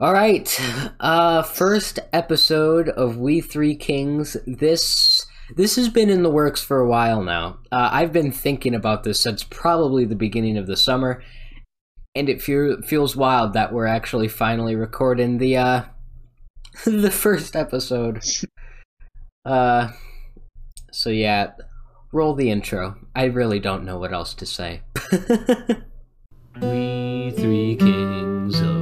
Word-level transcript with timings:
All 0.00 0.12
right. 0.12 0.48
Uh 1.00 1.42
first 1.42 1.98
episode 2.12 2.88
of 2.88 3.16
We 3.16 3.40
Three 3.40 3.74
Kings. 3.74 4.36
This 4.46 5.26
this 5.56 5.74
has 5.74 5.88
been 5.88 6.08
in 6.08 6.22
the 6.22 6.30
works 6.30 6.62
for 6.62 6.78
a 6.78 6.88
while 6.88 7.20
now. 7.20 7.58
Uh, 7.72 7.88
I've 7.90 8.12
been 8.12 8.30
thinking 8.30 8.76
about 8.76 9.02
this 9.02 9.20
since 9.20 9.42
probably 9.42 10.04
the 10.04 10.14
beginning 10.14 10.56
of 10.56 10.68
the 10.68 10.76
summer, 10.76 11.20
and 12.14 12.28
it 12.28 12.40
fe- 12.40 12.80
feels 12.86 13.16
wild 13.16 13.54
that 13.54 13.72
we're 13.72 13.86
actually 13.86 14.28
finally 14.28 14.76
recording 14.76 15.38
the 15.38 15.56
uh 15.56 15.82
the 16.84 17.10
first 17.10 17.56
episode. 17.56 18.22
Uh 19.44 19.92
so 20.92 21.08
yeah, 21.10 21.52
roll 22.12 22.34
the 22.34 22.50
intro. 22.50 22.96
I 23.16 23.24
really 23.24 23.58
don't 23.60 23.84
know 23.84 23.98
what 23.98 24.12
else 24.12 24.34
to 24.34 24.44
say. 24.44 24.82
we 26.60 27.32
three 27.34 27.76
kings 27.76 28.60
of 28.60 28.77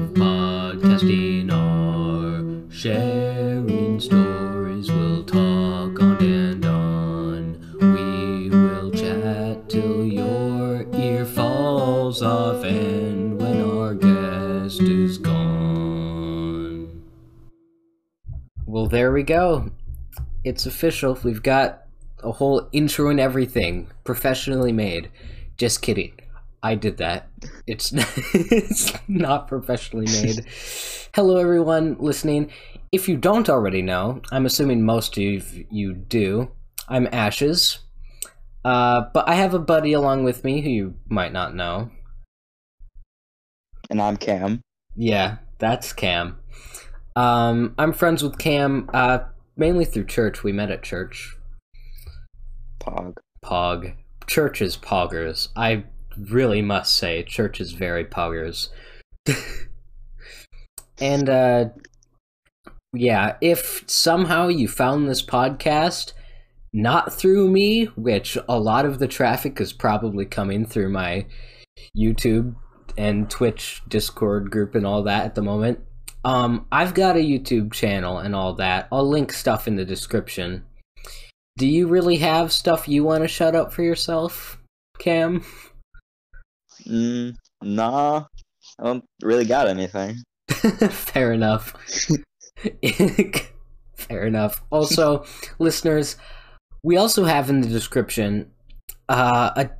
podcasting 0.96 1.52
are 1.52 2.70
sharing 2.72 4.00
stories. 4.00 4.90
We'll 4.90 5.24
talk 5.24 6.00
on 6.00 6.16
and 6.22 6.64
on. 6.64 7.76
We 7.80 8.48
will 8.48 8.90
chat 8.90 9.68
till 9.68 10.04
your 10.06 10.86
ear 10.94 11.26
falls 11.26 12.22
off, 12.22 12.64
and 12.64 13.38
when 13.38 13.62
our 13.62 13.94
guest 13.94 14.80
is 14.80 15.18
gone. 15.18 17.02
Well, 18.64 18.86
there 18.86 19.12
we 19.12 19.22
go. 19.22 19.70
It's 20.44 20.66
official. 20.66 21.18
We've 21.22 21.42
got 21.42 21.82
a 22.22 22.32
whole 22.32 22.68
intro 22.72 23.10
and 23.10 23.20
everything 23.20 23.88
professionally 24.04 24.72
made. 24.72 25.10
Just 25.56 25.82
kidding. 25.82 26.12
I 26.62 26.74
did 26.74 26.96
that. 26.98 27.28
It's 27.66 27.92
it's 28.34 28.92
not 29.08 29.48
professionally 29.48 30.06
made. 30.06 30.46
Hello 31.14 31.36
everyone 31.36 31.96
listening. 31.98 32.50
If 32.92 33.08
you 33.08 33.16
don't 33.16 33.48
already 33.48 33.82
know, 33.82 34.22
I'm 34.30 34.46
assuming 34.46 34.84
most 34.84 35.16
of 35.18 35.72
you 35.72 35.92
do. 35.94 36.50
I'm 36.88 37.08
Ashes. 37.12 37.80
Uh, 38.64 39.02
but 39.14 39.28
I 39.28 39.34
have 39.34 39.54
a 39.54 39.60
buddy 39.60 39.92
along 39.92 40.24
with 40.24 40.42
me 40.42 40.60
who 40.60 40.68
you 40.68 40.94
might 41.08 41.32
not 41.32 41.54
know. 41.54 41.90
And 43.88 44.02
I'm 44.02 44.16
Cam. 44.16 44.60
Yeah, 44.96 45.36
that's 45.58 45.92
Cam. 45.92 46.38
Um, 47.14 47.74
I'm 47.78 47.92
friends 47.92 48.22
with 48.22 48.38
Cam 48.38 48.90
uh, 48.92 49.20
mainly 49.56 49.84
through 49.84 50.06
church. 50.06 50.42
We 50.42 50.52
met 50.52 50.70
at 50.70 50.82
church. 50.82 51.36
Pog. 52.80 53.18
Pog. 53.44 53.94
Church 54.26 54.60
is 54.60 54.76
poggers. 54.76 55.48
I 55.54 55.84
really 56.18 56.62
must 56.62 56.94
say, 56.94 57.22
church 57.22 57.60
is 57.60 57.72
very 57.72 58.04
poggers. 58.04 58.68
and, 60.98 61.28
uh, 61.28 61.66
yeah, 62.92 63.36
if 63.40 63.84
somehow 63.86 64.48
you 64.48 64.68
found 64.68 65.08
this 65.08 65.22
podcast 65.22 66.12
not 66.72 67.12
through 67.12 67.50
me, 67.50 67.86
which 67.96 68.36
a 68.48 68.58
lot 68.58 68.84
of 68.84 68.98
the 68.98 69.08
traffic 69.08 69.60
is 69.60 69.72
probably 69.72 70.26
coming 70.26 70.66
through 70.66 70.90
my 70.90 71.26
YouTube 71.96 72.54
and 72.98 73.30
Twitch 73.30 73.82
Discord 73.88 74.50
group 74.50 74.74
and 74.74 74.86
all 74.86 75.02
that 75.04 75.24
at 75.24 75.34
the 75.34 75.42
moment. 75.42 75.80
Um, 76.24 76.66
I've 76.72 76.94
got 76.94 77.16
a 77.16 77.20
YouTube 77.20 77.72
channel 77.72 78.18
and 78.18 78.34
all 78.34 78.54
that. 78.54 78.88
I'll 78.90 79.08
link 79.08 79.32
stuff 79.32 79.68
in 79.68 79.76
the 79.76 79.84
description. 79.84 80.64
Do 81.56 81.66
you 81.66 81.86
really 81.86 82.16
have 82.16 82.52
stuff 82.52 82.88
you 82.88 83.04
want 83.04 83.22
to 83.22 83.28
shut 83.28 83.54
up 83.54 83.72
for 83.72 83.82
yourself, 83.82 84.58
Cam? 84.98 85.44
Mm, 86.88 87.34
nah, 87.62 88.24
I 88.78 88.84
don't 88.84 89.04
really 89.22 89.44
got 89.44 89.68
anything. 89.68 90.16
Fair 90.48 91.32
enough. 91.32 91.74
Fair 93.96 94.26
enough. 94.26 94.62
Also, 94.70 95.24
listeners, 95.58 96.16
we 96.82 96.96
also 96.96 97.24
have 97.24 97.50
in 97.50 97.60
the 97.60 97.68
description 97.68 98.50
uh, 99.08 99.50
a 99.56 99.70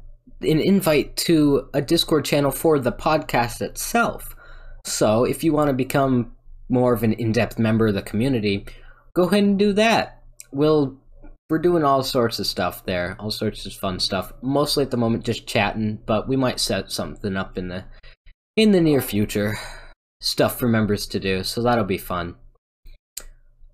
an 0.42 0.60
invite 0.60 1.16
to 1.16 1.68
a 1.72 1.80
Discord 1.80 2.24
channel 2.24 2.50
for 2.50 2.78
the 2.78 2.92
podcast 2.92 3.62
itself. 3.62 4.36
So, 4.84 5.24
if 5.24 5.42
you 5.42 5.52
want 5.52 5.68
to 5.68 5.74
become 5.74 6.32
more 6.68 6.92
of 6.92 7.02
an 7.02 7.12
in-depth 7.14 7.58
member 7.58 7.86
of 7.86 7.94
the 7.94 8.02
community, 8.02 8.66
go 9.14 9.24
ahead 9.24 9.44
and 9.44 9.58
do 9.58 9.72
that. 9.72 10.22
We'll 10.52 10.96
we're 11.48 11.58
doing 11.58 11.84
all 11.84 12.02
sorts 12.02 12.38
of 12.38 12.46
stuff 12.46 12.84
there, 12.84 13.16
all 13.20 13.30
sorts 13.30 13.66
of 13.66 13.72
fun 13.72 14.00
stuff. 14.00 14.32
Mostly 14.42 14.84
at 14.84 14.90
the 14.90 14.96
moment, 14.96 15.24
just 15.24 15.46
chatting, 15.46 16.00
but 16.06 16.28
we 16.28 16.36
might 16.36 16.60
set 16.60 16.90
something 16.90 17.36
up 17.36 17.56
in 17.56 17.68
the 17.68 17.84
in 18.56 18.72
the 18.72 18.80
near 18.80 19.00
future. 19.00 19.56
Stuff 20.20 20.58
for 20.58 20.66
members 20.66 21.06
to 21.06 21.20
do, 21.20 21.44
so 21.44 21.62
that'll 21.62 21.84
be 21.84 21.98
fun. 21.98 22.34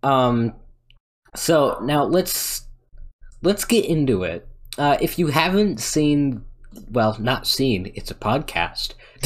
Um, 0.02 0.54
so 1.34 1.78
now 1.82 2.04
let's 2.04 2.66
let's 3.42 3.64
get 3.64 3.84
into 3.84 4.24
it. 4.24 4.46
Uh, 4.76 4.98
if 5.00 5.18
you 5.18 5.28
haven't 5.28 5.80
seen, 5.80 6.44
well, 6.90 7.16
not 7.20 7.46
seen, 7.46 7.92
it's 7.94 8.10
a 8.10 8.14
podcast. 8.14 8.94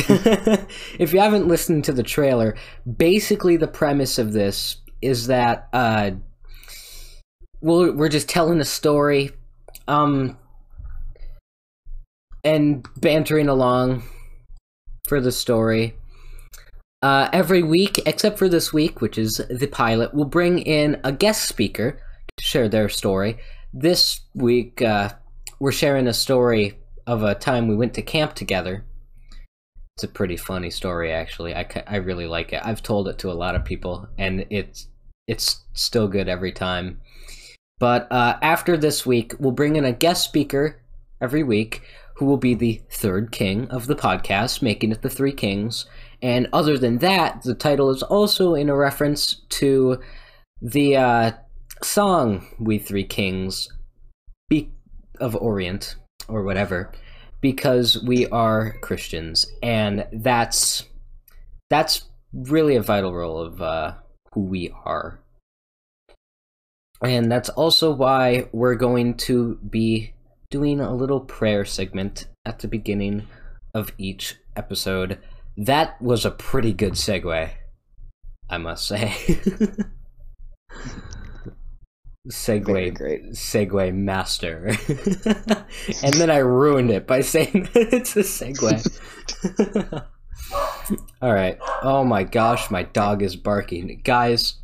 if 0.99 1.13
you 1.13 1.21
haven't 1.21 1.49
listened 1.49 1.85
to 1.85 1.93
the 1.93 2.03
trailer, 2.03 2.57
basically 2.97 3.57
the 3.57 3.67
premise 3.67 4.19
of 4.19 4.33
this 4.33 4.77
is 5.01 5.29
that 5.29 5.69
uh, 5.73 6.11
we're 7.61 7.93
we're 7.93 8.09
just 8.09 8.29
telling 8.29 8.61
a 8.61 8.65
story, 8.65 9.31
um, 9.89 10.37
and 12.45 12.87
bantering 12.97 13.49
along 13.49 14.03
for 15.09 15.21
the 15.21 15.33
story. 15.33 15.95
Uh, 17.03 17.29
every 17.33 17.63
week, 17.63 18.01
except 18.07 18.39
for 18.39 18.49
this 18.49 18.73
week, 18.73 19.01
which 19.01 19.19
is 19.19 19.41
the 19.51 19.67
pilot, 19.67 20.13
we'll 20.15 20.25
bring 20.25 20.59
in 20.59 21.01
a 21.05 21.13
guest 21.13 21.49
speaker 21.49 22.01
to 22.37 22.45
share 22.45 22.69
their 22.69 22.89
story. 22.89 23.39
This 23.73 24.23
week, 24.35 24.81
uh, 24.83 25.11
we're 25.61 25.73
sharing 25.73 26.09
a 26.09 26.15
story 26.15 26.79
of 27.07 27.23
a 27.23 27.35
time 27.35 27.69
we 27.69 27.77
went 27.77 27.95
to 27.95 28.03
camp 28.03 28.35
together. 28.35 28.85
It's 29.97 30.05
a 30.05 30.09
pretty 30.09 30.37
funny 30.37 30.71
story, 30.71 31.13
actually. 31.13 31.55
I, 31.55 31.67
I 31.87 31.97
really 31.97 32.27
like 32.27 32.53
it. 32.53 32.61
I've 32.65 32.83
told 32.83 33.09
it 33.09 33.19
to 33.19 33.31
a 33.31 33.35
lot 33.35 33.55
of 33.55 33.65
people, 33.65 34.09
and 34.19 34.47
it's 34.51 34.89
it's 35.29 35.65
still 35.75 36.09
good 36.09 36.29
every 36.29 36.53
time. 36.53 37.01
But 37.79 38.11
uh, 38.11 38.39
after 38.41 38.77
this 38.77 39.05
week, 39.05 39.35
we'll 39.39 39.53
bring 39.53 39.77
in 39.77 39.85
a 39.85 39.93
guest 39.93 40.25
speaker 40.25 40.81
every 41.21 41.43
week 41.43 41.83
who 42.17 42.25
will 42.25 42.39
be 42.39 42.55
the 42.55 42.81
third 42.91 43.31
king 43.31 43.69
of 43.69 43.87
the 43.87 43.95
podcast, 43.95 44.63
making 44.63 44.93
it 44.93 45.03
the 45.03 45.11
Three 45.11 45.33
Kings. 45.33 45.85
And 46.23 46.49
other 46.53 46.79
than 46.79 46.99
that, 46.99 47.43
the 47.43 47.55
title 47.55 47.91
is 47.91 48.03
also 48.03 48.55
in 48.55 48.71
a 48.71 48.77
reference 48.77 49.43
to 49.51 50.01
the 50.63 50.97
uh, 50.97 51.33
song 51.83 52.47
"We 52.59 52.79
Three 52.79 53.05
Kings" 53.05 53.69
be- 54.49 54.71
of 55.21 55.37
Orient 55.37 55.97
or 56.29 56.43
whatever, 56.43 56.91
because 57.43 58.03
we 58.03 58.27
are 58.29 58.79
Christians, 58.81 59.47
and 59.63 60.07
that's 60.11 60.85
that's 61.69 62.09
really 62.33 62.77
a 62.77 62.83
vital 62.83 63.15
role 63.15 63.39
of 63.39 63.61
uh, 63.61 63.95
who 64.33 64.41
we 64.41 64.73
are. 64.87 65.21
And 67.03 67.31
that's 67.31 67.49
also 67.51 67.93
why 67.93 68.49
we're 68.53 68.75
going 68.75 69.17
to 69.19 69.57
be 69.57 70.15
doing 70.51 70.81
a 70.81 70.95
little 70.95 71.21
prayer 71.21 71.65
segment 71.65 72.27
at 72.45 72.61
the 72.61 72.69
beginning 72.69 73.27
of 73.75 73.93
each 73.99 74.37
episode. 74.57 75.19
That 75.57 76.01
was 76.01 76.25
a 76.25 76.31
pretty 76.31 76.73
good 76.73 76.95
segue, 76.95 77.51
I 78.49 78.59
must 78.59 78.87
say. 78.87 79.09
segue 82.31 82.95
great. 82.95 83.31
segue 83.33 83.95
master. 83.95 84.67
and 86.03 86.15
then 86.15 86.31
I 86.31 86.39
ruined 86.39 86.91
it 86.91 87.07
by 87.07 87.21
saying 87.21 87.69
it's 87.75 88.17
a 88.17 88.21
segue. 88.21 90.03
All 91.21 91.33
right. 91.33 91.59
Oh 91.83 92.05
my 92.05 92.25
gosh, 92.25 92.71
my 92.71 92.85
dog 92.85 93.23
is 93.23 93.37
barking. 93.37 94.01
Guys, 94.05 94.55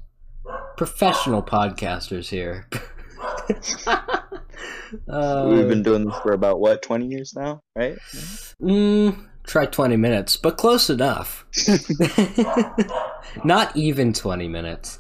professional 0.77 1.43
podcasters 1.43 2.29
here. 2.29 2.69
uh, 5.09 5.49
We've 5.49 5.69
been 5.69 5.83
doing 5.83 6.05
this 6.05 6.17
for 6.23 6.33
about 6.33 6.61
what 6.61 6.83
twenty 6.83 7.07
years 7.07 7.35
now, 7.37 7.61
right? 7.77 7.97
Mm, 8.61 9.27
try 9.45 9.67
twenty 9.67 9.97
minutes, 9.97 10.37
but 10.37 10.57
close 10.57 10.91
enough. 10.91 11.47
Not 13.45 13.77
even 13.77 14.13
twenty 14.13 14.49
minutes. 14.49 14.99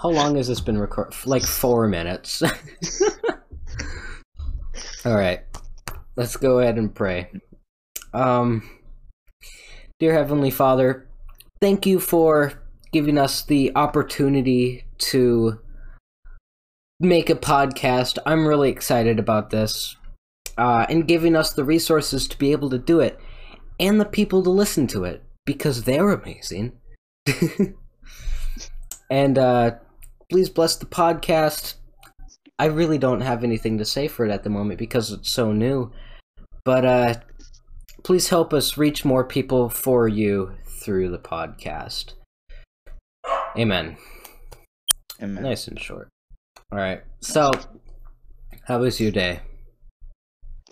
How 0.00 0.10
long 0.10 0.36
has 0.36 0.48
this 0.48 0.60
been 0.60 0.78
recorded? 0.78 1.14
Like 1.26 1.42
four 1.44 1.88
minutes. 1.88 2.42
All 5.04 5.14
right, 5.14 5.40
let's 6.16 6.36
go 6.36 6.58
ahead 6.58 6.78
and 6.78 6.94
pray. 6.94 7.30
Um, 8.12 8.68
dear 9.98 10.12
Heavenly 10.12 10.50
Father, 10.50 11.08
thank 11.60 11.86
you 11.86 12.00
for 12.00 12.65
giving 12.96 13.18
us 13.18 13.42
the 13.42 13.70
opportunity 13.76 14.86
to 14.96 15.60
make 16.98 17.28
a 17.28 17.34
podcast. 17.34 18.16
I'm 18.24 18.48
really 18.48 18.70
excited 18.70 19.18
about 19.18 19.50
this. 19.50 19.96
Uh, 20.56 20.86
and 20.88 21.06
giving 21.06 21.36
us 21.36 21.52
the 21.52 21.64
resources 21.64 22.26
to 22.26 22.38
be 22.38 22.52
able 22.52 22.70
to 22.70 22.78
do 22.78 23.00
it 23.00 23.20
and 23.78 24.00
the 24.00 24.06
people 24.06 24.42
to 24.42 24.48
listen 24.48 24.86
to 24.86 25.04
it 25.04 25.22
because 25.44 25.84
they're 25.84 26.10
amazing. 26.10 26.72
And 29.10 29.38
uh, 29.38 29.72
please 30.30 30.50
bless 30.50 30.76
the 30.76 30.86
podcast. 30.86 31.74
I 32.58 32.64
really 32.66 32.98
don't 32.98 33.20
have 33.20 33.44
anything 33.44 33.78
to 33.78 33.84
say 33.84 34.08
for 34.08 34.24
it 34.24 34.32
at 34.32 34.42
the 34.42 34.50
moment 34.50 34.78
because 34.78 35.12
it's 35.12 35.30
so 35.30 35.52
new. 35.52 35.92
But 36.64 36.84
uh, 36.84 37.14
please 38.02 38.30
help 38.30 38.52
us 38.52 38.76
reach 38.76 39.04
more 39.04 39.24
people 39.24 39.68
for 39.68 40.08
you 40.08 40.56
through 40.64 41.10
the 41.10 41.18
podcast. 41.18 42.14
Amen. 43.58 43.96
Amen. 45.22 45.42
Nice 45.42 45.66
and 45.68 45.80
short. 45.80 46.08
All 46.70 46.78
right. 46.78 47.02
So, 47.20 47.50
how 48.64 48.80
was 48.80 49.00
your 49.00 49.10
day? 49.10 49.40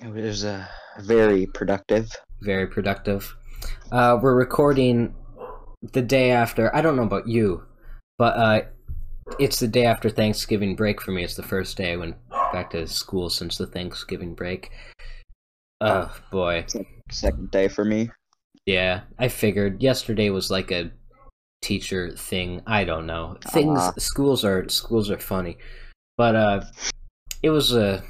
It 0.02 0.12
was 0.12 0.44
uh, 0.44 0.66
very 1.00 1.46
productive. 1.46 2.10
Very 2.42 2.66
productive. 2.66 3.34
Uh, 3.90 4.18
we're 4.20 4.34
recording 4.34 5.14
the 5.92 6.02
day 6.02 6.30
after. 6.30 6.74
I 6.76 6.82
don't 6.82 6.96
know 6.96 7.04
about 7.04 7.26
you, 7.26 7.64
but 8.18 8.36
uh, 8.36 8.60
it's 9.38 9.60
the 9.60 9.68
day 9.68 9.86
after 9.86 10.10
Thanksgiving 10.10 10.76
break 10.76 11.00
for 11.00 11.12
me. 11.12 11.24
It's 11.24 11.36
the 11.36 11.42
first 11.42 11.78
day 11.78 11.92
I 11.92 11.96
went 11.96 12.16
back 12.52 12.70
to 12.70 12.86
school 12.86 13.30
since 13.30 13.56
the 13.56 13.66
Thanksgiving 13.66 14.34
break. 14.34 14.70
Oh 15.80 16.14
boy. 16.30 16.66
Second 17.10 17.50
day 17.50 17.68
for 17.68 17.84
me. 17.84 18.10
Yeah, 18.66 19.02
I 19.18 19.28
figured 19.28 19.82
yesterday 19.82 20.30
was 20.30 20.50
like 20.50 20.70
a 20.70 20.90
teacher 21.64 22.12
thing. 22.16 22.60
I 22.66 22.84
don't 22.84 23.06
know. 23.06 23.38
Things 23.52 23.80
Ah. 23.80 23.92
schools 23.98 24.44
are 24.44 24.68
schools 24.68 25.10
are 25.10 25.18
funny. 25.18 25.56
But 26.16 26.36
uh 26.36 26.60
it 27.42 27.50
was 27.50 27.74
a 27.74 28.02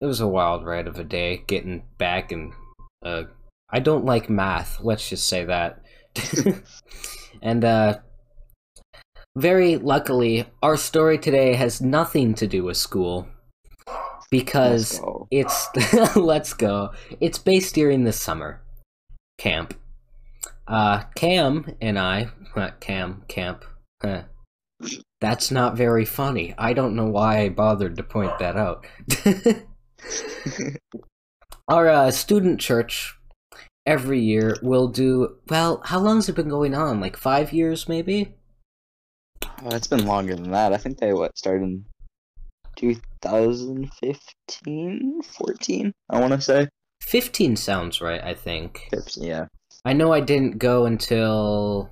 it 0.00 0.06
was 0.06 0.20
a 0.20 0.26
wild 0.28 0.64
ride 0.64 0.88
of 0.88 0.98
a 0.98 1.04
day 1.04 1.44
getting 1.46 1.82
back 1.98 2.32
and 2.32 2.52
uh 3.04 3.24
I 3.72 3.78
don't 3.80 4.04
like 4.04 4.28
math, 4.30 4.80
let's 4.80 5.08
just 5.08 5.28
say 5.28 5.44
that. 5.44 5.82
and 7.42 7.64
uh 7.64 7.98
very 9.36 9.76
luckily 9.76 10.46
our 10.62 10.76
story 10.76 11.18
today 11.18 11.54
has 11.54 11.80
nothing 11.80 12.34
to 12.34 12.46
do 12.46 12.64
with 12.64 12.76
school 12.76 13.28
because 14.30 15.00
Let's 15.30 15.68
it's 15.70 16.16
let's 16.16 16.52
go. 16.54 16.90
It's 17.20 17.38
based 17.38 17.74
during 17.74 18.04
the 18.04 18.12
summer 18.12 18.60
camp. 19.38 19.74
Uh, 20.70 21.02
Cam 21.16 21.74
and 21.80 21.98
I, 21.98 22.28
not 22.54 22.80
Cam, 22.80 23.24
camp. 23.26 23.64
Huh. 24.00 24.22
That's 25.20 25.50
not 25.50 25.76
very 25.76 26.04
funny. 26.04 26.54
I 26.56 26.74
don't 26.74 26.94
know 26.94 27.06
why 27.06 27.40
I 27.40 27.48
bothered 27.48 27.96
to 27.96 28.04
point 28.04 28.38
that 28.38 28.56
out. 28.56 28.86
Our 31.68 31.88
uh, 31.88 32.12
student 32.12 32.60
church 32.60 33.18
every 33.84 34.20
year 34.20 34.56
will 34.62 34.86
do 34.86 35.38
well. 35.48 35.82
How 35.84 35.98
long's 35.98 36.28
it 36.28 36.36
been 36.36 36.48
going 36.48 36.74
on? 36.74 37.00
Like 37.00 37.16
five 37.16 37.52
years, 37.52 37.88
maybe. 37.88 38.36
Oh, 39.42 39.70
it's 39.72 39.88
been 39.88 40.06
longer 40.06 40.36
than 40.36 40.52
that. 40.52 40.72
I 40.72 40.76
think 40.76 40.98
they 40.98 41.12
what 41.12 41.36
started 41.36 41.64
in 41.64 41.84
2015, 42.76 45.22
14. 45.22 45.92
I 46.08 46.20
want 46.20 46.32
to 46.32 46.40
say. 46.40 46.68
Fifteen 47.02 47.56
sounds 47.56 48.00
right. 48.00 48.22
I 48.22 48.34
think. 48.34 48.86
15, 48.90 49.24
yeah. 49.24 49.46
I 49.84 49.92
know 49.92 50.12
I 50.12 50.20
didn't 50.20 50.58
go 50.58 50.86
until 50.86 51.90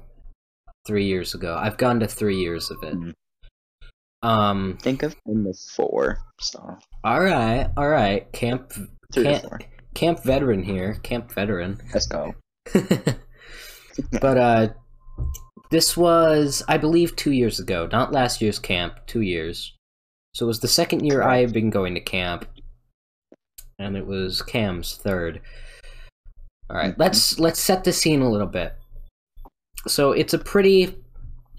three 0.86 1.06
years 1.06 1.34
ago. 1.34 1.56
I've 1.58 1.78
gone 1.78 2.00
to 2.00 2.08
three 2.08 2.36
years 2.36 2.70
of 2.70 2.82
it. 2.82 2.94
Mhm. 2.94 3.12
Um. 4.22 4.78
Think 4.80 5.02
of 5.02 5.14
in 5.26 5.44
the 5.44 5.56
four. 5.76 6.18
So 6.40 6.76
All 7.04 7.20
right. 7.20 7.70
All 7.76 7.88
right. 7.88 8.30
Camp. 8.32 8.72
three 9.12 9.24
Camp. 9.24 9.62
Camp 9.94 10.22
veteran 10.24 10.62
here. 10.62 10.94
Camp 11.02 11.32
veteran. 11.32 11.78
Let's 11.94 12.06
go. 12.06 12.34
but 14.20 14.38
uh, 14.38 14.68
this 15.70 15.96
was, 15.96 16.62
I 16.68 16.78
believe, 16.78 17.16
two 17.16 17.32
years 17.32 17.60
ago. 17.60 17.88
Not 17.90 18.12
last 18.12 18.40
year's 18.40 18.58
camp. 18.58 19.06
Two 19.06 19.22
years. 19.22 19.74
So 20.34 20.46
it 20.46 20.48
was 20.48 20.60
the 20.60 20.68
second 20.68 21.04
year 21.04 21.22
I 21.22 21.38
had 21.38 21.52
been 21.52 21.70
going 21.70 21.94
to 21.94 22.00
camp, 22.00 22.46
and 23.78 23.96
it 23.96 24.06
was 24.06 24.42
Cam's 24.42 24.96
third. 24.96 25.40
All 26.70 26.76
right, 26.76 26.92
Mhm. 26.94 26.98
let's 26.98 27.38
let's 27.38 27.60
set 27.60 27.84
the 27.84 27.92
scene 27.92 28.20
a 28.22 28.30
little 28.30 28.46
bit. 28.46 28.74
So 29.86 30.12
it's 30.12 30.34
a 30.34 30.38
pretty, 30.38 30.96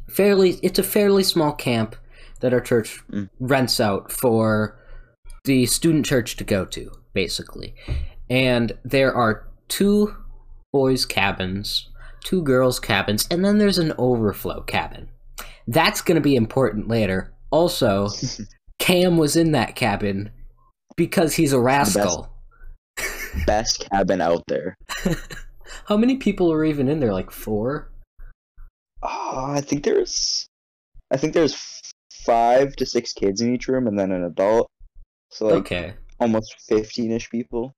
fairly, 0.09 0.59
it's 0.61 0.77
a 0.79 0.83
fairly 0.83 1.23
small 1.23 1.53
camp 1.53 1.95
that 2.41 2.53
our 2.53 2.59
church 2.61 3.01
Mm. 3.11 3.29
rents 3.39 3.79
out 3.79 4.11
for 4.11 4.77
the 5.45 5.65
student 5.65 6.05
church 6.05 6.35
to 6.37 6.43
go 6.43 6.65
to, 6.65 6.91
basically. 7.13 7.73
And 8.29 8.73
there 8.83 9.13
are 9.15 9.47
two 9.67 10.15
boys' 10.71 11.05
cabins, 11.05 11.89
two 12.23 12.43
girls' 12.43 12.79
cabins, 12.79 13.27
and 13.31 13.43
then 13.43 13.57
there's 13.57 13.79
an 13.79 13.93
overflow 13.97 14.61
cabin. 14.61 15.07
That's 15.67 16.01
going 16.01 16.15
to 16.15 16.21
be 16.21 16.35
important 16.35 16.87
later. 16.87 17.33
Also, 17.51 18.09
Cam 18.79 19.17
was 19.17 19.35
in 19.35 19.53
that 19.53 19.75
cabin 19.75 20.29
because 20.95 21.35
he's 21.35 21.53
a 21.53 21.59
rascal. 21.59 22.29
Best 23.45 23.87
cabin 23.89 24.21
out 24.21 24.43
there. 24.47 24.75
How 25.85 25.97
many 25.97 26.17
people 26.17 26.51
are 26.51 26.65
even 26.65 26.87
in 26.87 26.99
there? 26.99 27.13
Like 27.13 27.31
four? 27.31 27.91
Oh, 29.03 29.45
I 29.49 29.61
think 29.61 29.83
there's, 29.83 30.47
I 31.11 31.17
think 31.17 31.33
there's 31.33 31.55
five 32.25 32.75
to 32.77 32.85
six 32.85 33.13
kids 33.13 33.41
in 33.41 33.53
each 33.53 33.67
room, 33.67 33.87
and 33.87 33.97
then 33.97 34.11
an 34.11 34.23
adult. 34.23 34.67
So 35.31 35.47
like 35.47 35.55
okay. 35.59 35.93
almost 36.19 36.55
fifteen-ish 36.67 37.29
people. 37.29 37.73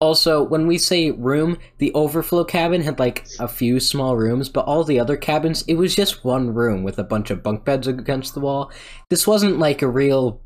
Also, 0.00 0.42
when 0.42 0.66
we 0.66 0.76
say 0.76 1.12
room, 1.12 1.56
the 1.78 1.92
overflow 1.94 2.44
cabin 2.44 2.82
had 2.82 2.98
like 2.98 3.26
a 3.38 3.48
few 3.48 3.80
small 3.80 4.16
rooms, 4.16 4.48
but 4.48 4.66
all 4.66 4.84
the 4.84 5.00
other 5.00 5.16
cabins, 5.16 5.62
it 5.66 5.74
was 5.74 5.94
just 5.94 6.24
one 6.24 6.52
room 6.52 6.82
with 6.82 6.98
a 6.98 7.04
bunch 7.04 7.30
of 7.30 7.42
bunk 7.42 7.64
beds 7.64 7.86
against 7.86 8.34
the 8.34 8.40
wall. 8.40 8.70
This 9.08 9.26
wasn't 9.26 9.58
like 9.58 9.82
a 9.82 9.88
real 9.88 10.42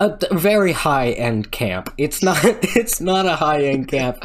a 0.00 0.16
very 0.32 0.72
high 0.72 1.10
end 1.10 1.50
camp. 1.50 1.92
It's 1.98 2.22
not 2.22 2.38
it's 2.44 3.00
not 3.00 3.26
a 3.26 3.34
high 3.36 3.64
end 3.64 3.88
camp. 3.88 4.24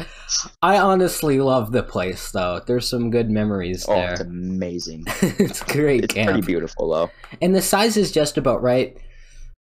I 0.62 0.78
honestly 0.78 1.40
love 1.40 1.72
the 1.72 1.82
place 1.82 2.30
though. 2.30 2.60
There's 2.66 2.88
some 2.88 3.10
good 3.10 3.28
memories 3.30 3.84
Oh, 3.88 3.94
there. 3.94 4.12
it's 4.12 4.20
amazing. 4.20 5.04
it's 5.22 5.62
great 5.62 6.04
It's 6.04 6.14
camp. 6.14 6.30
pretty 6.30 6.46
beautiful 6.46 6.90
though. 6.90 7.10
and 7.42 7.54
the 7.54 7.62
size 7.62 7.96
is 7.96 8.12
just 8.12 8.38
about 8.38 8.62
right 8.62 8.96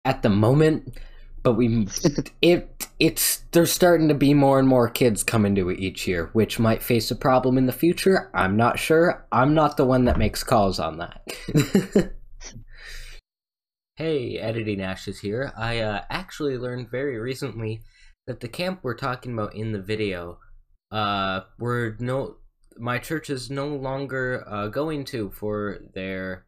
at 0.04 0.22
the 0.22 0.28
moment 0.28 0.98
but 1.44 1.54
we 1.54 1.86
it 2.42 2.88
it's 2.98 3.42
there's 3.52 3.72
starting 3.72 4.08
to 4.08 4.14
be 4.14 4.34
more 4.34 4.58
and 4.58 4.68
more 4.68 4.88
kids 4.88 5.22
coming 5.24 5.54
to 5.54 5.68
it 5.70 5.78
each 5.78 6.06
year 6.06 6.28
which 6.34 6.58
might 6.58 6.82
face 6.82 7.10
a 7.10 7.16
problem 7.16 7.56
in 7.56 7.66
the 7.66 7.72
future 7.72 8.30
i'm 8.34 8.56
not 8.56 8.78
sure 8.78 9.24
i'm 9.32 9.54
not 9.54 9.76
the 9.76 9.84
one 9.84 10.04
that 10.04 10.18
makes 10.18 10.42
calls 10.44 10.78
on 10.80 10.98
that 10.98 12.12
hey 14.02 14.36
editing 14.36 14.80
ashes 14.80 15.20
here 15.20 15.52
i 15.56 15.78
uh, 15.78 16.00
actually 16.10 16.58
learned 16.58 16.90
very 16.90 17.20
recently 17.20 17.80
that 18.26 18.40
the 18.40 18.48
camp 18.48 18.80
we're 18.82 18.96
talking 18.96 19.32
about 19.32 19.54
in 19.54 19.70
the 19.70 19.80
video 19.80 20.38
uh 20.90 21.42
we're 21.56 21.94
no 22.00 22.34
my 22.78 22.98
church 22.98 23.30
is 23.30 23.48
no 23.48 23.68
longer 23.68 24.44
uh, 24.48 24.66
going 24.66 25.04
to 25.04 25.30
for 25.30 25.78
their 25.94 26.46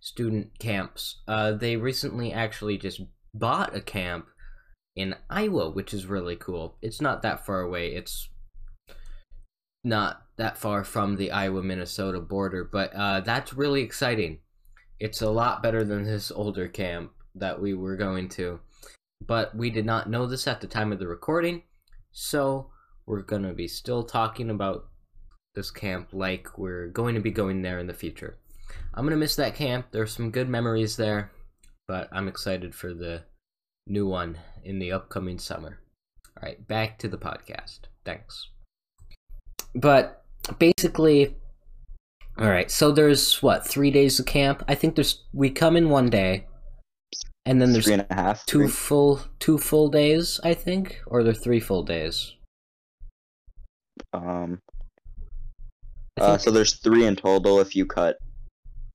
student 0.00 0.58
camps. 0.58 1.22
Uh, 1.26 1.52
they 1.52 1.76
recently 1.76 2.32
actually 2.32 2.76
just 2.76 3.00
bought 3.32 3.74
a 3.74 3.80
camp 3.80 4.26
in 4.94 5.14
Iowa, 5.30 5.70
which 5.70 5.94
is 5.94 6.06
really 6.06 6.36
cool. 6.36 6.76
It's 6.82 7.00
not 7.00 7.22
that 7.22 7.46
far 7.46 7.62
away. 7.62 7.94
It's 7.94 8.28
not 9.82 10.22
that 10.36 10.58
far 10.58 10.84
from 10.84 11.16
the 11.16 11.30
Iowa 11.30 11.62
Minnesota 11.62 12.20
border, 12.20 12.68
but 12.70 12.94
uh, 12.94 13.20
that's 13.20 13.54
really 13.54 13.82
exciting. 13.82 14.41
It's 15.02 15.20
a 15.20 15.30
lot 15.30 15.64
better 15.64 15.82
than 15.82 16.04
this 16.04 16.30
older 16.30 16.68
camp 16.68 17.10
that 17.34 17.60
we 17.60 17.74
were 17.74 17.96
going 17.96 18.28
to. 18.30 18.60
But 19.20 19.52
we 19.52 19.68
did 19.68 19.84
not 19.84 20.08
know 20.08 20.26
this 20.26 20.46
at 20.46 20.60
the 20.60 20.68
time 20.68 20.92
of 20.92 21.00
the 21.00 21.08
recording, 21.08 21.64
so 22.12 22.70
we're 23.04 23.22
going 23.22 23.42
to 23.42 23.52
be 23.52 23.66
still 23.66 24.04
talking 24.04 24.48
about 24.48 24.84
this 25.56 25.72
camp 25.72 26.10
like 26.12 26.56
we're 26.56 26.86
going 26.86 27.16
to 27.16 27.20
be 27.20 27.32
going 27.32 27.62
there 27.62 27.80
in 27.80 27.88
the 27.88 27.92
future. 27.94 28.38
I'm 28.94 29.04
gonna 29.04 29.16
miss 29.16 29.34
that 29.36 29.56
camp. 29.56 29.86
There's 29.90 30.12
some 30.12 30.30
good 30.30 30.48
memories 30.48 30.96
there, 30.96 31.32
but 31.88 32.08
I'm 32.12 32.28
excited 32.28 32.72
for 32.72 32.94
the 32.94 33.24
new 33.88 34.06
one 34.06 34.38
in 34.62 34.78
the 34.78 34.92
upcoming 34.92 35.40
summer. 35.40 35.80
All 36.36 36.44
right, 36.44 36.64
back 36.68 37.00
to 37.00 37.08
the 37.08 37.18
podcast. 37.18 37.80
Thanks. 38.04 38.50
But 39.74 40.24
basically, 40.60 41.36
all 42.38 42.48
right. 42.48 42.70
So 42.70 42.92
there's 42.92 43.42
what 43.42 43.66
three 43.66 43.90
days 43.90 44.18
of 44.18 44.26
camp. 44.26 44.64
I 44.68 44.74
think 44.74 44.94
there's 44.94 45.22
we 45.32 45.50
come 45.50 45.76
in 45.76 45.90
one 45.90 46.08
day, 46.10 46.46
and 47.44 47.60
then 47.60 47.72
there's 47.72 47.84
Three 47.84 47.94
and 47.94 48.06
a 48.10 48.14
half. 48.14 48.46
two 48.46 48.60
three- 48.60 48.68
full 48.68 49.20
two 49.38 49.58
full 49.58 49.88
days. 49.88 50.40
I 50.42 50.54
think, 50.54 51.00
or 51.06 51.22
there 51.22 51.34
three 51.34 51.60
full 51.60 51.82
days. 51.82 52.34
Um. 54.12 54.58
Uh, 56.20 56.36
so 56.36 56.50
there's 56.50 56.74
three 56.74 57.06
in 57.06 57.16
total 57.16 57.58
if 57.60 57.74
you 57.74 57.86
cut, 57.86 58.18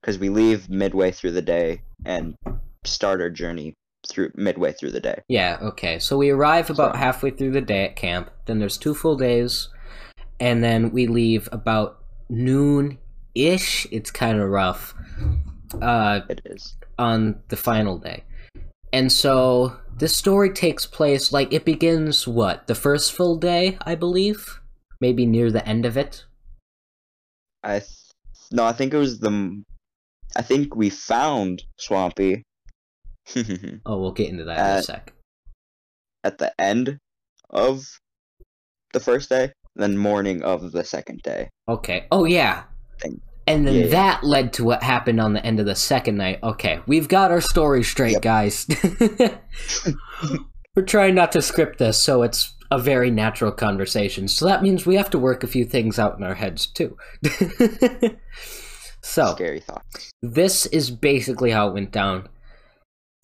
because 0.00 0.18
we 0.18 0.28
leave 0.28 0.70
midway 0.70 1.10
through 1.10 1.32
the 1.32 1.42
day 1.42 1.82
and 2.06 2.36
start 2.84 3.20
our 3.20 3.28
journey 3.28 3.74
through 4.08 4.30
midway 4.36 4.72
through 4.72 4.92
the 4.92 5.00
day. 5.00 5.20
Yeah, 5.28 5.58
okay. 5.60 5.98
So 5.98 6.16
we 6.16 6.30
arrive 6.30 6.70
about 6.70 6.96
halfway 6.96 7.30
through 7.32 7.50
the 7.50 7.60
day 7.60 7.84
at 7.84 7.96
camp. 7.96 8.30
Then 8.46 8.60
there's 8.60 8.78
two 8.78 8.94
full 8.94 9.16
days. 9.16 9.68
And 10.40 10.62
then 10.62 10.92
we 10.92 11.08
leave 11.08 11.48
about 11.50 11.98
noon 12.30 12.98
ish. 13.46 13.86
It's 13.90 14.10
kind 14.10 14.38
of 14.40 14.48
rough. 14.48 14.94
uh, 15.82 16.20
It 16.28 16.40
is. 16.44 16.74
on 16.98 17.40
the 17.48 17.56
final 17.56 17.98
day. 17.98 18.24
And 18.92 19.12
so 19.12 19.76
this 19.98 20.16
story 20.16 20.50
takes 20.50 20.86
place 20.86 21.30
like 21.32 21.52
it 21.52 21.64
begins 21.64 22.26
what 22.26 22.66
the 22.66 22.74
first 22.74 23.12
full 23.12 23.36
day, 23.36 23.76
I 23.82 23.94
believe, 23.94 24.60
maybe 25.00 25.26
near 25.26 25.50
the 25.52 25.66
end 25.68 25.84
of 25.86 25.96
it. 25.96 26.24
I 27.62 27.80
th- 27.80 27.90
no, 28.50 28.64
I 28.64 28.72
think 28.72 28.94
it 28.94 28.98
was 28.98 29.20
the. 29.20 29.62
I 30.36 30.42
think 30.42 30.74
we 30.76 30.88
found 30.90 31.62
Swampy 31.78 32.44
Oh, 33.86 33.98
we'll 34.00 34.12
get 34.12 34.28
into 34.30 34.44
that 34.44 34.58
in 34.58 34.64
Uh, 34.76 34.78
a 34.78 34.82
sec. 34.82 35.12
at 36.24 36.38
the 36.38 36.52
end 36.58 36.98
of 37.50 37.84
the 38.94 39.00
first 39.00 39.28
day, 39.28 39.52
then 39.76 39.98
morning 39.98 40.42
of 40.42 40.72
the 40.72 40.84
second 40.84 41.20
day. 41.22 41.48
Okay. 41.68 42.06
Oh 42.10 42.24
yeah. 42.24 42.64
Thing. 43.00 43.20
And 43.48 43.66
then 43.66 43.74
Yeah, 43.74 43.80
yeah. 43.84 43.90
that 43.90 44.24
led 44.24 44.52
to 44.54 44.64
what 44.64 44.82
happened 44.82 45.20
on 45.20 45.32
the 45.32 45.44
end 45.44 45.60
of 45.60 45.66
the 45.66 45.74
second 45.74 46.16
night. 46.16 46.38
Okay, 46.42 46.80
we've 46.86 47.08
got 47.08 47.30
our 47.30 47.40
story 47.40 47.82
straight, 47.82 48.12
Yep. 48.12 48.22
guys. 48.22 48.66
We're 50.76 50.84
trying 50.84 51.14
not 51.14 51.32
to 51.32 51.42
script 51.42 51.78
this, 51.78 52.00
so 52.00 52.22
it's 52.22 52.54
a 52.70 52.78
very 52.78 53.10
natural 53.10 53.50
conversation. 53.50 54.28
So 54.28 54.44
that 54.46 54.62
means 54.62 54.86
we 54.86 54.96
have 54.96 55.10
to 55.10 55.18
work 55.18 55.42
a 55.42 55.46
few 55.48 55.64
things 55.64 55.98
out 55.98 56.16
in 56.18 56.22
our 56.22 56.34
heads 56.34 56.66
too. 56.66 56.96
so 59.02 59.34
Scary 59.34 59.60
thoughts. 59.60 60.10
this 60.22 60.66
is 60.66 60.90
basically 60.90 61.50
how 61.50 61.68
it 61.68 61.74
went 61.74 61.92
down. 61.92 62.28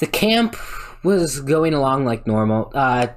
The 0.00 0.06
camp 0.06 0.56
was 1.04 1.40
going 1.40 1.74
along 1.74 2.04
like 2.06 2.26
normal. 2.26 2.72
Uh, 2.74 3.08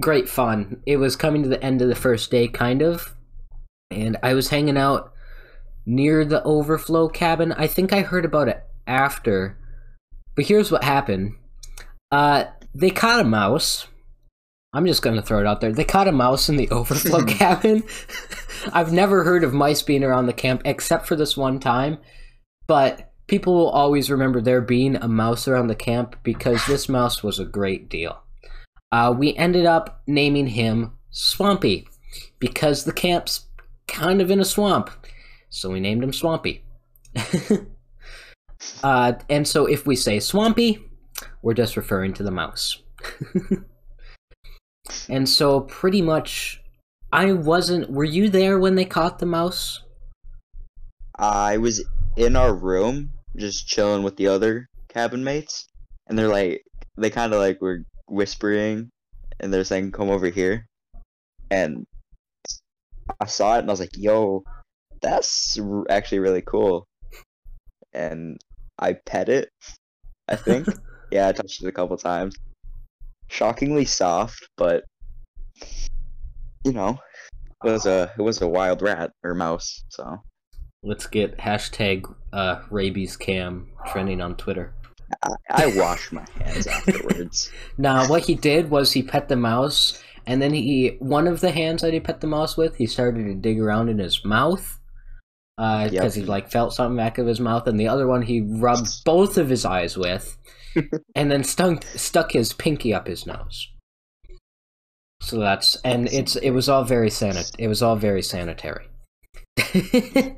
great 0.00 0.28
fun. 0.28 0.80
It 0.86 0.96
was 0.96 1.14
coming 1.16 1.42
to 1.42 1.48
the 1.48 1.62
end 1.62 1.82
of 1.82 1.88
the 1.88 1.94
first 1.94 2.30
day, 2.30 2.48
kind 2.48 2.82
of, 2.82 3.14
and 3.90 4.16
I 4.22 4.34
was 4.34 4.48
hanging 4.48 4.78
out 4.78 5.11
near 5.86 6.24
the 6.24 6.42
overflow 6.44 7.08
cabin. 7.08 7.52
I 7.52 7.66
think 7.66 7.92
I 7.92 8.02
heard 8.02 8.24
about 8.24 8.48
it 8.48 8.62
after, 8.86 9.58
but 10.36 10.46
here's 10.46 10.70
what 10.70 10.84
happened. 10.84 11.34
Uh, 12.10 12.44
they 12.74 12.90
caught 12.90 13.20
a 13.20 13.24
mouse. 13.24 13.86
I'm 14.72 14.86
just 14.86 15.02
gonna 15.02 15.22
throw 15.22 15.40
it 15.40 15.46
out 15.46 15.60
there. 15.60 15.72
They 15.72 15.84
caught 15.84 16.08
a 16.08 16.12
mouse 16.12 16.48
in 16.48 16.56
the 16.56 16.68
overflow 16.70 17.24
cabin. 17.26 17.82
I've 18.72 18.92
never 18.92 19.24
heard 19.24 19.44
of 19.44 19.52
mice 19.52 19.82
being 19.82 20.04
around 20.04 20.26
the 20.26 20.32
camp 20.32 20.62
except 20.64 21.06
for 21.06 21.16
this 21.16 21.36
one 21.36 21.58
time, 21.58 21.98
but 22.66 23.12
people 23.26 23.54
will 23.54 23.70
always 23.70 24.10
remember 24.10 24.40
there 24.40 24.60
being 24.60 24.96
a 24.96 25.08
mouse 25.08 25.48
around 25.48 25.68
the 25.68 25.74
camp 25.74 26.16
because 26.22 26.64
this 26.66 26.88
mouse 26.88 27.22
was 27.22 27.38
a 27.38 27.44
great 27.44 27.88
deal. 27.88 28.22
Uh, 28.90 29.14
we 29.16 29.34
ended 29.36 29.64
up 29.64 30.02
naming 30.06 30.48
him 30.48 30.92
Swampy 31.10 31.88
because 32.38 32.84
the 32.84 32.92
camp's 32.92 33.46
kind 33.88 34.20
of 34.20 34.30
in 34.30 34.40
a 34.40 34.44
swamp, 34.44 34.90
so 35.52 35.68
we 35.68 35.80
named 35.80 36.02
him 36.02 36.14
Swampy. 36.14 36.64
uh, 38.82 39.12
and 39.28 39.46
so 39.46 39.66
if 39.66 39.86
we 39.86 39.94
say 39.94 40.18
Swampy, 40.18 40.82
we're 41.42 41.52
just 41.52 41.76
referring 41.76 42.14
to 42.14 42.22
the 42.22 42.30
mouse. 42.30 42.82
and 45.10 45.28
so 45.28 45.60
pretty 45.60 46.00
much 46.00 46.62
I 47.12 47.32
wasn't 47.32 47.90
were 47.90 48.02
you 48.02 48.30
there 48.30 48.58
when 48.58 48.76
they 48.76 48.86
caught 48.86 49.18
the 49.18 49.26
mouse? 49.26 49.82
I 51.18 51.58
was 51.58 51.84
in 52.16 52.34
our 52.34 52.54
room, 52.54 53.10
just 53.36 53.66
chilling 53.68 54.02
with 54.02 54.16
the 54.16 54.28
other 54.28 54.70
cabin 54.88 55.22
mates, 55.22 55.66
and 56.06 56.18
they're 56.18 56.28
like, 56.28 56.62
they 56.96 57.10
kind 57.10 57.34
of 57.34 57.40
like 57.40 57.60
were 57.60 57.82
whispering, 58.08 58.88
and 59.38 59.52
they're 59.52 59.64
saying, 59.64 59.92
"Come 59.92 60.08
over 60.08 60.28
here," 60.28 60.66
and 61.50 61.84
I 63.20 63.26
saw 63.26 63.56
it, 63.56 63.60
and 63.60 63.68
I 63.68 63.72
was 63.72 63.80
like, 63.80 63.96
"Yo, 63.98 64.44
that's 65.02 65.58
actually 65.90 66.20
really 66.20 66.42
cool," 66.42 66.86
and 67.92 68.38
I 68.78 68.94
pet 68.94 69.28
it. 69.28 69.50
I 70.28 70.36
think, 70.36 70.66
yeah, 71.12 71.28
I 71.28 71.32
touched 71.32 71.62
it 71.62 71.68
a 71.68 71.72
couple 71.72 71.96
times. 71.96 72.36
Shockingly 73.28 73.84
soft, 73.84 74.48
but 74.56 74.84
you 76.64 76.72
know, 76.72 76.98
it 77.64 77.70
was 77.70 77.86
a 77.86 78.12
it 78.18 78.22
was 78.22 78.40
a 78.40 78.48
wild 78.48 78.82
rat 78.82 79.12
or 79.22 79.34
mouse, 79.34 79.84
so. 79.88 80.18
Let's 80.84 81.06
get 81.06 81.38
hashtag 81.38 82.12
uh, 82.32 82.62
rabies 82.70 83.16
cam 83.16 83.68
trending 83.86 84.20
on 84.20 84.34
Twitter. 84.34 84.74
I, 85.22 85.34
I 85.48 85.66
wash 85.76 86.10
my 86.10 86.26
hands 86.40 86.66
afterwards. 86.66 87.52
Now, 87.78 88.08
what 88.08 88.24
he 88.24 88.34
did 88.34 88.68
was 88.68 88.92
he 88.92 89.02
pet 89.02 89.28
the 89.28 89.36
mouse, 89.36 90.02
and 90.26 90.42
then 90.42 90.52
he 90.52 90.96
one 90.98 91.28
of 91.28 91.40
the 91.40 91.52
hands 91.52 91.82
that 91.82 91.92
he 91.92 92.00
pet 92.00 92.20
the 92.20 92.26
mouse 92.26 92.56
with, 92.56 92.76
he 92.76 92.86
started 92.86 93.24
to 93.26 93.34
dig 93.34 93.60
around 93.60 93.90
in 93.90 93.98
his 93.98 94.24
mouth 94.24 94.80
because 95.56 95.92
Yep. 95.92 96.12
he 96.14 96.22
like 96.24 96.50
felt 96.50 96.74
something 96.74 96.96
back 96.96 97.18
of 97.18 97.26
his 97.26 97.40
mouth, 97.40 97.66
and 97.66 97.78
the 97.78 97.88
other 97.88 98.06
one 98.06 98.22
he 98.22 98.40
rubbed 98.40 99.04
both 99.04 99.36
of 99.38 99.48
his 99.48 99.64
eyes 99.64 99.96
with, 99.96 100.36
and 101.14 101.30
then 101.30 101.44
stuck 101.44 101.84
stuck 101.84 102.32
his 102.32 102.52
pinky 102.52 102.94
up 102.94 103.06
his 103.06 103.26
nose. 103.26 103.68
So 105.20 105.38
that's 105.38 105.76
and 105.84 106.08
it's 106.08 106.36
it 106.36 106.50
was 106.50 106.68
all 106.68 106.84
very 106.84 107.10
sanit 107.10 107.52
it 107.58 107.68
was 107.68 107.82
all 107.82 107.96
very 107.96 108.22
sanitary. 108.22 108.86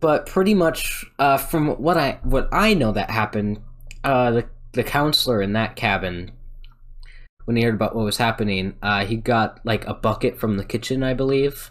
but 0.00 0.26
pretty 0.26 0.54
much 0.54 1.04
uh, 1.18 1.38
from 1.38 1.68
what 1.82 1.96
I 1.96 2.18
what 2.22 2.48
I 2.52 2.74
know 2.74 2.92
that 2.92 3.10
happened, 3.10 3.60
uh, 4.04 4.30
the 4.30 4.48
the 4.72 4.84
counselor 4.84 5.42
in 5.42 5.54
that 5.54 5.76
cabin, 5.76 6.30
when 7.44 7.56
he 7.56 7.62
heard 7.62 7.74
about 7.74 7.96
what 7.96 8.04
was 8.04 8.18
happening, 8.18 8.74
uh, 8.82 9.04
he 9.06 9.16
got 9.16 9.60
like 9.64 9.86
a 9.86 9.94
bucket 9.94 10.38
from 10.38 10.56
the 10.56 10.64
kitchen, 10.64 11.02
I 11.02 11.14
believe. 11.14 11.70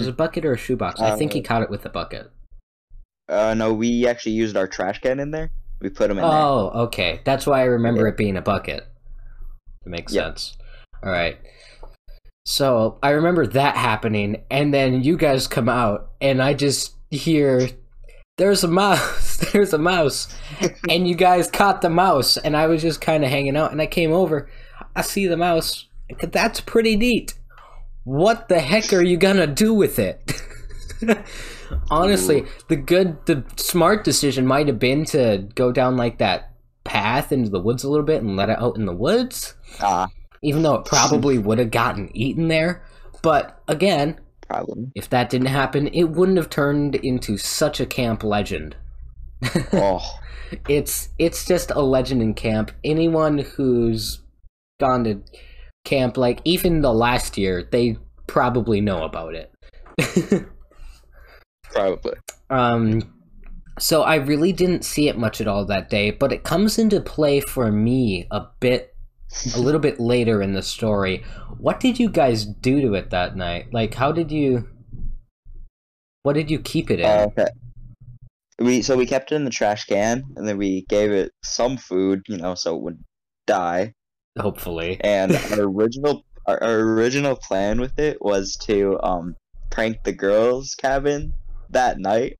Was 0.00 0.06
it 0.08 0.10
a 0.10 0.14
bucket 0.14 0.44
or 0.44 0.52
a 0.52 0.58
shoebox? 0.58 1.00
I 1.00 1.16
think 1.16 1.32
he 1.32 1.40
Uh, 1.40 1.44
caught 1.44 1.62
it 1.62 1.70
with 1.70 1.84
a 1.86 1.90
bucket. 1.90 2.30
uh, 3.28 3.54
no, 3.54 3.72
we 3.72 4.06
actually 4.06 4.32
used 4.32 4.56
our 4.56 4.66
trash 4.66 5.00
can 5.00 5.20
in 5.20 5.30
there. 5.30 5.50
We 5.80 5.88
put 5.88 6.08
them 6.08 6.18
in 6.18 6.24
there. 6.24 6.32
Oh, 6.32 6.70
okay. 6.86 7.20
That's 7.24 7.46
why 7.46 7.60
I 7.60 7.64
remember 7.64 8.02
Yeah. 8.02 8.08
it 8.08 8.16
being 8.16 8.36
a 8.36 8.42
bucket. 8.42 8.86
It 9.86 9.88
makes 9.88 10.12
Yep. 10.12 10.24
sense. 10.24 10.56
All 11.02 11.10
right. 11.12 11.38
So 12.46 12.98
I 13.02 13.10
remember 13.10 13.46
that 13.46 13.76
happening, 13.76 14.42
and 14.50 14.74
then 14.74 15.02
you 15.02 15.16
guys 15.16 15.46
come 15.46 15.68
out, 15.68 16.10
and 16.20 16.42
I 16.42 16.54
just 16.54 16.96
hear, 17.10 17.68
"There's 18.38 18.64
a 18.64 18.68
mouse! 18.68 19.36
There's 19.52 19.72
a 19.72 19.78
mouse!" 19.78 20.34
and 20.88 21.06
you 21.06 21.14
guys 21.14 21.50
caught 21.50 21.82
the 21.82 21.90
mouse, 21.90 22.36
and 22.36 22.56
I 22.56 22.66
was 22.66 22.82
just 22.82 23.00
kind 23.00 23.24
of 23.24 23.30
hanging 23.30 23.56
out, 23.56 23.72
and 23.72 23.80
I 23.80 23.86
came 23.86 24.12
over. 24.12 24.48
I 24.96 25.02
see 25.02 25.26
the 25.26 25.36
mouse. 25.36 25.86
That's 26.20 26.60
pretty 26.60 26.96
neat. 26.96 27.34
What 28.10 28.48
the 28.48 28.58
heck 28.58 28.92
are 28.92 29.02
you 29.02 29.16
gonna 29.16 29.46
do 29.46 29.72
with 29.72 30.00
it? 30.00 30.32
Honestly, 31.90 32.40
Ooh. 32.40 32.46
the 32.66 32.74
good, 32.74 33.24
the 33.26 33.44
smart 33.56 34.02
decision 34.02 34.46
might 34.46 34.66
have 34.66 34.80
been 34.80 35.04
to 35.06 35.46
go 35.54 35.70
down 35.70 35.96
like 35.96 36.18
that 36.18 36.50
path 36.82 37.30
into 37.30 37.50
the 37.50 37.60
woods 37.60 37.84
a 37.84 37.88
little 37.88 38.04
bit 38.04 38.20
and 38.22 38.36
let 38.36 38.50
it 38.50 38.58
out 38.58 38.76
in 38.76 38.86
the 38.86 38.92
woods, 38.92 39.54
Ah, 39.80 40.08
even 40.42 40.62
though 40.62 40.74
it 40.74 40.86
probably 40.86 41.38
would 41.38 41.58
have 41.60 41.70
gotten 41.70 42.10
eaten 42.12 42.48
there. 42.48 42.82
But 43.22 43.62
again, 43.68 44.18
problem. 44.40 44.90
if 44.96 45.08
that 45.10 45.30
didn't 45.30 45.46
happen, 45.46 45.86
it 45.86 46.04
wouldn't 46.10 46.38
have 46.38 46.50
turned 46.50 46.96
into 46.96 47.38
such 47.38 47.78
a 47.80 47.86
camp 47.86 48.24
legend. 48.24 48.74
Oh, 49.72 50.00
It's 50.68 51.10
it's 51.18 51.44
just 51.44 51.70
a 51.70 51.80
legend 51.80 52.22
in 52.22 52.34
camp. 52.34 52.72
Anyone 52.82 53.38
who's 53.38 54.18
gone 54.80 55.04
to 55.04 55.22
camp, 55.84 56.16
like 56.16 56.40
even 56.44 56.80
the 56.80 56.92
last 56.92 57.36
year, 57.38 57.68
they 57.70 57.96
probably 58.26 58.80
know 58.80 59.04
about 59.04 59.34
it. 59.34 59.52
probably. 61.72 62.14
Um, 62.48 63.02
so 63.78 64.02
I 64.02 64.16
really 64.16 64.52
didn't 64.52 64.84
see 64.84 65.08
it 65.08 65.18
much 65.18 65.40
at 65.40 65.48
all 65.48 65.64
that 65.66 65.88
day, 65.90 66.10
but 66.10 66.32
it 66.32 66.44
comes 66.44 66.78
into 66.78 67.00
play 67.00 67.40
for 67.40 67.72
me 67.72 68.26
a 68.30 68.42
bit, 68.60 68.94
a 69.54 69.60
little 69.60 69.80
bit 69.80 69.98
later 69.98 70.42
in 70.42 70.52
the 70.52 70.62
story. 70.62 71.24
What 71.58 71.80
did 71.80 71.98
you 71.98 72.10
guys 72.10 72.44
do 72.44 72.80
to 72.82 72.94
it 72.94 73.10
that 73.10 73.36
night? 73.36 73.72
Like, 73.72 73.94
how 73.94 74.12
did 74.12 74.30
you? 74.30 74.68
What 76.22 76.34
did 76.34 76.50
you 76.50 76.58
keep 76.58 76.90
it 76.90 77.00
in? 77.00 77.06
Uh, 77.06 77.26
okay. 77.28 77.48
We 78.58 78.82
so 78.82 78.96
we 78.96 79.06
kept 79.06 79.32
it 79.32 79.36
in 79.36 79.44
the 79.44 79.50
trash 79.50 79.86
can, 79.86 80.24
and 80.36 80.46
then 80.46 80.58
we 80.58 80.84
gave 80.90 81.10
it 81.10 81.32
some 81.42 81.78
food, 81.78 82.20
you 82.28 82.36
know, 82.36 82.54
so 82.54 82.76
it 82.76 82.82
would 82.82 83.02
die. 83.46 83.94
Hopefully. 84.38 84.98
And 85.02 85.32
our 85.52 85.60
original 85.60 86.24
our, 86.46 86.62
our 86.62 86.78
original 86.80 87.36
plan 87.36 87.80
with 87.80 87.98
it 87.98 88.18
was 88.20 88.56
to 88.66 88.98
um 89.02 89.36
prank 89.70 90.02
the 90.04 90.12
girls' 90.12 90.74
cabin 90.74 91.32
that 91.70 91.98
night 91.98 92.38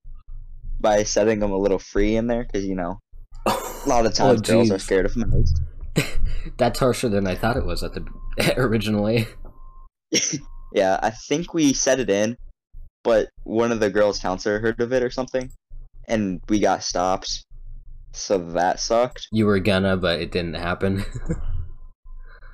by 0.80 1.02
setting 1.02 1.38
them 1.40 1.52
a 1.52 1.58
little 1.58 1.78
free 1.78 2.16
in 2.16 2.26
there, 2.26 2.44
because 2.44 2.66
you 2.66 2.74
know 2.74 2.98
a 3.46 3.56
lot 3.86 4.06
of 4.06 4.14
times 4.20 4.40
girls 4.40 4.70
are 4.70 4.74
Oh, 4.74 4.78
scared 4.78 5.06
of 5.06 5.16
mice. 5.16 5.54
That's 6.56 6.78
harsher 6.78 7.08
than 7.08 7.26
I 7.26 7.34
thought 7.34 7.56
it 7.56 7.66
was 7.66 7.82
at 7.82 7.92
the 7.94 8.04
originally. 8.56 9.26
Yeah, 10.72 10.98
I 11.02 11.10
think 11.10 11.52
we 11.52 11.72
set 11.72 12.00
it 12.00 12.08
in, 12.10 12.36
but 13.02 13.28
one 13.44 13.72
of 13.72 13.80
the 13.80 13.90
girls' 13.90 14.18
counselor 14.18 14.60
heard 14.60 14.80
of 14.80 14.92
it 14.92 15.02
or 15.02 15.10
something, 15.10 15.50
and 16.08 16.40
we 16.48 16.60
got 16.60 16.82
stopped. 16.82 17.44
So 18.12 18.38
that 18.52 18.80
sucked. 18.80 19.28
You 19.30 19.46
were 19.46 19.60
gonna, 19.60 19.96
but 19.96 20.20
it 20.20 20.32
didn't 20.32 20.54
happen. 20.54 21.04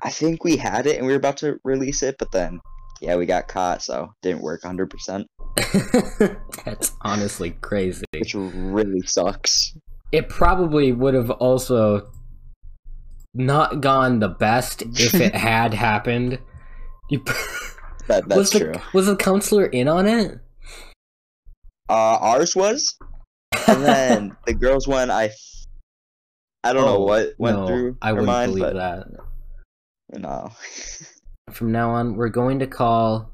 I 0.03 0.09
think 0.09 0.43
we 0.43 0.57
had 0.57 0.85
it 0.87 0.97
and 0.97 1.05
we 1.05 1.13
were 1.13 1.17
about 1.17 1.37
to 1.37 1.59
release 1.63 2.03
it, 2.03 2.15
but 2.19 2.31
then 2.31 2.59
yeah, 3.01 3.15
we 3.15 3.25
got 3.25 3.47
caught, 3.47 3.81
so 3.83 4.13
didn't 4.21 4.41
work 4.41 4.61
100%. 4.63 5.25
That's 6.65 6.91
honestly 7.01 7.51
crazy. 7.61 8.05
which 8.13 8.33
really 8.35 9.01
sucks. 9.01 9.75
It 10.11 10.29
probably 10.29 10.91
would 10.93 11.13
have 11.13 11.29
also 11.31 12.09
not 13.33 13.81
gone 13.81 14.19
the 14.19 14.29
best 14.29 14.81
if 14.99 15.13
it 15.13 15.35
had 15.49 15.73
happened. 15.73 16.39
You, 17.09 17.23
That 18.07 18.27
was 18.27 18.49
that's 18.49 18.49
the 18.51 18.59
true. 18.59 18.73
was 18.93 19.05
the 19.07 19.15
counselor 19.15 19.65
in 19.65 19.87
on 19.87 20.07
it? 20.07 20.39
Uh, 21.89 22.17
ours 22.19 22.55
was, 22.55 22.97
and 23.67 23.83
then 23.83 24.37
the 24.45 24.53
girls 24.53 24.87
one. 24.87 25.09
I, 25.11 25.29
I 26.63 26.73
don't 26.73 26.85
know 26.85 26.97
Oh, 26.97 27.03
what 27.05 27.29
went 27.37 27.57
no, 27.57 27.67
through 27.67 27.97
I 28.01 28.11
wouldn't 28.11 28.27
mind, 28.27 28.51
believe 28.55 28.73
but 28.73 28.75
that. 28.75 29.07
No. 30.13 30.51
From 31.51 31.71
now 31.71 31.91
on, 31.91 32.15
we're 32.15 32.29
going 32.29 32.59
to 32.59 32.67
call 32.67 33.31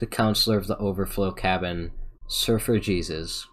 the 0.00 0.06
counselor 0.06 0.56
of 0.56 0.66
the 0.66 0.76
overflow 0.78 1.32
cabin 1.32 1.92
Surfer 2.28 2.78
Jesus 2.78 3.46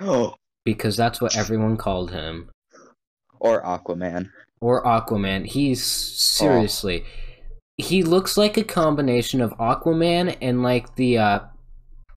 Oh, 0.00 0.34
because 0.64 0.96
that's 0.96 1.20
what 1.20 1.36
everyone 1.36 1.76
called 1.76 2.10
him. 2.10 2.50
or 3.38 3.62
Aquaman. 3.62 4.30
Or 4.60 4.82
Aquaman. 4.84 5.46
He's 5.46 5.84
seriously. 5.84 7.04
He 7.76 8.02
looks 8.02 8.36
like 8.36 8.56
a 8.56 8.64
combination 8.64 9.40
of 9.40 9.52
Aquaman 9.52 10.36
and 10.40 10.62
like 10.62 10.96
the 10.96 11.18
uh 11.18 11.40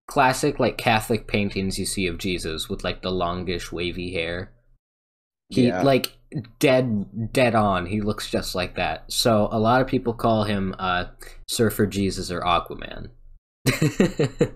classic 0.07 0.59
like 0.59 0.77
Catholic 0.77 1.27
paintings 1.27 1.77
you 1.77 1.85
see 1.85 2.07
of 2.07 2.17
Jesus 2.17 2.69
with 2.69 2.83
like 2.83 3.01
the 3.01 3.11
longish 3.11 3.71
wavy 3.71 4.13
hair. 4.13 4.51
He 5.49 5.67
Yeah. 5.67 5.81
like 5.83 6.16
dead 6.59 7.31
dead 7.33 7.55
on. 7.55 7.85
He 7.85 8.01
looks 8.01 8.29
just 8.29 8.55
like 8.55 8.75
that. 8.75 9.11
So 9.11 9.47
a 9.51 9.59
lot 9.59 9.81
of 9.81 9.87
people 9.87 10.13
call 10.13 10.43
him 10.43 10.75
uh 10.79 11.05
Surfer 11.47 11.87
Jesus 11.87 12.31
or 12.31 12.41
Aquaman. 12.41 13.09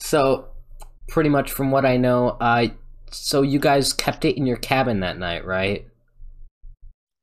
So 0.00 0.48
pretty 1.08 1.28
much 1.28 1.50
from 1.50 1.70
what 1.70 1.84
I 1.84 1.96
know, 1.96 2.36
uh 2.40 2.68
so 3.10 3.42
you 3.42 3.58
guys 3.58 3.92
kept 3.92 4.24
it 4.24 4.36
in 4.36 4.46
your 4.46 4.58
cabin 4.58 5.00
that 5.00 5.18
night, 5.18 5.44
right? 5.44 5.86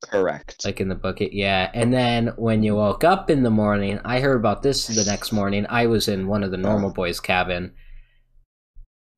Correct. 0.03 0.65
Like 0.65 0.81
in 0.81 0.89
the 0.89 0.95
bucket, 0.95 1.33
yeah. 1.33 1.71
And 1.73 1.93
then 1.93 2.27
when 2.37 2.63
you 2.63 2.75
woke 2.75 3.03
up 3.03 3.29
in 3.29 3.43
the 3.43 3.49
morning, 3.49 3.99
I 4.03 4.19
heard 4.19 4.37
about 4.37 4.61
this 4.61 4.87
the 4.87 5.03
next 5.05 5.31
morning. 5.31 5.65
I 5.69 5.87
was 5.87 6.07
in 6.07 6.27
one 6.27 6.43
of 6.43 6.51
the 6.51 6.57
normal 6.57 6.91
boys' 6.91 7.19
cabin 7.19 7.73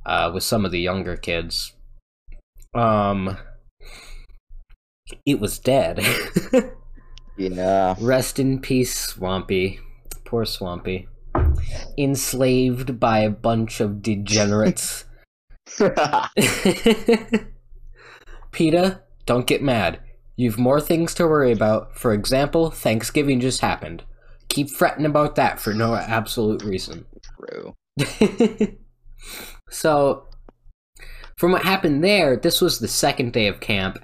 uh, 0.06 0.32
with 0.34 0.44
some 0.44 0.66
of 0.66 0.72
the 0.72 0.80
younger 0.80 1.18
kids. 1.18 1.74
Um, 2.74 3.38
it 5.26 5.40
was 5.40 5.60
dead. 5.60 6.06
yeah. 7.38 7.96
Rest 8.00 8.40
in 8.40 8.60
peace, 8.60 8.94
Swampy. 8.96 9.80
Poor 10.26 10.46
Swampy. 10.46 11.08
Enslaved 11.98 13.00
by 13.00 13.20
a 13.20 13.30
bunch 13.30 13.80
of 13.80 14.02
degenerates. 14.02 15.06
PETA, 18.52 19.02
don't 19.26 19.48
get 19.48 19.62
mad. 19.62 20.00
You've 20.36 20.60
more 20.60 20.80
things 20.80 21.14
to 21.16 21.26
worry 21.26 21.52
about. 21.52 21.98
For 21.98 22.14
example, 22.14 22.70
Thanksgiving 22.72 23.40
just 23.40 23.62
happened. 23.62 24.04
Keep 24.50 24.70
fretting 24.70 25.06
about 25.06 25.36
that 25.36 25.60
for 25.60 25.74
no 25.74 25.96
absolute 25.96 26.64
reason. 26.64 27.06
True. 27.40 27.76
so, 29.70 30.28
from 31.38 31.52
what 31.52 31.64
happened 31.64 32.04
there, 32.04 32.38
this 32.38 32.62
was 32.62 32.80
the 32.80 32.88
second 32.88 33.34
day 33.34 33.48
of 33.48 33.60
camp. 33.60 34.00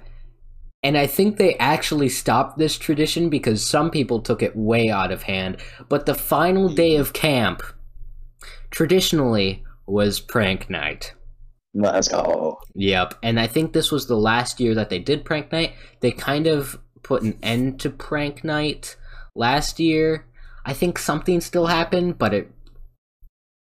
And 0.84 0.98
I 0.98 1.06
think 1.06 1.38
they 1.38 1.56
actually 1.56 2.10
stopped 2.10 2.58
this 2.58 2.76
tradition 2.76 3.30
because 3.30 3.66
some 3.66 3.90
people 3.90 4.20
took 4.20 4.42
it 4.42 4.54
way 4.54 4.90
out 4.90 5.10
of 5.10 5.22
hand. 5.22 5.56
But 5.88 6.04
the 6.04 6.14
final 6.14 6.68
day 6.68 6.96
of 6.96 7.14
camp, 7.14 7.62
traditionally, 8.70 9.64
was 9.86 10.20
prank 10.20 10.68
night. 10.68 11.14
Let's 11.72 12.08
go. 12.08 12.60
Yep, 12.74 13.14
and 13.22 13.40
I 13.40 13.46
think 13.46 13.72
this 13.72 13.90
was 13.90 14.06
the 14.06 14.16
last 14.16 14.60
year 14.60 14.74
that 14.74 14.90
they 14.90 14.98
did 14.98 15.24
prank 15.24 15.50
night. 15.50 15.72
They 16.00 16.12
kind 16.12 16.46
of 16.46 16.78
put 17.02 17.22
an 17.22 17.38
end 17.42 17.80
to 17.80 17.90
prank 17.90 18.44
night 18.44 18.96
last 19.34 19.80
year. 19.80 20.26
I 20.66 20.74
think 20.74 20.98
something 20.98 21.40
still 21.40 21.66
happened, 21.66 22.18
but 22.18 22.34
it. 22.34 22.50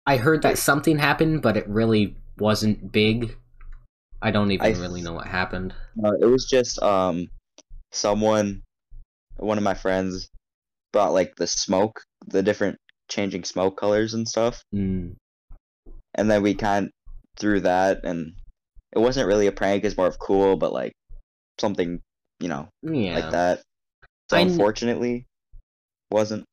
I 0.08 0.18
heard 0.18 0.42
that 0.42 0.58
something 0.58 0.98
happened, 0.98 1.42
but 1.42 1.58
it 1.58 1.68
really 1.68 2.16
wasn't 2.38 2.92
big. 2.94 3.38
I 4.22 4.32
don't 4.32 4.52
even 4.52 4.66
I- 4.76 4.80
really 4.80 5.02
know 5.02 5.14
what 5.14 5.28
happened. 5.28 5.74
Uh, 6.04 6.14
it 6.20 6.26
was 6.26 6.46
just 6.46 6.82
um, 6.82 7.28
someone, 7.92 8.62
one 9.38 9.58
of 9.58 9.64
my 9.64 9.74
friends, 9.74 10.30
brought 10.94 11.14
like 11.14 11.36
the 11.38 11.48
smoke, 11.48 12.02
the 12.28 12.44
different 12.44 12.78
changing 13.10 13.44
smoke 13.44 13.78
colors 13.78 14.14
and 14.14 14.28
stuff, 14.28 14.62
Mm. 14.74 15.16
and 16.16 16.30
then 16.30 16.42
we 16.42 16.54
kind 16.54 16.90
threw 17.38 17.60
that, 17.62 18.04
and 18.04 18.34
it 18.94 19.00
wasn't 19.00 19.28
really 19.28 19.48
a 19.48 19.52
prank; 19.52 19.84
it's 19.84 19.98
more 19.98 20.08
of 20.08 20.20
cool, 20.20 20.58
but 20.58 20.74
like 20.74 20.94
something, 21.60 22.02
you 22.40 22.50
know, 22.50 22.70
Yeah. 22.84 23.16
like 23.16 23.32
that. 23.32 23.62
So 24.30 24.38
I 24.38 24.42
kn- 24.42 24.52
unfortunately, 24.52 25.26
wasn't. 26.12 26.46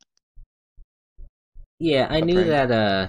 Yeah, 1.79 2.07
I 2.11 2.21
knew 2.21 2.45
prank. 2.45 2.49
that 2.49 2.71
uh 2.71 3.09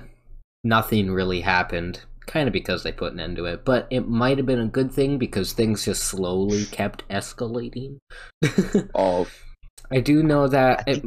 nothing 0.63 1.11
really 1.11 1.41
happened. 1.41 2.01
Kind 2.27 2.47
of 2.47 2.53
because 2.53 2.83
they 2.83 2.91
put 2.91 3.13
an 3.13 3.19
end 3.19 3.37
to 3.37 3.45
it, 3.45 3.63
but 3.65 3.87
it 3.89 4.07
might 4.07 4.37
have 4.37 4.45
been 4.45 4.59
a 4.59 4.67
good 4.67 4.91
thing 4.91 5.17
because 5.17 5.53
things 5.53 5.85
just 5.85 6.03
slowly 6.03 6.65
kept 6.65 7.07
escalating. 7.09 7.97
Oh, 8.93 9.27
I 9.89 10.01
do 10.01 10.21
know 10.21 10.47
that 10.47 10.87
it. 10.87 11.03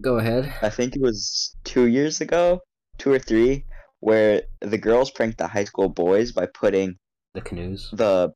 Go 0.00 0.16
ahead. 0.18 0.52
I 0.62 0.70
think 0.70 0.96
it 0.96 1.02
was 1.02 1.54
two 1.64 1.86
years 1.86 2.20
ago, 2.22 2.60
two 2.98 3.12
or 3.12 3.18
three, 3.18 3.64
where 4.00 4.42
the 4.62 4.78
girls 4.78 5.10
pranked 5.10 5.38
the 5.38 5.46
high 5.46 5.64
school 5.64 5.90
boys 5.90 6.32
by 6.32 6.46
putting 6.46 6.96
The 7.34 7.42
canoes. 7.42 7.90
the 7.92 8.32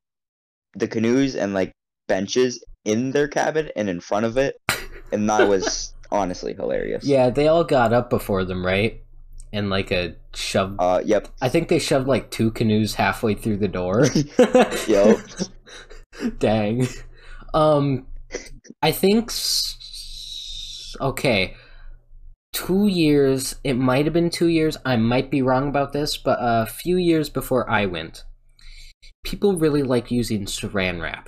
the 0.75 0.87
canoes 0.87 1.35
and 1.35 1.53
like 1.55 1.71
benches 2.07 2.63
in 2.83 3.11
their 3.11 3.27
cabin 3.27 3.71
and 3.75 3.89
in 3.89 3.99
front 3.99 4.25
of 4.27 4.37
it, 4.37 4.55
and 5.11 5.27
that 5.29 5.47
was 5.49 5.93
honestly 6.11 6.53
hilarious. 6.53 7.03
Yeah, 7.03 7.31
they 7.31 7.47
all 7.47 7.63
got 7.63 7.91
up 7.93 8.11
before 8.11 8.45
them, 8.45 8.63
right? 8.63 9.01
And 9.55 9.69
like 9.69 9.89
a 9.91 10.15
shove. 10.33 10.75
Uh. 10.79 11.01
Yep. 11.05 11.29
I 11.41 11.47
think 11.49 11.69
they 11.69 11.79
shoved 11.79 12.07
like 12.07 12.29
two 12.29 12.51
canoes 12.51 12.95
halfway 12.95 13.35
through 13.35 13.57
the 13.57 13.67
door. 13.69 14.05
Yup. 14.87 15.19
Dang. 16.39 16.87
Um, 17.53 18.05
I 18.81 18.91
think. 18.91 19.29
s- 19.31 20.95
Okay. 21.01 21.55
Two 22.53 22.87
years. 22.87 23.55
It 23.63 23.73
might 23.75 24.05
have 24.05 24.13
been 24.13 24.29
two 24.29 24.47
years. 24.47 24.77
I 24.85 24.95
might 24.97 25.29
be 25.31 25.41
wrong 25.41 25.67
about 25.69 25.91
this, 25.93 26.17
but 26.17 26.37
a 26.41 26.65
few 26.65 26.97
years 26.97 27.29
before 27.29 27.69
I 27.69 27.85
went, 27.85 28.23
people 29.23 29.57
really 29.57 29.83
like 29.83 30.09
using 30.11 30.45
saran 30.45 31.01
wrap 31.01 31.27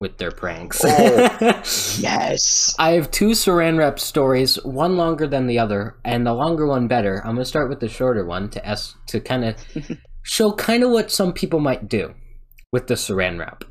with 0.00 0.16
their 0.16 0.30
pranks. 0.32 0.82
Oh. 0.84 1.62
Yes. 2.00 2.74
I 2.78 2.92
have 2.92 3.10
two 3.10 3.30
saran 3.30 3.78
wrap 3.78 4.00
stories, 4.00 4.56
one 4.64 4.96
longer 4.96 5.26
than 5.26 5.46
the 5.46 5.58
other, 5.58 5.96
and 6.04 6.26
the 6.26 6.32
longer 6.32 6.66
one 6.66 6.88
better. 6.88 7.20
I'm 7.24 7.34
gonna 7.34 7.44
start 7.44 7.68
with 7.68 7.80
the 7.80 7.88
shorter 7.88 8.24
one 8.24 8.48
to 8.50 8.66
s 8.66 8.94
to 9.08 9.20
kind 9.20 9.44
of 9.44 9.56
show 10.22 10.52
kind 10.52 10.82
of 10.82 10.90
what 10.90 11.10
some 11.10 11.32
people 11.32 11.60
might 11.60 11.88
do 11.88 12.14
with 12.72 12.86
the 12.86 12.94
saran 12.94 13.38
wrap. 13.38 13.64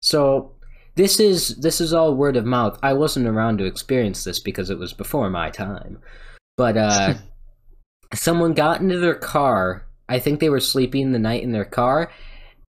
So 0.00 0.56
this 0.96 1.20
is 1.20 1.56
this 1.58 1.80
is 1.80 1.92
all 1.92 2.14
word 2.14 2.36
of 2.36 2.44
mouth. 2.44 2.78
I 2.82 2.92
wasn't 2.94 3.28
around 3.28 3.58
to 3.58 3.66
experience 3.66 4.24
this 4.24 4.40
because 4.40 4.70
it 4.70 4.78
was 4.78 4.92
before 4.92 5.30
my 5.30 5.50
time, 5.50 6.00
but 6.56 6.76
uh, 6.76 7.14
someone 8.14 8.54
got 8.54 8.80
into 8.80 8.98
their 8.98 9.14
car. 9.14 9.86
I 10.08 10.18
think 10.18 10.40
they 10.40 10.50
were 10.50 10.60
sleeping 10.60 11.12
the 11.12 11.20
night 11.20 11.44
in 11.44 11.52
their 11.52 11.64
car, 11.64 12.10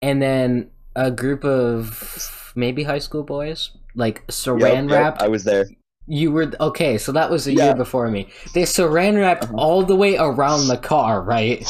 and 0.03 0.21
then 0.21 0.71
a 0.97 1.13
group 1.13 1.45
of 1.45 2.35
maybe 2.59 2.83
high 2.83 2.99
school 2.99 3.23
boys 3.23 3.71
like 3.95 4.27
saran 4.27 4.85
yup, 4.85 4.93
wrapped 4.93 5.23
I 5.23 5.29
was 5.29 5.45
there. 5.45 5.67
you 6.07 6.31
were 6.33 6.51
okay, 6.61 6.99
so 6.99 7.13
that 7.13 7.31
was 7.31 7.47
a 7.47 7.53
Yeah. 7.53 7.65
year 7.67 7.75
before 7.75 8.09
me. 8.11 8.29
They 8.55 8.63
saran 8.65 9.17
wrapped 9.21 9.45
Uh-huh. 9.45 9.57
all 9.57 9.83
the 9.85 9.97
way 9.97 10.17
around 10.17 10.69
the 10.69 10.77
car, 10.79 11.23
right? 11.23 11.65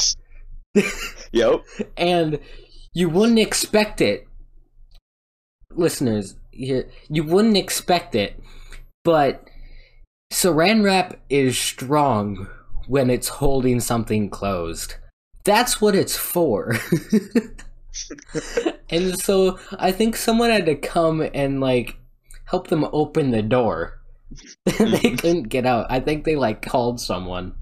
Yep. 1.31 1.61
And 1.97 2.39
you 2.93 3.07
wouldn't 3.09 3.39
expect 3.39 4.01
it, 4.01 4.27
listeners. 5.75 6.35
You, 6.51 6.85
you 7.09 7.23
wouldn't 7.23 7.57
expect 7.57 8.15
it, 8.15 8.39
but 9.03 9.43
saran 10.33 10.83
wrap 10.83 11.19
is 11.29 11.57
strong 11.57 12.47
when 12.87 13.09
it's 13.09 13.27
holding 13.29 13.79
something 13.79 14.29
closed. 14.29 14.95
That's 15.45 15.79
what 15.81 15.95
it's 15.95 16.17
for. 16.17 16.75
and 18.89 19.19
so 19.19 19.59
I 19.77 19.91
think 19.91 20.15
someone 20.15 20.49
had 20.49 20.65
to 20.67 20.75
come 20.75 21.27
and 21.33 21.59
like 21.59 21.97
help 22.45 22.67
them 22.67 22.85
open 22.91 23.31
the 23.31 23.41
door. 23.41 24.01
they 24.77 25.11
couldn't 25.11 25.49
get 25.49 25.65
out. 25.65 25.87
I 25.89 25.99
think 25.99 26.23
they 26.23 26.35
like 26.35 26.61
called 26.61 26.99
someone. 27.01 27.53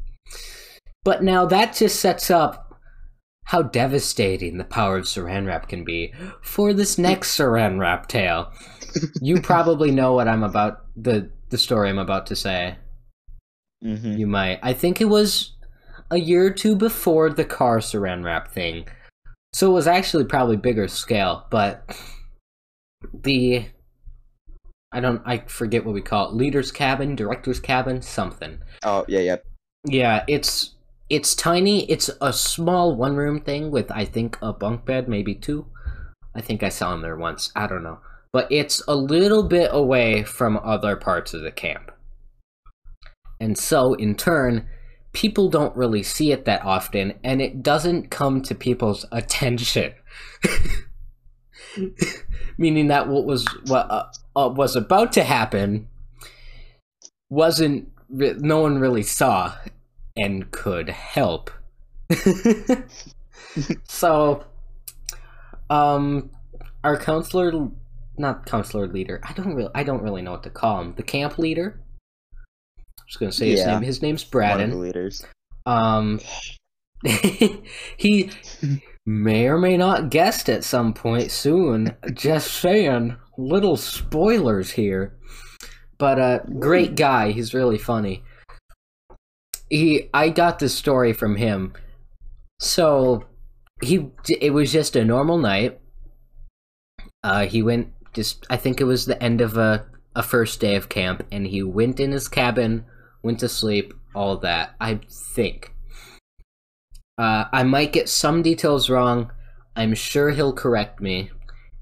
But 1.04 1.24
now 1.24 1.46
that 1.46 1.76
just 1.76 2.00
sets 2.00 2.30
up 2.30 2.68
how 3.46 3.62
devastating 3.62 4.58
the 4.58 4.66
power 4.66 4.98
of 4.98 5.06
saran 5.06 5.48
wrap 5.48 5.70
can 5.70 5.86
be 5.86 6.14
for 6.42 6.74
this 6.74 6.98
next 6.98 7.38
saran 7.38 7.80
wrap 7.80 8.08
tale. 8.08 8.52
You 9.22 9.42
probably 9.42 9.92
know 9.92 10.14
what 10.14 10.28
I'm 10.28 10.44
about 10.44 10.86
the 10.98 11.32
the 11.50 11.58
story 11.58 11.90
I'm 11.90 12.00
about 12.00 12.28
to 12.28 12.36
say. 12.36 12.76
hmm 13.82 14.18
You 14.18 14.28
might. 14.28 14.60
I 14.62 14.74
think 14.74 15.00
it 15.00 15.06
was 15.06 15.54
a 16.12 16.18
year 16.18 16.46
or 16.46 16.52
two 16.52 16.76
before 16.76 17.30
the 17.30 17.46
car 17.46 17.80
saran 17.80 18.24
wrap 18.24 18.52
thing. 18.52 18.88
So 19.54 19.70
it 19.72 19.74
was 19.74 19.88
actually 19.88 20.26
probably 20.26 20.58
bigger 20.58 20.88
scale, 20.88 21.46
but 21.50 21.98
the 23.14 23.66
I 24.92 25.00
don't 25.00 25.22
I 25.26 25.40
forget 25.48 25.86
what 25.86 25.94
we 25.94 26.02
call 26.02 26.30
it. 26.30 26.36
Leader's 26.36 26.72
cabin, 26.72 27.16
director's 27.16 27.60
cabin, 27.60 28.02
something. 28.02 28.60
Oh 28.84 29.06
yeah, 29.08 29.20
yeah. 29.20 29.38
Yeah, 29.86 30.24
it's 30.28 30.76
it's 31.10 31.36
tiny. 31.36 31.90
It's 31.90 32.10
a 32.22 32.34
small 32.34 32.96
one 32.96 33.16
room 33.16 33.42
thing 33.42 33.72
with 33.72 33.92
I 33.92 34.06
think 34.06 34.38
a 34.42 34.54
bunk 34.54 34.86
bed, 34.86 35.08
maybe 35.08 35.36
two. 35.36 35.66
I 36.36 36.42
think 36.42 36.64
I 36.64 36.70
saw 36.70 36.94
him 36.94 37.02
there 37.02 37.18
once. 37.18 37.52
I 37.56 37.68
don't 37.68 37.84
know. 37.84 38.00
But 38.32 38.52
it's 38.52 38.84
a 38.88 38.96
little 38.96 39.44
bit 39.44 39.70
away 39.74 40.24
from 40.24 40.58
other 40.58 40.96
parts 40.96 41.34
of 41.34 41.42
the 41.42 41.52
camp. 41.52 41.92
And 43.40 43.58
so 43.58 43.94
in 43.94 44.16
turn, 44.16 44.68
people 45.14 45.50
don't 45.50 45.76
really 45.76 46.04
see 46.04 46.32
it 46.32 46.46
that 46.46 46.64
often 46.64 47.14
and 47.24 47.42
it 47.42 47.64
doesn't 47.64 48.10
come 48.10 48.42
to 48.44 48.56
people's 48.56 49.06
attention. 49.12 49.94
Meaning 52.58 52.88
that 52.88 53.08
what 53.08 53.26
was 53.26 53.46
what 53.68 53.90
uh, 53.92 54.06
uh, 54.36 54.50
was 54.50 54.76
about 54.76 55.12
to 55.14 55.24
happen 55.24 55.88
wasn't 57.30 57.92
no 58.10 58.62
one 58.62 58.80
really 58.80 59.04
saw 59.04 59.54
and 60.16 60.50
could 60.52 60.90
help. 60.90 61.52
so, 63.84 64.44
um, 65.70 66.30
our 66.84 66.98
counselor, 66.98 67.70
not 68.18 68.46
counselor 68.46 68.88
leader. 68.88 69.20
I 69.24 69.34
don't 69.34 69.54
really, 69.54 69.72
I 69.76 69.84
don't 69.84 70.02
really 70.02 70.22
know 70.22 70.32
what 70.32 70.44
to 70.44 70.50
call 70.50 70.82
him. 70.82 70.94
The 70.96 71.04
camp 71.04 71.38
leader. 71.38 71.80
I'm 73.08 73.10
just 73.10 73.20
gonna 73.20 73.32
say 73.32 73.52
his 73.52 73.62
Yeah. 73.62 73.76
name. 73.76 73.84
His 73.84 74.02
name's 74.02 74.22
One 74.24 74.28
of 74.28 74.32
Braden. 74.58 74.70
the 74.72 74.76
leaders. 74.78 75.26
Um, 75.66 76.20
he 77.98 78.32
may 79.06 79.48
or 79.48 79.58
may 79.58 79.78
not 79.78 80.10
guest 80.10 80.50
at 80.50 80.66
some 80.66 80.94
point 80.94 81.32
soon. 81.32 81.96
Just 82.14 82.52
saying, 82.52 83.16
little 83.38 83.78
spoilers 83.78 84.72
here. 84.72 85.18
But 85.98 86.20
uh, 86.20 86.40
great 86.60 86.96
guy. 86.96 87.32
He's 87.32 87.54
really 87.54 87.78
funny. 87.78 88.24
He, 89.70 90.10
I 90.14 90.30
got 90.30 90.60
this 90.60 90.76
story 90.76 91.14
from 91.14 91.38
him. 91.38 91.74
So 92.60 93.26
he, 93.82 94.10
it 94.42 94.52
was 94.52 94.72
just 94.72 94.96
a 94.98 95.06
normal 95.06 95.38
night. 95.38 95.80
Uh, 97.24 97.46
he 97.46 97.62
went 97.64 97.90
just. 98.14 98.46
I 98.50 98.58
think 98.58 98.80
it 98.82 98.86
was 98.86 99.06
the 99.06 99.22
end 99.24 99.40
of 99.42 99.58
a 99.58 99.86
a 100.16 100.24
first 100.24 100.60
day 100.60 100.76
of 100.76 100.90
camp, 100.90 101.24
and 101.32 101.46
he 101.48 101.62
went 101.64 102.00
in 102.00 102.12
his 102.12 102.28
cabin, 102.28 102.86
went 103.28 103.40
to 103.42 103.50
sleep, 103.50 103.94
all 104.16 104.38
that. 104.38 104.74
I 104.80 105.02
think. 105.10 105.74
Uh, 107.18 107.44
I 107.52 107.64
might 107.64 107.92
get 107.92 108.08
some 108.08 108.42
details 108.42 108.90
wrong. 108.90 109.32
I'm 109.76 109.94
sure 109.94 110.32
he'll 110.32 110.54
correct 110.54 111.02
me 111.02 111.30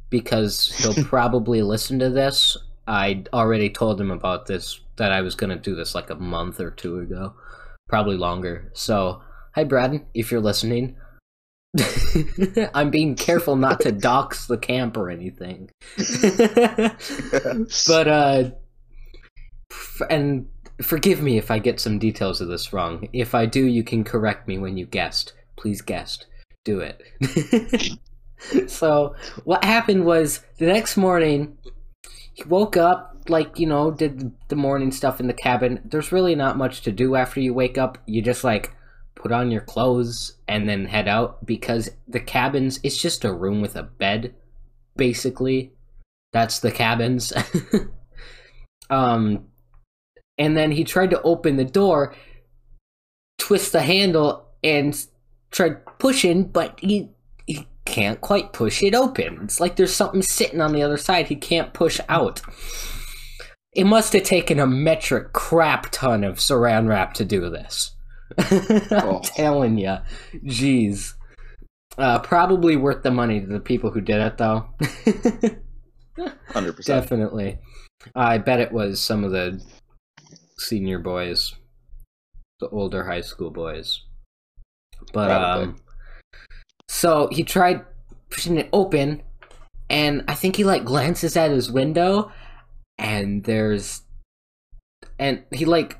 because 0.09 0.75
he'll 0.77 1.05
probably 1.05 1.61
listen 1.61 1.99
to 1.99 2.09
this. 2.09 2.57
I 2.87 3.23
already 3.31 3.69
told 3.69 4.01
him 4.01 4.09
about 4.09 4.47
this 4.47 4.79
that 4.95 5.11
I 5.11 5.21
was 5.21 5.35
gonna 5.35 5.55
do 5.55 5.75
this 5.75 5.93
like 5.93 6.09
a 6.09 6.15
month 6.15 6.59
or 6.59 6.71
two 6.71 6.99
ago, 6.99 7.35
probably 7.87 8.17
longer. 8.17 8.71
So, 8.73 9.21
hi 9.53 9.63
Braden, 9.63 10.05
if 10.15 10.31
you're 10.31 10.41
listening. 10.41 10.95
I'm 12.73 12.89
being 12.89 13.15
careful 13.15 13.55
not 13.55 13.81
to 13.81 13.91
dox 14.09 14.47
the 14.47 14.57
camp 14.57 14.97
or 14.97 15.09
anything. 15.11 15.69
but 17.87 18.07
uh 18.07 18.51
and 20.09 20.47
forgive 20.81 21.21
me 21.21 21.37
if 21.37 21.51
I 21.51 21.59
get 21.59 21.79
some 21.79 21.99
details 21.99 22.41
of 22.41 22.47
this 22.47 22.73
wrong. 22.73 23.07
If 23.13 23.33
I 23.35 23.45
do, 23.45 23.65
you 23.65 23.83
can 23.83 24.03
correct 24.03 24.47
me 24.47 24.57
when 24.57 24.77
you 24.77 24.85
guessed. 24.85 25.33
Please 25.55 25.81
guessed. 25.81 26.25
Do 26.63 26.79
it. 26.79 27.01
so, 28.69 29.15
what 29.43 29.63
happened 29.63 30.05
was 30.05 30.41
the 30.57 30.65
next 30.65 30.97
morning, 30.97 31.57
he 32.33 32.43
woke 32.43 32.75
up, 32.75 33.23
like, 33.29 33.59
you 33.59 33.67
know, 33.67 33.91
did 33.91 34.31
the 34.49 34.55
morning 34.55 34.91
stuff 34.91 35.19
in 35.19 35.27
the 35.27 35.33
cabin. 35.33 35.81
There's 35.85 36.11
really 36.11 36.35
not 36.35 36.57
much 36.57 36.81
to 36.81 36.91
do 36.91 37.15
after 37.15 37.39
you 37.39 37.53
wake 37.53 37.77
up. 37.77 37.97
You 38.05 38.21
just, 38.21 38.43
like, 38.43 38.73
put 39.15 39.31
on 39.31 39.51
your 39.51 39.61
clothes 39.61 40.37
and 40.47 40.67
then 40.67 40.85
head 40.85 41.07
out 41.07 41.45
because 41.45 41.89
the 42.07 42.19
cabins, 42.19 42.79
it's 42.83 43.01
just 43.01 43.23
a 43.23 43.33
room 43.33 43.61
with 43.61 43.75
a 43.75 43.83
bed, 43.83 44.35
basically. 44.95 45.71
That's 46.33 46.59
the 46.59 46.71
cabins. 46.71 47.31
um, 48.89 49.45
and 50.37 50.55
then 50.57 50.71
he 50.71 50.83
tried 50.83 51.09
to 51.11 51.21
open 51.21 51.57
the 51.57 51.65
door, 51.65 52.13
twist 53.37 53.71
the 53.71 53.81
handle, 53.81 54.47
and 54.63 55.05
tried 55.51 55.85
pushing, 55.99 56.43
but 56.45 56.79
he 56.79 57.09
he 57.47 57.67
can't 57.85 58.19
quite 58.21 58.51
push 58.53 58.81
it 58.83 58.95
open. 58.95 59.39
It's 59.43 59.59
like 59.59 59.75
there's 59.75 59.93
something 59.93 60.21
sitting 60.21 60.61
on 60.61 60.71
the 60.73 60.81
other 60.81 60.97
side 60.97 61.27
he 61.27 61.35
can't 61.35 61.73
push 61.73 61.99
out. 62.09 62.41
It 63.73 63.85
must 63.85 64.13
have 64.13 64.23
taken 64.23 64.59
a 64.59 64.65
metric 64.65 65.33
crap 65.33 65.89
ton 65.91 66.23
of 66.23 66.37
saran 66.37 66.87
wrap 66.87 67.13
to 67.15 67.25
do 67.25 67.49
this. 67.49 67.91
I'm 68.37 68.91
Oh. 68.91 69.21
telling 69.23 69.77
you, 69.77 69.97
jeez. 70.45 71.13
Uh, 71.97 72.19
probably 72.19 72.75
worth 72.75 73.03
the 73.03 73.11
money 73.11 73.39
to 73.39 73.47
the 73.47 73.59
people 73.59 73.91
who 73.91 74.01
did 74.01 74.19
it, 74.21 74.37
though. 74.37 74.67
Hundred 76.49 76.75
percent. 76.75 77.03
Definitely. 77.03 77.59
I 78.15 78.37
bet 78.37 78.59
it 78.59 78.71
was 78.71 79.01
some 79.01 79.23
of 79.23 79.31
the 79.31 79.61
senior 80.57 80.99
boys, 80.99 81.55
the 82.59 82.69
older 82.69 83.05
high 83.05 83.21
school 83.21 83.51
boys. 83.51 84.01
But 85.13 85.27
Probably. 85.27 85.63
um 85.65 85.75
so 86.87 87.27
he 87.31 87.43
tried 87.43 87.85
pushing 88.29 88.57
it 88.57 88.69
open 88.71 89.21
and 89.89 90.23
I 90.27 90.35
think 90.35 90.55
he 90.55 90.63
like 90.63 90.85
glances 90.85 91.35
at 91.37 91.51
his 91.51 91.71
window 91.71 92.31
and 92.97 93.43
there's 93.43 94.01
and 95.19 95.43
he 95.51 95.65
like 95.65 95.99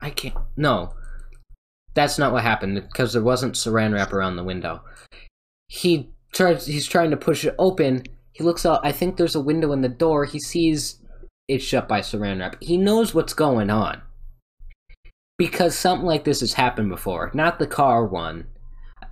I 0.00 0.10
can't 0.10 0.36
no. 0.56 0.94
That's 1.94 2.18
not 2.18 2.32
what 2.32 2.42
happened 2.42 2.74
because 2.74 3.12
there 3.12 3.22
wasn't 3.22 3.54
saran 3.54 3.94
wrap 3.94 4.12
around 4.12 4.36
the 4.36 4.44
window. 4.44 4.82
He 5.68 6.10
tries 6.32 6.66
he's 6.66 6.86
trying 6.86 7.10
to 7.10 7.16
push 7.16 7.44
it 7.44 7.54
open. 7.58 8.04
He 8.32 8.44
looks 8.44 8.66
out 8.66 8.84
I 8.84 8.92
think 8.92 9.16
there's 9.16 9.36
a 9.36 9.40
window 9.40 9.72
in 9.72 9.80
the 9.80 9.88
door. 9.88 10.24
He 10.24 10.40
sees 10.40 11.00
it's 11.48 11.64
shut 11.64 11.88
by 11.88 12.00
saran 12.00 12.40
wrap. 12.40 12.56
He 12.62 12.76
knows 12.76 13.14
what's 13.14 13.34
going 13.34 13.70
on. 13.70 14.02
Because 15.36 15.74
something 15.76 16.06
like 16.06 16.24
this 16.24 16.40
has 16.40 16.52
happened 16.54 16.88
before. 16.90 17.30
Not 17.34 17.58
the 17.58 17.66
car 17.66 18.06
one. 18.06 18.46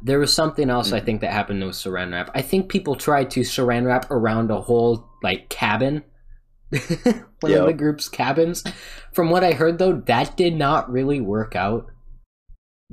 There 0.01 0.19
was 0.19 0.33
something 0.33 0.71
else 0.71 0.93
I 0.93 1.01
Mhm. 1.01 1.05
think 1.05 1.21
that 1.21 1.33
happened 1.33 1.65
with 1.65 1.75
saran 1.77 2.13
wrap. 2.13 2.31
I 2.35 2.43
think 2.43 2.69
people 2.71 2.95
tried 2.97 3.31
to 3.33 3.41
saran 3.41 3.87
wrap 3.87 4.11
around 4.11 4.51
a 4.51 4.61
whole 4.61 5.09
like 5.23 5.49
cabin. 5.49 6.05
One 7.41 7.53
of 7.53 7.67
the 7.67 7.75
group's 7.77 8.09
cabins. 8.09 8.65
From 9.13 9.31
what 9.31 9.45
I 9.45 9.53
heard 9.53 9.79
though, 9.79 10.01
that 10.07 10.37
did 10.37 10.55
not 10.57 10.91
really 10.91 11.21
work 11.21 11.55
out. 11.57 11.91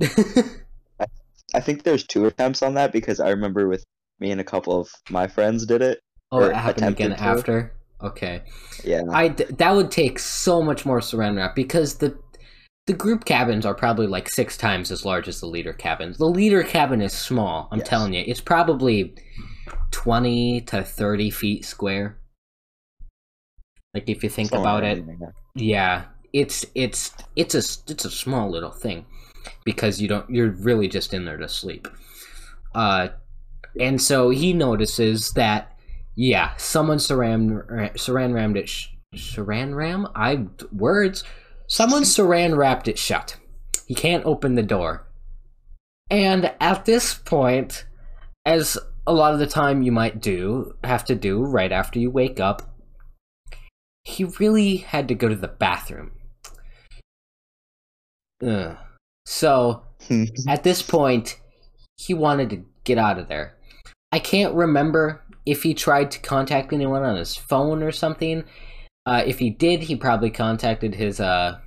I 1.54 1.60
think 1.60 1.82
there's 1.82 2.06
two 2.06 2.26
attempts 2.26 2.62
on 2.62 2.74
that 2.74 2.92
because 2.92 3.18
I 3.20 3.30
remember 3.30 3.68
with 3.68 3.84
me 4.20 4.30
and 4.30 4.40
a 4.40 4.44
couple 4.44 4.78
of 4.78 4.90
my 5.08 5.26
friends 5.26 5.66
did 5.66 5.82
it. 5.82 6.00
oh, 6.30 6.44
it 6.44 6.54
happened 6.54 6.86
again 6.88 7.10
to. 7.10 7.20
after. 7.20 7.72
Okay. 8.02 8.42
Yeah. 8.84 9.02
I 9.10 9.28
that 9.28 9.74
would 9.74 9.90
take 9.90 10.18
so 10.18 10.62
much 10.62 10.86
more 10.86 11.00
saran 11.00 11.36
wrap 11.36 11.54
because 11.54 11.96
the 11.98 12.18
the 12.86 12.92
group 12.94 13.24
cabins 13.24 13.66
are 13.66 13.74
probably 13.74 14.06
like 14.06 14.28
six 14.28 14.56
times 14.56 14.90
as 14.90 15.04
large 15.04 15.28
as 15.28 15.40
the 15.40 15.46
leader 15.46 15.72
cabins. 15.72 16.16
The 16.18 16.24
leader 16.26 16.62
cabin 16.62 17.02
is 17.02 17.12
small. 17.12 17.68
I'm 17.70 17.78
Yes. 17.80 17.88
telling 17.88 18.14
you, 18.14 18.24
it's 18.26 18.40
probably 18.40 19.14
twenty 19.90 20.60
to 20.62 20.82
thirty 20.82 21.30
feet 21.30 21.64
square. 21.64 22.18
Like 23.94 24.08
if 24.08 24.22
you 24.22 24.30
think 24.30 24.50
Somewhere 24.50 24.78
about 24.78 24.84
it, 24.84 25.04
yeah, 25.54 26.04
it's 26.32 26.64
it's 26.74 27.12
it's 27.36 27.54
a 27.54 27.92
it's 27.92 28.04
a 28.04 28.10
small 28.10 28.50
little 28.50 28.70
thing 28.70 29.04
because 29.64 30.00
you 30.00 30.08
don't 30.08 30.28
you're 30.30 30.50
really 30.50 30.88
just 30.88 31.12
in 31.12 31.24
there 31.24 31.36
to 31.36 31.48
sleep. 31.48 31.86
Uh, 32.74 33.08
and 33.78 34.00
so 34.00 34.30
he 34.30 34.52
notices 34.52 35.32
that 35.32 35.76
yeah, 36.20 36.54
someone 36.58 36.98
saran 36.98 37.94
saran 37.94 38.34
rammed 38.34 38.58
it. 38.58 38.68
Sh- 38.68 38.88
saran 39.14 39.74
ram? 39.74 40.06
I 40.14 40.48
words. 40.70 41.24
Someone 41.66 42.02
saran 42.02 42.58
wrapped 42.58 42.88
it 42.88 42.98
shut. 42.98 43.38
He 43.86 43.94
can't 43.94 44.26
open 44.26 44.54
the 44.54 44.62
door. 44.62 45.08
And 46.10 46.52
at 46.60 46.84
this 46.84 47.14
point, 47.14 47.86
as 48.44 48.76
a 49.06 49.14
lot 49.14 49.32
of 49.32 49.38
the 49.38 49.46
time 49.46 49.80
you 49.80 49.92
might 49.92 50.20
do, 50.20 50.74
have 50.84 51.06
to 51.06 51.14
do 51.14 51.42
right 51.42 51.72
after 51.72 51.98
you 51.98 52.10
wake 52.10 52.38
up, 52.38 52.76
he 54.04 54.24
really 54.24 54.76
had 54.76 55.08
to 55.08 55.14
go 55.14 55.26
to 55.26 55.34
the 55.34 55.48
bathroom. 55.48 56.10
Ugh. 58.46 58.76
So, 59.24 59.84
at 60.46 60.64
this 60.64 60.82
point, 60.82 61.40
he 61.96 62.12
wanted 62.12 62.50
to 62.50 62.64
get 62.84 62.98
out 62.98 63.18
of 63.18 63.28
there. 63.28 63.56
I 64.12 64.18
can't 64.18 64.54
remember 64.54 65.22
if 65.46 65.62
he 65.62 65.74
tried 65.74 66.10
to 66.12 66.18
contact 66.20 66.72
anyone 66.72 67.02
on 67.02 67.16
his 67.16 67.36
phone 67.36 67.82
or 67.82 67.92
something. 67.92 68.44
Uh, 69.06 69.22
if 69.26 69.38
he 69.38 69.50
did, 69.50 69.82
he 69.82 69.96
probably 69.96 70.30
contacted 70.30 70.94
his 70.94 71.20
uh 71.20 71.58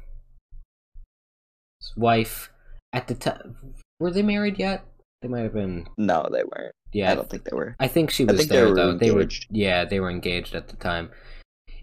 his 1.80 1.94
wife, 1.98 2.52
at 2.94 3.08
the 3.08 3.16
time 3.16 3.56
were 4.00 4.12
they 4.12 4.22
married 4.22 4.60
yet? 4.60 4.86
They 5.22 5.28
might 5.28 5.42
have 5.42 5.54
been. 5.54 5.88
No, 5.98 6.28
they 6.32 6.44
weren't. 6.44 6.76
Yeah, 6.92 7.12
I 7.12 7.16
don't 7.16 7.30
think 7.30 7.46
they 7.46 7.56
were. 7.56 7.76
I 7.80 7.88
think 7.88 8.12
she 8.12 8.26
was 8.26 8.38
think 8.38 8.50
they 8.50 8.56
there 8.56 8.70
were 8.70 8.76
though. 8.76 8.98
They 8.98 9.12
were 9.12 9.28
yeah, 9.50 9.86
they 9.86 10.00
were 10.00 10.12
engaged 10.12 10.54
at 10.54 10.68
the 10.68 10.76
time. 10.76 11.10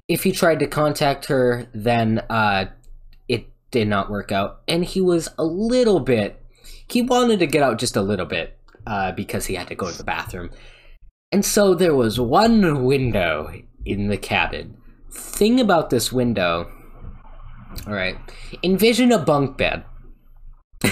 If 0.09 0.24
he 0.24 0.33
tried 0.33 0.59
to 0.61 0.66
contact 0.66 1.26
her, 1.26 1.66
then 1.74 2.20
uh 2.31 2.66
it 3.29 3.48
did 3.70 3.88
not 3.88 4.11
work 4.11 4.31
out. 4.33 4.61
And 4.68 4.85
he 4.85 5.00
was 5.00 5.29
a 5.38 5.44
little 5.44 6.00
bit 6.00 6.40
he 6.90 7.03
wanted 7.03 7.38
to 7.38 7.46
get 7.46 7.62
out 7.62 7.79
just 7.79 7.96
a 7.96 8.03
little 8.03 8.26
bit, 8.26 8.59
uh, 8.87 9.12
because 9.12 9.46
he 9.46 9.55
had 9.55 9.68
to 9.68 9.74
go 9.74 9.90
to 9.90 9.96
the 9.96 10.05
bathroom. 10.05 10.50
And 11.33 11.45
so 11.45 11.75
there 11.75 11.95
was 11.95 12.19
one 12.19 12.85
window 12.85 13.53
in 13.85 14.09
the 14.09 14.16
cabin. 14.16 14.77
Thing 15.12 15.61
about 15.61 15.90
this 15.90 16.12
window 16.12 16.71
Alright. 17.87 18.16
Envision 18.62 19.12
a 19.12 19.19
bunk 19.19 19.57
bed. 19.57 19.85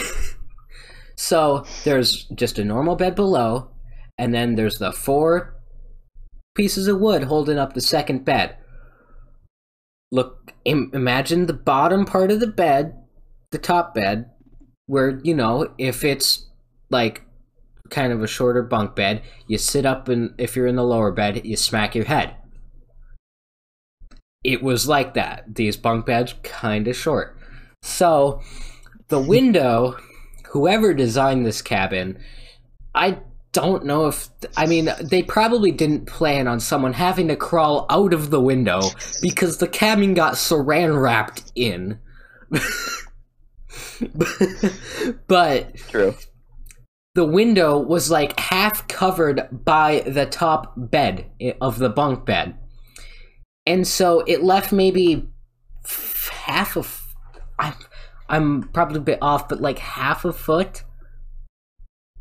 so 1.16 1.64
there's 1.85 2.24
just 2.35 2.59
a 2.59 2.64
normal 2.64 2.96
bed 2.96 3.14
below, 3.14 3.70
and 4.16 4.33
then 4.33 4.55
there's 4.55 4.79
the 4.79 4.92
four 4.92 5.57
pieces 6.55 6.88
of 6.88 7.01
wood 7.01 7.24
holding 7.24 7.59
up 7.59 7.74
the 7.74 7.81
second 7.81 8.24
bed. 8.24 8.57
Look, 10.11 10.53
Im- 10.64 10.90
imagine 10.94 11.46
the 11.46 11.53
bottom 11.53 12.05
part 12.05 12.31
of 12.31 12.40
the 12.40 12.46
bed, 12.46 12.94
the 13.51 13.59
top 13.59 13.94
bed, 13.94 14.31
where, 14.87 15.20
you 15.22 15.35
know, 15.35 15.72
if 15.79 16.05
it's 16.05 16.48
like 16.90 17.22
kind 17.90 18.12
of 18.12 18.22
a 18.22 18.27
shorter 18.27 18.62
bunk 18.62 18.94
bed, 18.94 19.22
you 19.46 19.59
sit 19.59 19.87
up 19.87 20.09
and 20.09 20.35
if 20.38 20.57
you're 20.57 20.66
in 20.66 20.77
the 20.77 20.85
lower 20.85 21.11
bed, 21.11 21.44
you 21.44 21.57
smack 21.57 21.94
your 21.94 22.05
head. 22.05 22.35
It 24.44 24.62
was 24.62 24.88
like 24.88 25.14
that. 25.14 25.55
These 25.55 25.77
bunk 25.77 26.07
beds 26.07 26.35
kind 26.42 26.87
of 26.88 26.96
short. 26.96 27.37
So, 27.83 28.40
the 29.09 29.20
window, 29.20 29.96
whoever 30.48 30.94
designed 30.94 31.44
this 31.44 31.62
cabin, 31.62 32.18
I 32.94 33.18
don't 33.53 33.85
know 33.85 34.07
if 34.07 34.29
I 34.57 34.66
mean 34.66 34.90
they 35.03 35.22
probably 35.22 35.72
didn't 35.72 36.07
plan 36.07 36.46
on 36.46 36.61
someone 36.61 36.92
having 36.92 37.29
to 37.29 37.37
crawl 37.37 37.87
out 37.88 38.12
of 38.12 38.31
the 38.31 38.40
window 38.40 38.81
because 39.22 39.59
the 39.59 39.68
cabin 39.68 40.14
got 40.14 40.35
saran 40.35 41.01
wrapped 41.01 41.51
in. 41.55 41.98
but 45.27 45.77
True. 45.88 46.14
The 47.14 47.25
window 47.25 47.79
was 47.79 48.11
like 48.11 48.38
half 48.38 48.87
covered 48.88 49.49
by 49.64 50.01
the 50.01 50.27
top 50.27 50.75
bed 50.77 51.27
eh, 51.40 51.53
of 51.61 51.79
the 51.79 51.88
bunk 51.88 52.25
bed. 52.25 52.57
And 53.66 53.87
so 53.87 54.21
it 54.21 54.42
left 54.42 54.73
maybe 54.73 55.29
half 56.31 56.77
a 56.77 56.81
f- 56.81 57.14
I'm, 57.59 57.75
I'm 58.29 58.62
probably 58.62 58.99
a 58.99 59.03
bit 59.03 59.18
off, 59.21 59.49
but 59.49 59.61
like 59.61 59.79
half 59.79 60.25
a 60.25 60.33
foot 60.33 60.85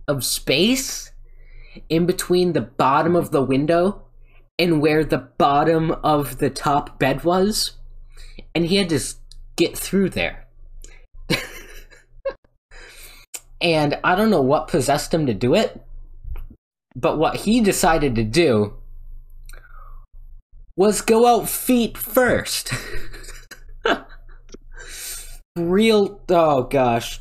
of 0.08 0.23
space 0.23 1.12
in 1.89 2.06
between 2.06 2.54
the 2.54 2.62
bottom 2.62 3.15
of 3.15 3.32
the 3.32 3.43
window 3.43 4.04
and 4.58 4.82
where 4.82 5.04
the 5.04 5.30
bottom 5.38 5.91
of 6.04 6.39
the 6.39 6.50
top 6.50 6.97
bed 6.97 7.23
was. 7.23 7.73
And 8.56 8.65
he 8.65 8.78
had 8.78 8.89
to 8.89 9.00
get 9.56 9.78
through 9.78 10.10
there. 10.10 10.46
And 13.73 13.99
I 14.01 14.15
don't 14.15 14.30
know 14.30 14.41
what 14.41 14.69
possessed 14.69 15.13
him 15.13 15.25
to 15.25 15.34
do 15.34 15.53
it, 15.53 15.82
but 16.95 17.17
what 17.17 17.38
he 17.38 17.60
decided 17.60 18.15
to 18.15 18.23
do 18.23 18.75
was 20.77 21.01
go 21.01 21.27
out 21.27 21.49
feet 21.49 21.97
first. 21.97 22.71
Real, 25.58 26.21
oh 26.30 26.63
gosh. 26.63 27.19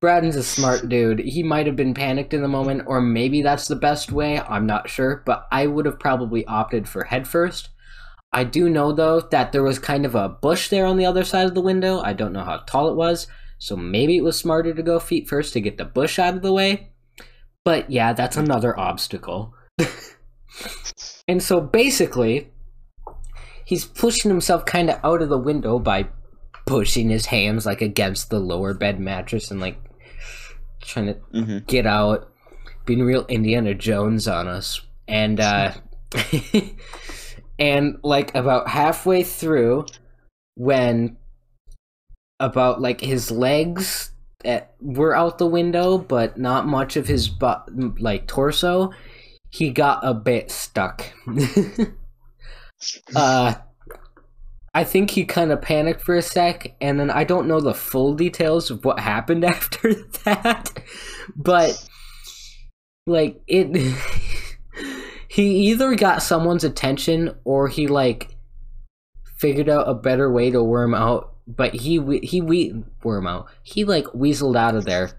Braden's 0.00 0.36
a 0.36 0.42
smart 0.42 0.88
dude. 0.88 1.20
He 1.20 1.42
might 1.42 1.66
have 1.66 1.76
been 1.76 1.94
panicked 1.94 2.34
in 2.34 2.42
the 2.42 2.48
moment, 2.48 2.82
or 2.86 3.00
maybe 3.00 3.40
that's 3.42 3.68
the 3.68 3.74
best 3.74 4.12
way. 4.12 4.40
I'm 4.40 4.66
not 4.66 4.90
sure, 4.90 5.22
but 5.24 5.48
I 5.50 5.66
would 5.66 5.86
have 5.86 5.98
probably 5.98 6.46
opted 6.46 6.88
for 6.88 7.04
head 7.04 7.26
first. 7.26 7.70
I 8.32 8.44
do 8.44 8.68
know 8.68 8.92
though 8.92 9.20
that 9.20 9.52
there 9.52 9.62
was 9.62 9.78
kind 9.78 10.04
of 10.04 10.14
a 10.14 10.28
bush 10.28 10.68
there 10.68 10.84
on 10.84 10.98
the 10.98 11.06
other 11.06 11.24
side 11.24 11.46
of 11.46 11.54
the 11.54 11.62
window. 11.62 12.00
I 12.00 12.12
don't 12.12 12.34
know 12.34 12.44
how 12.44 12.58
tall 12.58 12.90
it 12.90 12.96
was, 12.96 13.26
so 13.58 13.76
maybe 13.76 14.16
it 14.16 14.24
was 14.24 14.38
smarter 14.38 14.72
to 14.72 14.82
go 14.82 15.00
feet 15.00 15.28
first 15.28 15.52
to 15.52 15.60
get 15.60 15.76
the 15.76 15.84
bush 15.84 16.18
out 16.18 16.34
of 16.34 16.42
the 16.42 16.52
way. 16.52 16.90
But 17.64 17.90
yeah, 17.90 18.12
that's 18.12 18.36
another 18.36 18.78
obstacle. 18.78 19.54
and 21.28 21.42
so 21.42 21.60
basically, 21.60 22.52
he's 23.64 23.84
pushing 23.84 24.30
himself 24.30 24.64
kind 24.64 24.88
of 24.88 25.00
out 25.04 25.20
of 25.20 25.28
the 25.28 25.38
window 25.38 25.78
by 25.78 26.08
pushing 26.66 27.10
his 27.10 27.26
hands 27.26 27.66
like 27.66 27.82
against 27.82 28.30
the 28.30 28.38
lower 28.38 28.74
bed 28.74 29.00
mattress 29.00 29.50
and 29.50 29.60
like 29.60 29.78
trying 30.80 31.06
to 31.06 31.14
hmm 31.32 31.58
get 31.66 31.86
out, 31.86 32.32
being 32.86 33.02
real 33.02 33.26
Indiana 33.26 33.74
Jones 33.74 34.28
on 34.28 34.46
us. 34.46 34.80
And 35.08 35.40
uh 35.40 35.72
and 37.58 37.98
like 38.02 38.34
about 38.34 38.68
halfway 38.68 39.24
through 39.24 39.86
when 40.54 41.16
about 42.40 42.80
like 42.80 43.00
his 43.00 43.30
legs 43.30 44.10
at, 44.44 44.74
were 44.80 45.14
out 45.14 45.38
the 45.38 45.46
window 45.46 45.98
but 45.98 46.38
not 46.38 46.66
much 46.66 46.96
of 46.96 47.06
his 47.08 47.28
bu- 47.28 47.92
like 47.98 48.26
torso 48.26 48.90
he 49.50 49.70
got 49.70 50.00
a 50.02 50.14
bit 50.14 50.50
stuck 50.50 51.12
uh 53.16 53.54
I 54.74 54.84
think 54.84 55.10
he 55.10 55.24
kind 55.24 55.50
of 55.50 55.60
panicked 55.62 56.02
for 56.02 56.14
a 56.14 56.22
sec, 56.22 56.76
and 56.80 57.00
then 57.00 57.10
I 57.10 57.24
don't 57.24 57.48
know 57.48 57.60
the 57.60 57.74
full 57.74 58.14
details 58.14 58.70
of 58.70 58.84
what 58.84 59.00
happened 59.00 59.44
after 59.54 59.92
that, 60.24 60.70
but 61.34 61.84
like 63.06 63.40
it, 63.46 63.74
he 65.28 65.70
either 65.70 65.96
got 65.96 66.22
someone's 66.22 66.64
attention 66.64 67.34
or 67.44 67.68
he 67.68 67.88
like 67.88 68.36
figured 69.36 69.68
out 69.68 69.88
a 69.88 69.94
better 69.94 70.30
way 70.30 70.50
to 70.50 70.62
worm 70.62 70.94
out. 70.94 71.34
But 71.48 71.74
he 71.74 71.98
we- 71.98 72.20
he 72.20 72.42
we 72.42 72.84
worm 73.02 73.26
out. 73.26 73.48
He 73.62 73.84
like 73.84 74.04
weaseled 74.06 74.56
out 74.56 74.74
of 74.74 74.84
there, 74.84 75.12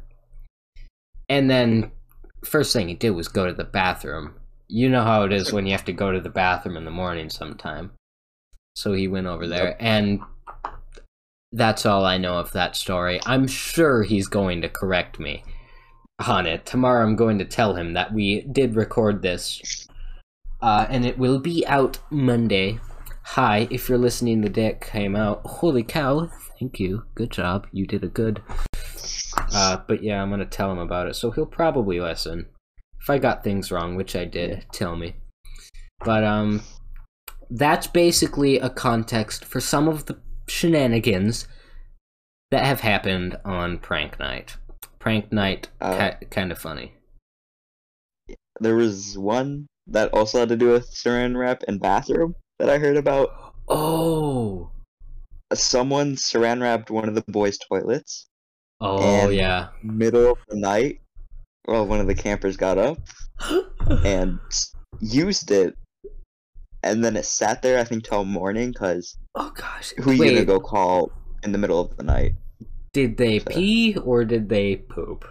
and 1.27 1.49
then 1.49 1.91
first 2.45 2.71
thing 2.71 2.87
he 2.87 2.93
did 2.93 3.11
was 3.11 3.27
go 3.27 3.47
to 3.47 3.53
the 3.53 3.63
bathroom. 3.63 4.35
You 4.67 4.89
know 4.89 5.03
how 5.03 5.23
it 5.23 5.33
is 5.33 5.51
when 5.51 5.65
you 5.65 5.71
have 5.71 5.85
to 5.85 5.91
go 5.93 6.11
to 6.11 6.21
the 6.21 6.29
bathroom 6.29 6.77
in 6.77 6.85
the 6.85 6.91
morning 6.91 7.31
sometime. 7.31 7.91
So 8.75 8.93
he 8.93 9.07
went 9.07 9.25
over 9.25 9.47
there, 9.47 9.75
and 9.79 10.19
that's 11.51 11.85
all 11.85 12.05
I 12.05 12.17
know 12.17 12.35
of 12.37 12.51
that 12.51 12.75
story. 12.75 13.19
I'm 13.25 13.47
sure 13.47 14.03
he's 14.03 14.27
going 14.27 14.61
to 14.61 14.69
correct 14.69 15.19
me 15.19 15.43
on 16.25 16.45
it. 16.45 16.65
Tomorrow 16.65 17.03
I'm 17.03 17.15
going 17.15 17.39
to 17.39 17.45
tell 17.45 17.73
him 17.73 17.93
that 17.93 18.13
we 18.13 18.41
did 18.41 18.75
record 18.75 19.23
this, 19.23 19.87
uh, 20.61 20.85
and 20.89 21.05
it 21.05 21.17
will 21.17 21.39
be 21.39 21.65
out 21.65 21.97
Monday. 22.11 22.79
Hi, 23.33 23.67
if 23.69 23.87
you're 23.87 23.99
listening, 23.99 24.41
the 24.41 24.59
it 24.59 24.81
came 24.81 25.15
out. 25.15 25.41
Holy 25.45 25.83
cow! 25.83 26.31
Thank 26.59 26.79
you. 26.79 27.03
Good 27.13 27.29
job. 27.29 27.67
You 27.71 27.85
did 27.85 28.03
a 28.03 28.07
good. 28.07 28.41
Uh, 29.53 29.77
but 29.87 30.01
yeah, 30.01 30.19
I'm 30.19 30.31
gonna 30.31 30.47
tell 30.47 30.71
him 30.71 30.79
about 30.79 31.07
it, 31.07 31.15
so 31.15 31.29
he'll 31.29 31.45
probably 31.45 31.99
listen. 31.99 32.47
If 32.99 33.07
I 33.07 33.19
got 33.19 33.43
things 33.43 33.71
wrong, 33.71 33.95
which 33.95 34.15
I 34.15 34.25
did, 34.25 34.65
tell 34.73 34.95
me. 34.95 35.17
But 36.03 36.23
um, 36.23 36.63
that's 37.51 37.85
basically 37.85 38.57
a 38.57 38.67
context 38.71 39.45
for 39.45 39.59
some 39.59 39.87
of 39.87 40.07
the 40.07 40.19
shenanigans 40.47 41.47
that 42.49 42.65
have 42.65 42.79
happened 42.79 43.37
on 43.45 43.77
prank 43.77 44.17
night. 44.17 44.57
Prank 44.97 45.31
night, 45.31 45.69
Uh, 45.79 46.13
ki- 46.13 46.25
kind 46.31 46.51
of 46.51 46.57
funny. 46.57 46.93
There 48.59 48.75
was 48.75 49.19
one 49.19 49.67
that 49.85 50.11
also 50.13 50.39
had 50.39 50.49
to 50.49 50.57
do 50.57 50.71
with 50.71 50.91
saran 50.91 51.37
wrap 51.37 51.61
and 51.67 51.79
bathroom 51.79 52.33
that 52.59 52.69
I 52.69 52.77
heard 52.77 52.97
about. 52.97 53.29
Oh, 53.67 54.69
Someone 55.53 56.15
saran 56.15 56.61
wrapped 56.61 56.91
one 56.91 57.09
of 57.09 57.15
the 57.15 57.23
boys' 57.27 57.57
toilets 57.57 58.27
oh 58.81 59.29
yeah. 59.29 59.69
middle 59.83 60.31
of 60.31 60.37
the 60.47 60.55
night. 60.55 61.01
Well, 61.67 61.85
one 61.87 61.99
of 61.99 62.07
the 62.07 62.15
campers 62.15 62.55
got 62.57 62.77
up 62.77 62.99
and 64.05 64.39
used 64.99 65.51
it, 65.51 65.75
and 66.83 67.03
then 67.03 67.15
it 67.17 67.25
sat 67.25 67.61
there. 67.61 67.79
I 67.79 67.83
think 67.83 68.03
till 68.03 68.25
morning. 68.25 68.73
Cause 68.73 69.17
oh 69.35 69.51
gosh. 69.55 69.93
who 69.97 70.11
you 70.11 70.23
gonna 70.29 70.45
go 70.45 70.59
call 70.59 71.11
in 71.43 71.51
the 71.51 71.57
middle 71.57 71.79
of 71.81 71.95
the 71.97 72.03
night? 72.03 72.33
did 72.93 73.17
they 73.17 73.39
So- 73.39 73.45
pee 73.51 73.95
or 73.97 74.25
did 74.25 74.49
they 74.49 74.77
poop? 74.77 75.25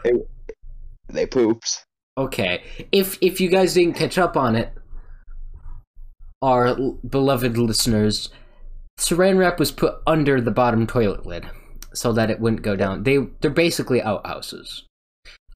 They 1.08 1.26
pooped. 1.26 1.84
Okay, 2.16 2.62
if 2.92 3.18
if 3.20 3.40
you 3.40 3.48
guys 3.48 3.74
didn't 3.74 3.94
catch 3.94 4.18
up 4.18 4.36
on 4.36 4.56
it, 4.56 4.72
our 6.42 6.74
beloved 7.08 7.56
listeners, 7.58 8.28
Saran 8.98 9.38
wrap 9.38 9.58
was 9.58 9.70
put 9.72 9.96
under 10.06 10.40
the 10.40 10.50
bottom 10.50 10.86
toilet 10.86 11.26
lid 11.26 11.46
so 11.94 12.12
that 12.12 12.30
it 12.30 12.40
wouldn't 12.40 12.62
go 12.62 12.76
down. 12.76 13.02
They 13.04 13.18
they're 13.40 13.50
basically 13.50 14.02
outhouses. 14.02 14.84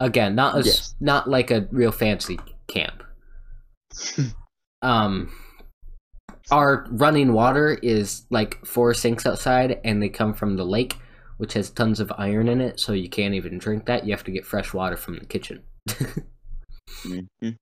Again, 0.01 0.35
not 0.35 0.57
as 0.59 0.67
Yes. 0.67 0.95
not 1.01 1.29
like 1.29 1.51
a 1.51 1.69
real 1.71 1.93
fancy 1.93 2.39
camp. 2.69 3.03
um, 4.83 5.33
our 6.51 6.87
running 6.91 7.33
water 7.33 7.79
is 7.83 8.27
like 8.31 8.65
four 8.67 8.95
sinks 8.95 9.27
outside, 9.27 9.81
and 9.85 10.03
they 10.03 10.09
come 10.09 10.35
from 10.35 10.57
the 10.57 10.65
lake, 10.65 10.97
which 11.37 11.53
has 11.53 11.71
tons 11.71 12.01
of 12.01 12.13
iron 12.19 12.49
in 12.49 12.61
it, 12.61 12.81
so 12.81 12.93
you 12.93 13.09
can't 13.09 13.35
even 13.35 13.59
drink 13.59 13.87
that. 13.87 14.05
You 14.05 14.13
have 14.13 14.25
to 14.25 14.33
get 14.33 14.45
fresh 14.47 14.73
water 14.75 14.97
from 14.97 15.19
the 15.19 15.27
kitchen. 15.27 15.63
Mhm. 17.07 17.57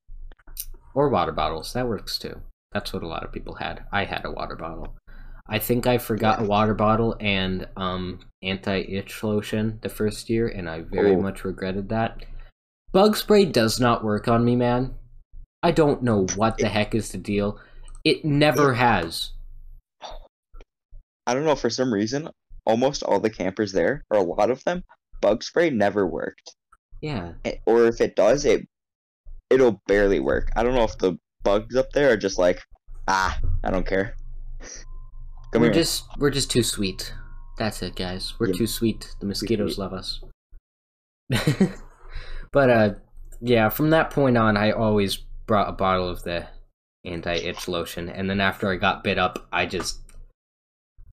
or 0.94 1.08
water 1.08 1.32
bottles. 1.32 1.72
That 1.74 1.86
works 1.86 2.18
too. 2.18 2.40
That's 2.72 2.92
what 2.92 3.02
a 3.02 3.06
lot 3.08 3.24
of 3.24 3.32
people 3.32 3.54
had. 3.54 3.84
I 3.92 4.04
had 4.04 4.24
a 4.24 4.30
water 4.30 4.56
bottle. 4.56 4.96
I 5.48 5.58
think 5.58 5.86
I 5.86 5.98
forgot 5.98 6.40
a 6.40 6.44
water 6.44 6.74
bottle 6.74 7.16
and 7.18 7.66
um 7.76 8.20
anti-itch 8.42 9.22
lotion 9.22 9.78
the 9.82 9.88
first 9.88 10.30
year, 10.30 10.46
and 10.48 10.68
I 10.70 10.80
very 10.82 11.12
Oh. 11.14 11.20
much 11.20 11.44
regretted 11.44 11.88
that. 11.88 12.24
Bug 12.92 13.16
spray 13.16 13.44
does 13.44 13.80
not 13.80 14.04
work 14.04 14.28
on 14.28 14.44
me, 14.44 14.56
man. 14.56 14.94
I 15.62 15.72
don't 15.72 16.02
know 16.02 16.26
what 16.36 16.58
the 16.58 16.68
heck 16.68 16.94
is 16.94 17.10
the 17.12 17.18
deal. 17.18 17.60
It 18.04 18.24
never 18.24 18.74
has. 18.74 19.32
I 21.26 21.34
don't 21.34 21.44
know 21.44 21.54
for 21.56 21.70
some 21.70 21.92
reason, 21.92 22.28
almost 22.64 23.02
all 23.02 23.20
the 23.20 23.30
campers 23.30 23.72
there, 23.72 24.02
or 24.10 24.18
a 24.18 24.22
lot 24.22 24.50
of 24.50 24.64
them, 24.64 24.84
bug 25.20 25.42
spray 25.42 25.70
never 25.70 26.06
worked. 26.06 26.54
Yeah. 27.00 27.34
Eh, 27.44 27.56
Or 27.66 27.86
if 27.86 28.00
it 28.00 28.16
does, 28.16 28.44
it 28.44 28.66
it'll 29.50 29.82
barely 29.86 30.20
work. 30.20 30.50
I 30.56 30.62
don't 30.62 30.74
know 30.74 30.84
if 30.84 30.96
the 30.98 31.18
bugs 31.42 31.76
up 31.76 31.92
there 31.92 32.10
are 32.12 32.16
just 32.16 32.38
like, 32.38 32.60
ah, 33.08 33.38
I 33.64 33.70
don't 33.70 33.86
care. 33.86 34.14
Come 35.52 35.62
we're 35.62 35.66
here. 35.68 35.74
just 35.74 36.04
we're 36.18 36.30
just 36.30 36.50
too 36.50 36.62
sweet. 36.62 37.12
That's 37.58 37.82
it, 37.82 37.96
guys. 37.96 38.34
We're 38.38 38.48
Yeah. 38.48 38.58
too 38.58 38.66
sweet. 38.66 39.14
The 39.20 39.26
mosquitoes 39.26 39.78
love 39.78 39.92
us. 39.92 40.20
but 42.52 42.70
uh 42.70 42.90
yeah, 43.40 43.68
from 43.68 43.90
that 43.90 44.10
point 44.10 44.36
on 44.36 44.56
I 44.56 44.70
always 44.72 45.16
brought 45.46 45.68
a 45.68 45.72
bottle 45.72 46.08
of 46.08 46.22
the 46.22 46.46
anti-itch 47.04 47.66
lotion 47.68 48.08
and 48.08 48.28
then 48.28 48.40
after 48.40 48.70
I 48.70 48.76
got 48.76 49.02
bit 49.04 49.18
up, 49.18 49.48
I 49.52 49.66
just 49.66 50.00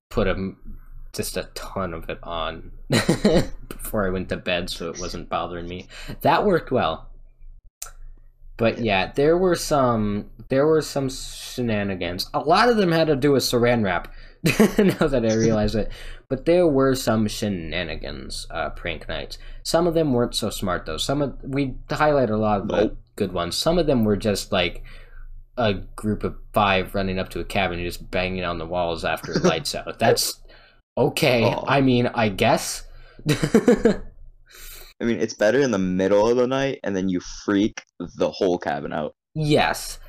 put 0.10 0.28
a 0.28 0.54
just 1.14 1.38
a 1.38 1.50
ton 1.56 1.94
of 1.94 2.10
it 2.10 2.20
on 2.22 2.72
before 3.70 4.06
I 4.06 4.10
went 4.10 4.30
to 4.30 4.38
bed 4.38 4.70
so 4.70 4.90
it 4.90 5.00
wasn't 5.00 5.30
bothering 5.30 5.68
me. 5.68 5.88
That 6.22 6.46
worked 6.46 6.72
well. 6.72 7.10
But 8.58 8.80
yeah, 8.80 9.12
there 9.14 9.38
were 9.38 9.56
some 9.56 10.32
there 10.50 10.66
were 10.66 10.82
some 10.82 11.10
shenanigans. 11.10 12.30
A 12.34 12.40
lot 12.40 12.70
of 12.70 12.78
them 12.78 12.92
had 12.92 13.08
to 13.08 13.16
do 13.16 13.32
with 13.34 13.44
saran 13.44 13.84
wrap. 13.84 14.14
now 14.78 15.08
that 15.08 15.26
I 15.26 15.34
realize 15.34 15.76
it, 15.76 15.92
but 16.30 16.46
there 16.46 16.68
were 16.68 16.96
some 16.96 17.28
shenanigans, 17.28 18.46
uh, 18.52 18.70
prank 18.70 19.08
nights. 19.10 19.38
Some 19.64 19.88
of 19.88 19.94
them 19.94 20.14
weren't 20.14 20.36
so 20.36 20.50
smart 20.50 20.86
though. 20.86 20.98
Some 20.98 21.22
of 21.22 21.38
we 21.44 21.76
highlight 21.90 22.30
a 22.30 22.38
lot 22.38 22.62
of 22.62 22.68
the 22.68 22.96
good 23.16 23.34
ones. 23.34 23.56
Some 23.56 23.78
of 23.78 23.88
them 23.88 24.06
were 24.06 24.16
just 24.16 24.52
like 24.52 24.84
a 25.58 25.74
group 25.74 26.24
of 26.24 26.36
five 26.54 26.94
running 26.96 27.20
up 27.20 27.30
to 27.30 27.40
a 27.40 27.46
cabin 27.46 27.80
and 27.80 27.88
just 27.88 28.10
banging 28.12 28.44
on 28.44 28.60
the 28.60 28.66
walls 28.66 29.04
after 29.04 29.34
it 29.34 29.44
lights 29.44 29.76
out. 29.76 30.00
That's 30.00 30.40
okay. 30.98 31.44
Aw. 31.44 31.64
I 31.68 31.82
mean, 31.82 32.08
I 32.08 32.30
guess. 32.30 32.84
I 35.02 35.06
mean, 35.06 35.20
it's 35.20 35.34
better 35.34 35.60
in 35.60 35.72
the 35.72 35.78
middle 35.78 36.30
of 36.30 36.38
the 36.38 36.48
night, 36.48 36.80
and 36.84 36.96
then 36.96 37.10
you 37.10 37.20
freak 37.46 37.84
the 38.18 38.32
whole 38.32 38.58
cabin 38.58 38.94
out. 38.94 39.14
Yes. 39.36 40.00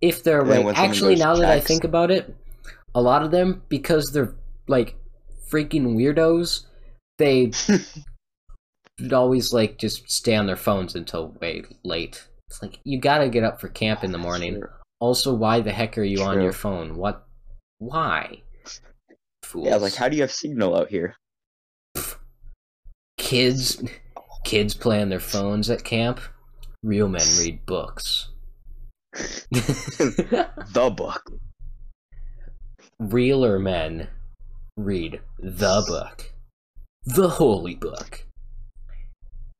If 0.00 0.22
they're 0.22 0.40
And 0.40 0.66
right. 0.66 0.78
Actually, 0.78 1.16
now 1.16 1.34
that 1.34 1.50
I 1.50 1.60
think 1.60 1.84
about 1.84 2.10
it, 2.10 2.34
a 2.94 3.02
lot 3.02 3.22
of 3.22 3.32
them, 3.32 3.62
because 3.68 4.10
they're 4.12 4.34
like 4.68 4.96
freaking 5.50 5.96
weirdos, 5.96 6.66
they 7.18 7.52
would 9.00 9.12
always 9.12 9.52
like 9.52 9.78
just 9.78 10.08
stay 10.08 10.36
on 10.36 10.46
their 10.46 10.56
phones 10.56 10.94
until 10.94 11.36
way 11.40 11.64
late. 11.82 12.24
It's 12.48 12.62
like 12.62 12.78
you 12.84 13.00
gotta 13.00 13.28
get 13.28 13.42
up 13.42 13.60
for 13.60 13.68
camp 13.68 14.04
in 14.04 14.12
the 14.12 14.18
morning. 14.18 14.62
Also, 15.00 15.34
why 15.34 15.60
the 15.60 15.72
heck 15.72 15.98
are 15.98 16.04
you 16.04 16.22
on 16.22 16.40
your 16.40 16.52
phone? 16.52 16.96
What? 16.96 17.26
Why? 17.78 18.42
Fools. 19.42 19.66
Yeah, 19.66 19.76
like 19.76 19.94
how 19.94 20.08
do 20.08 20.16
you 20.16 20.22
have 20.22 20.32
signal 20.32 20.76
out 20.76 20.88
here? 20.88 21.16
kids, 23.28 23.82
kids 24.44 24.74
play 24.74 25.00
on 25.02 25.08
their 25.08 25.20
phones 25.20 25.70
at 25.70 25.84
camp. 25.84 26.20
Real 26.82 27.08
men 27.08 27.26
read 27.38 27.66
books. 27.66 28.28
the 29.50 30.92
book. 30.94 31.32
realer 33.00 33.58
men 33.58 34.08
read 34.76 35.20
the 35.38 35.82
book, 35.86 36.32
the 37.04 37.28
holy 37.28 37.74
book, 37.74 38.26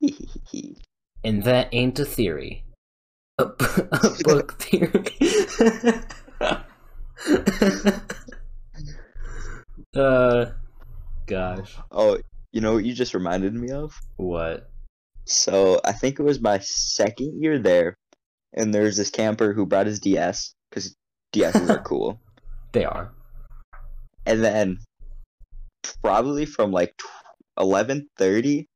and 1.25 1.43
that 1.45 1.69
ain't 1.73 1.99
a 1.99 2.05
theory. 2.05 2.65
A, 3.39 3.47
b- 3.47 3.65
a 3.93 4.11
book 4.25 4.61
theory. 4.61 5.17
uh, 9.97 10.47
gosh, 11.27 11.77
oh, 11.91 12.19
you 12.53 12.61
know 12.61 12.75
what 12.75 12.85
you 12.85 12.95
just 12.95 13.15
reminded 13.15 13.55
me 13.55 13.71
of? 13.71 13.93
what? 14.17 14.71
So 15.27 15.79
I 15.85 15.93
think 15.93 16.19
it 16.19 16.23
was 16.23 16.41
my 16.41 16.59
second 16.61 17.43
year 17.43 17.59
there, 17.59 17.95
and 18.55 18.73
there's 18.73 18.97
this 18.97 19.11
camper 19.11 19.53
who 19.53 19.67
brought 19.67 19.87
his 19.87 20.01
DS 20.01 20.55
because 20.71 20.97
DSs 21.35 21.69
are 21.69 21.83
cool. 21.85 22.21
They 22.73 22.85
are. 22.85 23.13
And 24.25 24.43
then 24.43 24.79
probably 26.03 26.47
from 26.47 26.71
like 26.73 26.95
eleven 27.59 28.09
thirty 28.17 28.67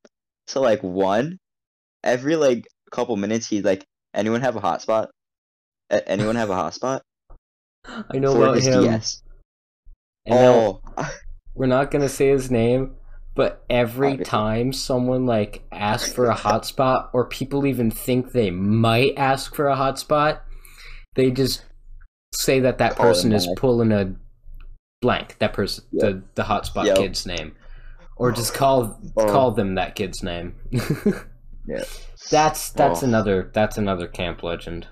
to 0.48 0.61
like 0.61 0.82
one, 0.82 1.38
every 2.04 2.37
like 2.37 2.66
couple 2.90 3.16
minutes 3.16 3.46
he'd 3.46 3.64
like, 3.64 3.85
anyone 4.12 4.42
have 4.42 4.56
a 4.56 4.61
hotspot? 4.61 5.08
A- 5.90 6.06
anyone 6.08 6.37
have 6.37 6.50
a 6.50 6.54
hotspot 6.54 7.00
I 7.87 8.18
know 8.18 8.35
for 8.35 8.44
about 8.44 8.58
him. 8.58 8.82
DS? 8.82 9.22
And 10.26 10.35
now, 10.37 10.80
Oh, 10.98 11.11
we're 11.54 11.66
not 11.66 11.90
gonna 11.90 12.08
say 12.11 12.28
his 12.28 12.50
name, 12.50 12.94
but 13.34 13.64
every 13.70 14.16
time 14.18 14.72
someone 14.72 15.26
like 15.26 15.64
asks 15.72 16.12
for 16.12 16.26
a 16.30 16.34
hotspot, 16.34 17.08
or 17.12 17.26
people 17.26 17.66
even 17.66 17.90
think 17.90 18.32
they 18.32 18.50
might 18.50 19.14
ask 19.16 19.54
for 19.54 19.68
a 19.68 19.76
hotspot, 19.76 20.40
they 21.14 21.30
just 21.30 21.64
say 22.34 22.60
that 22.60 22.78
that 22.78 22.92
it 22.92 22.98
person 22.98 23.32
is 23.32 23.48
pulling 23.56 23.92
a 23.92 24.14
blank. 25.00 25.36
That 25.38 25.52
person, 25.52 25.84
Yep. 25.92 26.00
the 26.02 26.22
the 26.34 26.42
hotspot 26.42 26.86
Yep. 26.86 26.96
kid's 26.96 27.26
name, 27.26 27.54
or 28.16 28.32
just 28.32 28.54
call 28.54 29.00
Oh. 29.16 29.26
call 29.26 29.50
them 29.52 29.74
that 29.76 29.94
kid's 29.94 30.22
name. 30.22 30.54
Yeah. 31.64 31.84
That's 32.30 32.70
that's 32.70 33.04
Oh. 33.04 33.06
another 33.06 33.50
that's 33.54 33.78
another 33.78 34.08
camp 34.08 34.42
legend. 34.42 34.88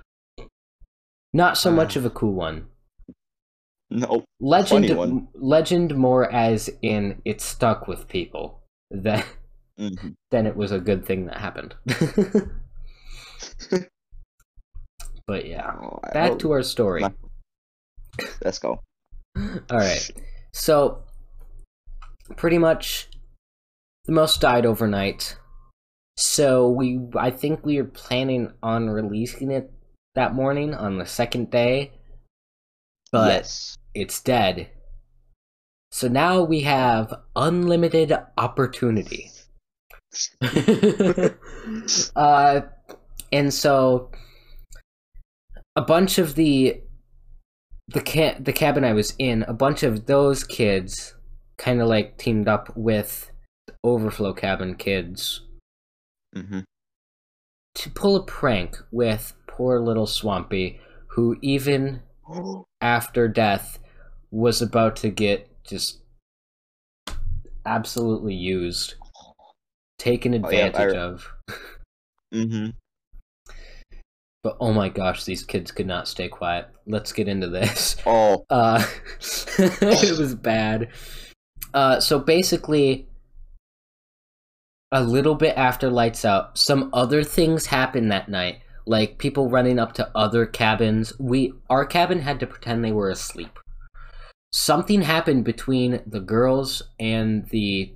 Not 1.32 1.58
so 1.58 1.70
much 1.72 1.96
Ah. 1.96 2.00
of 2.00 2.06
a 2.06 2.10
cool 2.10 2.32
one. 2.34 2.66
No. 3.90 4.24
Legend, 4.40 5.28
legend 5.34 5.96
more 5.96 6.30
as 6.32 6.70
in 6.82 7.20
it 7.24 7.40
stuck 7.40 7.86
with 7.88 8.08
people 8.08 8.60
than 8.90 9.22
Mhm. 9.78 10.14
than 10.30 10.46
it 10.46 10.56
was 10.56 10.72
a 10.72 10.78
good 10.78 11.04
thing 11.06 11.26
that 11.26 11.38
happened. 11.38 11.74
but 15.26 15.46
yeah, 15.46 15.72
Oh, 15.80 16.00
back 16.12 16.38
to 16.40 16.50
our 16.52 16.62
story. 16.62 17.00
my- 17.02 17.12
Let's 18.44 18.58
go. 18.58 18.80
All 19.36 19.78
right, 19.78 20.10
so 20.52 21.04
pretty 22.36 22.58
much 22.58 23.08
the 24.04 24.12
most 24.12 24.40
died 24.40 24.66
overnight. 24.66 25.36
So 26.16 26.68
we, 26.68 27.00
I 27.16 27.30
think 27.30 27.64
we 27.64 27.78
are 27.78 27.84
planning 27.84 28.52
on 28.62 28.90
releasing 28.90 29.50
it 29.50 29.72
that 30.14 30.34
morning 30.34 30.74
on 30.74 30.98
the 30.98 31.06
second 31.06 31.50
day, 31.50 31.92
but 33.12 33.32
yes. 33.32 33.78
it's 33.94 34.20
dead. 34.20 34.68
So 35.92 36.08
now 36.08 36.42
we 36.42 36.60
have 36.60 37.12
unlimited 37.34 38.12
opportunity. 38.38 39.30
uh, 42.16 42.60
and 43.32 43.54
so 43.54 44.10
a 45.76 45.82
bunch 45.82 46.18
of 46.18 46.34
the 46.34 46.80
the 47.88 48.00
ca- 48.00 48.36
the 48.38 48.52
cabin 48.52 48.84
I 48.84 48.92
was 48.92 49.14
in, 49.18 49.42
a 49.44 49.52
bunch 49.52 49.82
of 49.82 50.06
those 50.06 50.44
kids 50.44 51.14
kind 51.58 51.80
of 51.80 51.88
like 51.88 52.18
teamed 52.18 52.48
up 52.48 52.76
with 52.76 53.30
the 53.66 53.74
overflow 53.84 54.32
cabin 54.32 54.74
kids 54.76 55.42
hmm 56.34 56.60
to 57.72 57.90
pull 57.90 58.16
a 58.16 58.24
prank 58.24 58.76
with 58.90 59.32
poor 59.46 59.80
little 59.80 60.06
Swampy, 60.06 60.80
who 61.08 61.36
even 61.40 62.00
after 62.80 63.28
death 63.28 63.78
was 64.30 64.62
about 64.62 64.96
to 64.96 65.10
get 65.10 65.48
just 65.64 65.98
absolutely 67.66 68.34
used, 68.34 68.94
taken 69.98 70.34
Oh, 70.44 70.50
yeah, 70.50 70.66
advantage 70.66 70.96
I- 70.96 71.00
of. 71.00 71.28
hmm 72.32 72.68
But 74.42 74.56
oh 74.60 74.72
my 74.72 74.88
gosh, 74.88 75.24
these 75.24 75.42
kids 75.44 75.70
could 75.70 75.86
not 75.86 76.08
stay 76.08 76.28
quiet. 76.28 76.68
Let's 76.86 77.12
get 77.12 77.28
into 77.28 77.48
this. 77.48 77.96
Oh, 78.06 78.44
Uh, 78.50 78.84
it 79.58 80.18
was 80.18 80.34
bad. 80.34 80.88
Uh, 81.74 82.00
so 82.00 82.18
basically, 82.18 83.06
a 84.92 85.02
little 85.02 85.34
bit 85.36 85.56
after 85.56 85.88
lights 85.90 86.24
out, 86.24 86.56
some 86.58 86.90
other 86.92 87.22
things 87.22 87.66
happened 87.66 88.10
that 88.10 88.28
night, 88.28 88.60
like 88.90 89.18
people 89.18 89.48
running 89.48 89.78
up 89.78 89.92
to 89.94 90.10
other 90.16 90.44
cabins. 90.44 91.12
We 91.20 91.52
our 91.70 91.86
cabin 91.86 92.22
had 92.22 92.40
to 92.40 92.46
pretend 92.46 92.84
they 92.84 92.90
were 92.90 93.08
asleep. 93.08 93.56
Something 94.52 95.02
happened 95.02 95.44
between 95.44 96.00
the 96.04 96.18
girls 96.18 96.82
and 96.98 97.48
the 97.50 97.94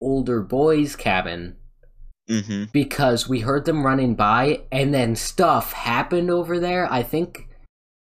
older 0.00 0.42
boys' 0.42 0.96
cabin 0.96 1.56
Mm-hmm. 2.30 2.66
because 2.72 3.28
we 3.28 3.40
heard 3.40 3.64
them 3.64 3.84
running 3.84 4.14
by 4.14 4.62
and 4.70 4.94
then 4.94 5.16
stuff 5.16 5.72
happened 5.72 6.30
over 6.30 6.60
there. 6.60 6.90
I 6.90 7.02
think 7.02 7.48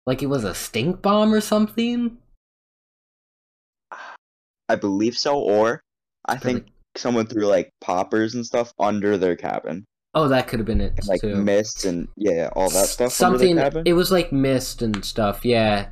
like 0.08 0.24
it 0.24 0.28
was 0.28 0.46
a 0.46 0.56
stink 0.56 1.02
bomb 1.02 1.34
or 1.34 1.42
something. 1.42 2.18
I 4.70 4.76
believe 4.76 5.18
so, 5.18 5.38
or 5.38 5.82
I 6.26 6.38
think 6.38 6.68
someone 6.96 7.28
threw 7.28 7.46
like 7.46 7.70
poppers 7.82 8.34
and 8.34 8.46
stuff 8.46 8.74
under 8.80 9.18
their 9.18 9.36
cabin, 9.36 9.84
Oh, 10.18 10.30
that 10.30 10.48
could 10.48 10.60
have 10.60 10.66
been 10.66 10.80
it 10.82 10.94
and, 10.98 11.08
like 11.08 11.22
too. 11.22 11.36
mists 11.36 11.84
and 11.86 12.08
yeah, 12.16 12.50
all 12.56 12.70
that 12.70 12.86
stuff 12.88 13.12
something 13.12 13.50
under 13.52 13.62
their 13.62 13.66
cabin. 13.72 13.84
it 13.86 13.94
was 13.94 14.12
like 14.12 14.32
mist 14.32 14.82
and 14.82 15.04
stuff, 15.04 15.44
yeah. 15.46 15.88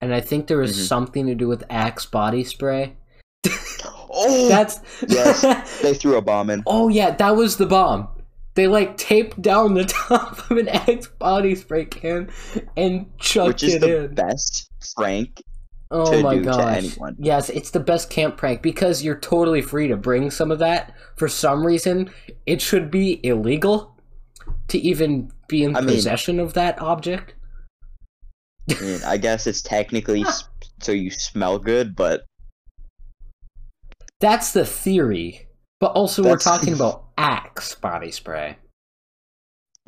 And 0.00 0.14
I 0.14 0.20
think 0.20 0.46
there 0.48 0.58
was 0.58 0.76
Mhm. 0.76 0.86
something 0.88 1.26
to 1.26 1.34
do 1.34 1.46
with 1.48 1.62
Axe 1.70 2.06
body 2.06 2.42
spray. 2.44 2.96
oh, 4.10 4.48
That's 4.48 4.80
Yes. 5.06 5.80
they 5.82 5.94
threw 5.94 6.16
a 6.16 6.22
bomb 6.22 6.50
in. 6.50 6.62
Oh 6.66 6.88
yeah, 6.88 7.10
that 7.12 7.36
was 7.36 7.56
the 7.58 7.66
bomb. 7.66 8.08
They 8.54 8.66
like 8.68 8.96
taped 8.96 9.40
down 9.40 9.74
the 9.74 9.84
top 10.08 10.50
of 10.50 10.56
an 10.58 10.68
Axe 10.68 11.08
body 11.18 11.54
spray 11.54 11.84
can 11.86 12.30
and 12.76 13.06
chucked 13.18 13.48
which 13.48 13.62
is 13.64 13.74
it 13.74 13.80
the 13.82 14.04
in. 14.04 14.14
best 14.14 14.70
prank. 14.96 15.42
Oh 15.92 16.10
to 16.10 16.22
my 16.22 16.34
do 16.34 16.40
to 16.44 16.50
gosh. 16.50 16.76
anyone. 16.78 17.16
Yes, 17.18 17.48
it's 17.50 17.70
the 17.70 17.80
best 17.80 18.10
camp 18.10 18.36
prank 18.36 18.62
because 18.62 19.02
you're 19.04 19.18
totally 19.20 19.62
free 19.62 19.88
to 19.88 19.96
bring 19.96 20.30
some 20.30 20.50
of 20.50 20.58
that. 20.58 20.94
For 21.16 21.28
some 21.28 21.64
reason, 21.66 22.10
it 22.46 22.60
should 22.60 22.90
be 22.90 23.24
illegal 23.24 23.96
to 24.68 24.78
even 24.78 25.30
be 25.48 25.62
in 25.64 25.76
I 25.76 25.80
mean- 25.80 25.94
possession 25.94 26.40
of 26.40 26.54
that 26.54 26.80
object. 26.80 27.34
I 28.70 28.80
mean, 28.80 29.00
I 29.04 29.16
guess 29.16 29.46
it's 29.46 29.60
technically 29.60 30.24
so 30.80 30.92
you 30.92 31.10
smell 31.10 31.58
good, 31.58 31.94
but 31.96 32.22
That's 34.20 34.52
the 34.52 34.64
theory. 34.64 35.48
But 35.80 35.92
also, 35.92 36.22
That's- 36.22 36.46
we're 36.46 36.52
talking 36.58 36.74
about 36.74 37.06
Axe 37.18 37.74
body 37.74 38.10
spray. 38.12 38.56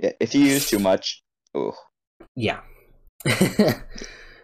yeah, 0.02 0.10
if 0.20 0.34
you 0.34 0.40
use 0.42 0.68
too 0.68 0.78
much, 0.80 1.22
oh, 1.54 1.72
Yeah. 2.36 2.60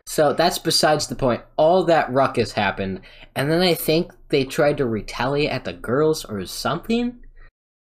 so 0.07 0.33
that's 0.33 0.59
besides 0.59 1.07
the 1.07 1.15
point. 1.17 1.43
All 1.57 1.85
that 1.85 2.13
ruckus 2.13 2.53
happened, 2.53 3.01
and 3.37 3.51
then 3.51 3.61
I 3.61 3.75
think 3.75 4.13
they 4.29 4.45
tried 4.45 4.77
to 4.79 4.87
retaliate 4.87 5.51
at 5.51 5.65
the 5.65 5.73
girls 5.73 6.25
or 6.25 6.45
something. 6.47 7.21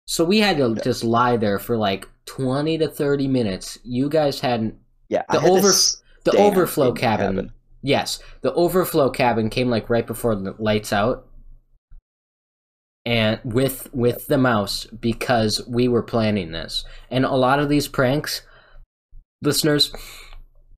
So 0.08 0.24
we 0.24 0.40
had 0.40 0.58
to 0.58 0.76
just 0.76 1.04
lie 1.04 1.36
there 1.38 1.58
for 1.60 1.78
like 1.78 2.08
20 2.26 2.78
to 2.78 2.88
30 2.88 3.28
minutes. 3.28 3.80
You 3.84 4.08
guys 4.10 4.40
hadn't. 4.40 4.76
yeah, 5.10 5.24
The 5.32 5.40
had 5.40 5.50
over- 5.50 5.72
The 6.24 6.38
overflow 6.38 6.92
the 6.94 7.00
cabin, 7.00 7.52
Yes, 7.82 8.20
the 8.42 8.54
overflow 8.54 9.10
cabin 9.12 9.50
came 9.50 9.70
like 9.70 9.90
right 9.90 10.06
before 10.08 10.36
the 10.36 10.56
lights 10.58 10.92
out. 10.94 11.28
And 13.06 13.40
with 13.44 13.94
with 13.94 14.26
the 14.28 14.38
mouse 14.40 14.86
because 14.86 15.62
we 15.68 15.88
were 15.88 16.02
planning 16.02 16.52
this. 16.52 16.84
And 17.12 17.24
a 17.26 17.36
lot 17.36 17.60
of 17.60 17.70
these 17.70 17.88
pranks 17.88 18.42
listeners 19.44 19.92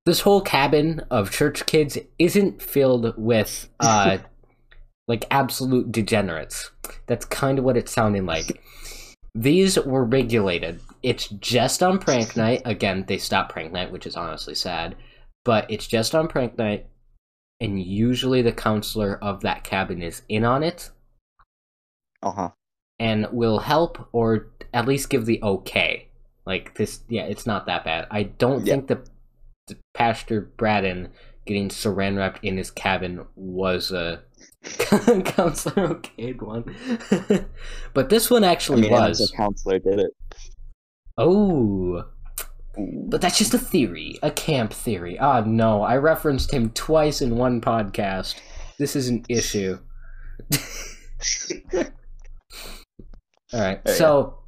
this 0.08 0.20
whole 0.20 0.40
cabin 0.40 1.00
of 1.10 1.30
church 1.30 1.66
kids 1.66 1.98
isn't 2.18 2.62
filled 2.62 3.14
with 3.18 3.68
uh 3.80 4.18
like 5.08 5.24
absolute 5.30 5.92
degenerates. 5.92 6.70
That's 7.06 7.24
kind 7.24 7.58
of 7.58 7.64
what 7.64 7.76
it's 7.76 7.92
sounding 7.92 8.26
like. 8.26 8.62
These 9.34 9.78
were 9.78 10.04
regulated. 10.04 10.80
It's 11.02 11.28
just 11.28 11.82
on 11.82 11.98
prank 11.98 12.36
night. 12.36 12.62
Again, 12.64 13.04
they 13.06 13.18
stopped 13.18 13.52
prank 13.52 13.72
night, 13.72 13.92
which 13.92 14.06
is 14.06 14.16
honestly 14.16 14.54
sad. 14.54 14.96
But 15.44 15.70
it's 15.70 15.86
just 15.86 16.14
on 16.14 16.28
prank 16.28 16.58
night 16.58 16.86
and 17.60 17.80
usually 17.82 18.42
the 18.42 18.52
counselor 18.52 19.18
of 19.22 19.40
that 19.42 19.64
cabin 19.64 20.02
is 20.02 20.22
in 20.28 20.44
on 20.44 20.62
it 20.62 20.90
Uh 22.22 22.30
huh. 22.32 22.50
and 22.98 23.26
will 23.32 23.58
help 23.60 24.08
or 24.12 24.48
at 24.74 24.86
least 24.86 25.10
give 25.10 25.26
the 25.26 25.40
okay. 25.42 26.08
Like 26.46 26.74
this, 26.76 27.00
yeah, 27.08 27.24
it's 27.24 27.46
not 27.46 27.66
that 27.66 27.84
bad. 27.84 28.06
I 28.10 28.22
don't 28.24 28.66
Yeah. 28.66 28.74
think 28.74 28.88
the, 28.88 28.94
the 28.96 29.10
Pastor 29.94 30.52
Braden 30.56 31.08
getting 31.46 31.68
saran 31.68 32.16
wrapped 32.16 32.44
in 32.44 32.56
his 32.56 32.70
cabin 32.70 33.24
was 33.34 33.90
a 33.90 34.22
counselor 35.24 35.94
okayed 35.94 36.42
one, 36.42 36.76
but 37.94 38.10
this 38.10 38.30
one 38.30 38.44
I 38.44 38.52
actually 38.52 38.82
mean, 38.82 38.92
was. 38.92 39.20
as 39.20 39.30
a 39.32 39.36
counselor 39.36 39.78
did 39.78 40.00
it. 40.00 40.10
Oh, 41.16 42.04
but 42.76 43.20
that's 43.20 43.38
just 43.38 43.54
a 43.54 43.58
theory, 43.58 44.18
a 44.22 44.30
camp 44.30 44.72
theory. 44.72 45.18
Ah, 45.18 45.40
no, 45.40 45.82
I 45.82 45.96
referenced 45.96 46.52
him 46.52 46.70
twice 46.70 47.20
in 47.20 47.36
one 47.36 47.60
podcast. 47.60 48.36
This 48.78 48.94
is 48.94 49.08
an 49.08 49.24
issue. 49.28 49.78
All 53.52 53.60
right. 53.60 53.80
Oh, 53.84 53.90
yeah. 53.90 53.94
so 53.94 54.38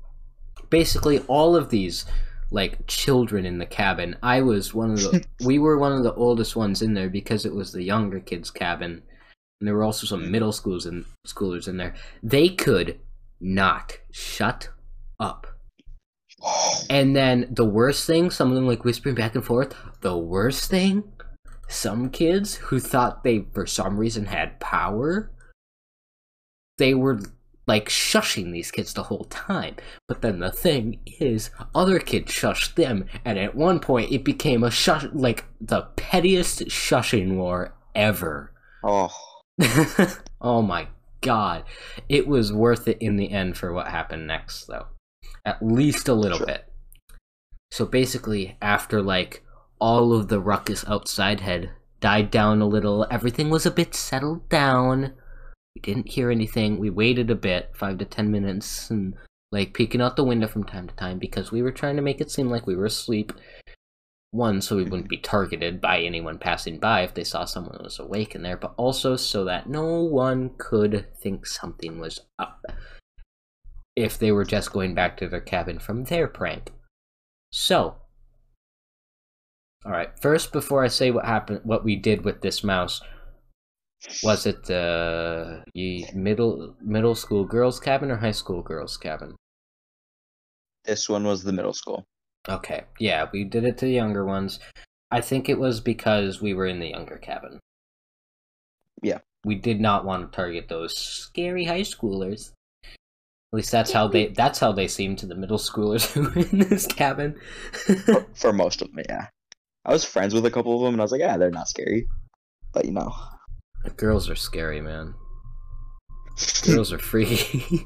basically, 0.68 1.20
all 1.20 1.56
of 1.56 1.70
these 1.70 2.04
like 2.50 2.86
children 2.86 3.46
in 3.46 3.58
the 3.58 3.66
cabin. 3.66 4.16
I 4.22 4.40
was 4.40 4.74
one 4.74 4.92
of 4.92 4.98
the. 4.98 5.24
we 5.44 5.58
were 5.58 5.78
one 5.78 5.92
of 5.92 6.02
the 6.02 6.14
oldest 6.14 6.56
ones 6.56 6.82
in 6.82 6.94
there 6.94 7.08
because 7.08 7.46
it 7.46 7.54
was 7.54 7.72
the 7.72 7.82
younger 7.82 8.20
kids' 8.20 8.50
cabin, 8.50 9.02
and 9.60 9.66
there 9.66 9.74
were 9.74 9.84
also 9.84 10.06
some 10.06 10.24
hmm. 10.24 10.30
middle 10.30 10.52
schools 10.52 10.86
and 10.86 11.04
schoolers 11.26 11.68
in 11.68 11.76
there. 11.76 11.94
They 12.22 12.48
could 12.48 12.98
not 13.40 13.98
shut 14.10 14.68
up. 15.18 15.46
And 16.88 17.14
then 17.14 17.46
the 17.52 17.64
worst 17.64 18.04
thing, 18.04 18.30
some 18.30 18.48
of 18.48 18.56
them 18.56 18.66
like 18.66 18.84
whispering 18.84 19.14
back 19.14 19.36
and 19.36 19.44
forth. 19.44 19.76
The 20.00 20.16
worst 20.16 20.68
thing, 20.68 21.04
some 21.68 22.10
kids 22.10 22.56
who 22.56 22.80
thought 22.80 23.22
they 23.22 23.44
for 23.52 23.64
some 23.64 23.96
reason 23.96 24.26
had 24.26 24.58
power, 24.58 25.30
they 26.78 26.94
were 26.94 27.20
like 27.70 27.88
shushing 27.88 28.50
these 28.52 28.72
kids 28.72 28.92
the 28.94 29.04
whole 29.04 29.26
time. 29.30 29.76
But 30.08 30.22
then 30.22 30.40
the 30.40 30.50
thing 30.50 30.98
is, 31.06 31.50
other 31.72 32.00
kids 32.00 32.32
shushed 32.32 32.74
them, 32.74 33.04
and 33.24 33.38
at 33.38 33.54
one 33.54 33.78
point 33.78 34.10
it 34.10 34.24
became 34.24 34.64
a 34.64 34.72
shush 34.72 35.04
like 35.12 35.44
the 35.60 35.82
pettiest 35.94 36.64
shushing 36.66 37.36
war 37.36 37.72
ever. 37.94 38.52
oh, 38.82 39.10
oh 40.40 40.62
my 40.62 40.88
god. 41.20 41.62
It 42.08 42.26
was 42.26 42.52
worth 42.52 42.88
it 42.88 42.98
in 43.00 43.16
the 43.16 43.30
end 43.30 43.56
for 43.56 43.72
what 43.72 43.86
happened 43.88 44.26
next, 44.26 44.64
though. 44.66 44.86
At 45.44 45.62
least 45.62 46.08
a 46.08 46.14
little 46.14 46.38
Sure. 46.38 46.46
bit. 46.46 46.64
So 47.70 47.86
basically, 47.86 48.56
after 48.60 49.00
like 49.00 49.44
all 49.80 50.12
of 50.12 50.26
the 50.26 50.40
ruckus 50.40 50.84
outside 50.88 51.40
had 51.40 51.70
died 52.00 52.32
down 52.32 52.60
a 52.60 52.66
little, 52.66 53.06
everything 53.12 53.48
was 53.48 53.64
a 53.64 53.70
bit 53.70 53.94
settled 53.94 54.48
down. 54.48 55.12
We 55.74 55.82
didn't 55.82 56.08
hear 56.08 56.30
anything. 56.30 56.78
We 56.78 56.90
waited 56.90 57.30
a 57.30 57.34
bit, 57.34 57.70
five 57.74 57.98
to 57.98 58.04
ten 58.04 58.30
minutes, 58.30 58.90
and 58.90 59.14
like 59.52 59.74
peeking 59.74 60.00
out 60.00 60.16
the 60.16 60.24
window 60.24 60.46
from 60.46 60.64
time 60.64 60.88
to 60.88 60.94
time 60.94 61.18
because 61.18 61.50
we 61.52 61.62
were 61.62 61.72
trying 61.72 61.96
to 61.96 62.02
make 62.02 62.20
it 62.20 62.30
seem 62.30 62.48
like 62.48 62.66
we 62.66 62.76
were 62.76 62.86
asleep. 62.86 63.32
One, 64.32 64.60
so 64.60 64.76
we 64.76 64.84
wouldn't 64.84 65.08
be 65.08 65.16
targeted 65.16 65.80
by 65.80 66.00
anyone 66.00 66.38
passing 66.38 66.78
by 66.78 67.02
if 67.02 67.14
they 67.14 67.24
saw 67.24 67.44
someone 67.44 67.82
was 67.82 67.98
awake 67.98 68.36
in 68.36 68.42
there, 68.42 68.56
but 68.56 68.74
also 68.76 69.16
so 69.16 69.44
that 69.44 69.68
no 69.68 70.02
one 70.02 70.50
could 70.56 71.06
think 71.20 71.46
something 71.46 71.98
was 71.98 72.20
up 72.38 72.64
if 73.96 74.16
they 74.18 74.30
were 74.30 74.44
just 74.44 74.72
going 74.72 74.94
back 74.94 75.16
to 75.16 75.28
their 75.28 75.40
cabin 75.40 75.80
from 75.80 76.04
their 76.04 76.28
prank. 76.28 76.72
So, 77.52 77.96
all 79.84 79.92
right. 79.92 80.10
First, 80.20 80.52
before 80.52 80.84
I 80.84 80.88
say 80.88 81.10
what 81.10 81.24
happened, 81.24 81.62
what 81.64 81.84
we 81.84 81.96
did 81.96 82.24
with 82.24 82.40
this 82.40 82.62
mouse, 82.62 83.00
was 84.22 84.46
it 84.46 84.70
uh, 84.70 85.60
the 85.74 86.06
middle 86.14 86.76
middle 86.80 87.14
school 87.14 87.44
girls' 87.44 87.80
cabin 87.80 88.10
or 88.10 88.16
high 88.16 88.32
school 88.32 88.62
girls' 88.62 88.96
cabin? 88.96 89.36
this 90.84 91.08
one 91.08 91.24
was 91.24 91.42
the 91.42 91.52
middle 91.52 91.72
school. 91.72 92.04
Okay, 92.48 92.84
yeah, 92.98 93.28
we 93.32 93.44
did 93.44 93.64
it 93.64 93.78
to 93.78 93.84
the 93.84 93.92
younger 93.92 94.24
ones. 94.24 94.58
I 95.10 95.20
think 95.20 95.48
it 95.48 95.58
was 95.58 95.80
because 95.80 96.40
we 96.40 96.54
were 96.54 96.66
in 96.66 96.80
the 96.80 96.88
younger 96.88 97.18
cabin. 97.18 97.60
Yeah. 99.02 99.18
We 99.44 99.54
did 99.54 99.80
not 99.80 100.04
want 100.04 100.30
to 100.30 100.36
target 100.36 100.68
those 100.68 100.96
scary 100.96 101.64
high 101.64 101.80
schoolers. 101.80 102.52
At 102.84 103.56
least 103.56 103.72
that's 103.72 103.92
how 103.92 104.08
they 104.08 104.28
that's 104.42 104.58
how 104.58 104.72
they 104.72 104.88
seem 104.88 105.16
to 105.16 105.26
the 105.26 105.34
middle 105.34 105.58
schoolers 105.58 106.10
who 106.12 106.22
were 106.22 106.46
in 106.50 106.68
this 106.68 106.86
cabin. 106.86 107.38
For, 107.72 108.26
for 108.34 108.52
most 108.52 108.82
of 108.82 108.92
them, 108.92 109.04
yeah. 109.08 109.26
I 109.84 109.92
was 109.92 110.04
friends 110.04 110.34
with 110.34 110.44
a 110.44 110.50
couple 110.50 110.74
of 110.74 110.82
them, 110.82 110.94
and 110.94 111.00
I 111.00 111.04
was 111.04 111.12
like, 111.12 111.22
yeah, 111.22 111.36
they're 111.36 111.50
not 111.50 111.68
scary, 111.68 112.06
but 112.72 112.84
you 112.84 112.92
know, 112.92 113.12
Girls 113.96 114.28
are 114.28 114.36
scary, 114.36 114.80
man. 114.80 115.14
Girls 116.66 116.92
are 116.92 116.98
freaky. 116.98 117.84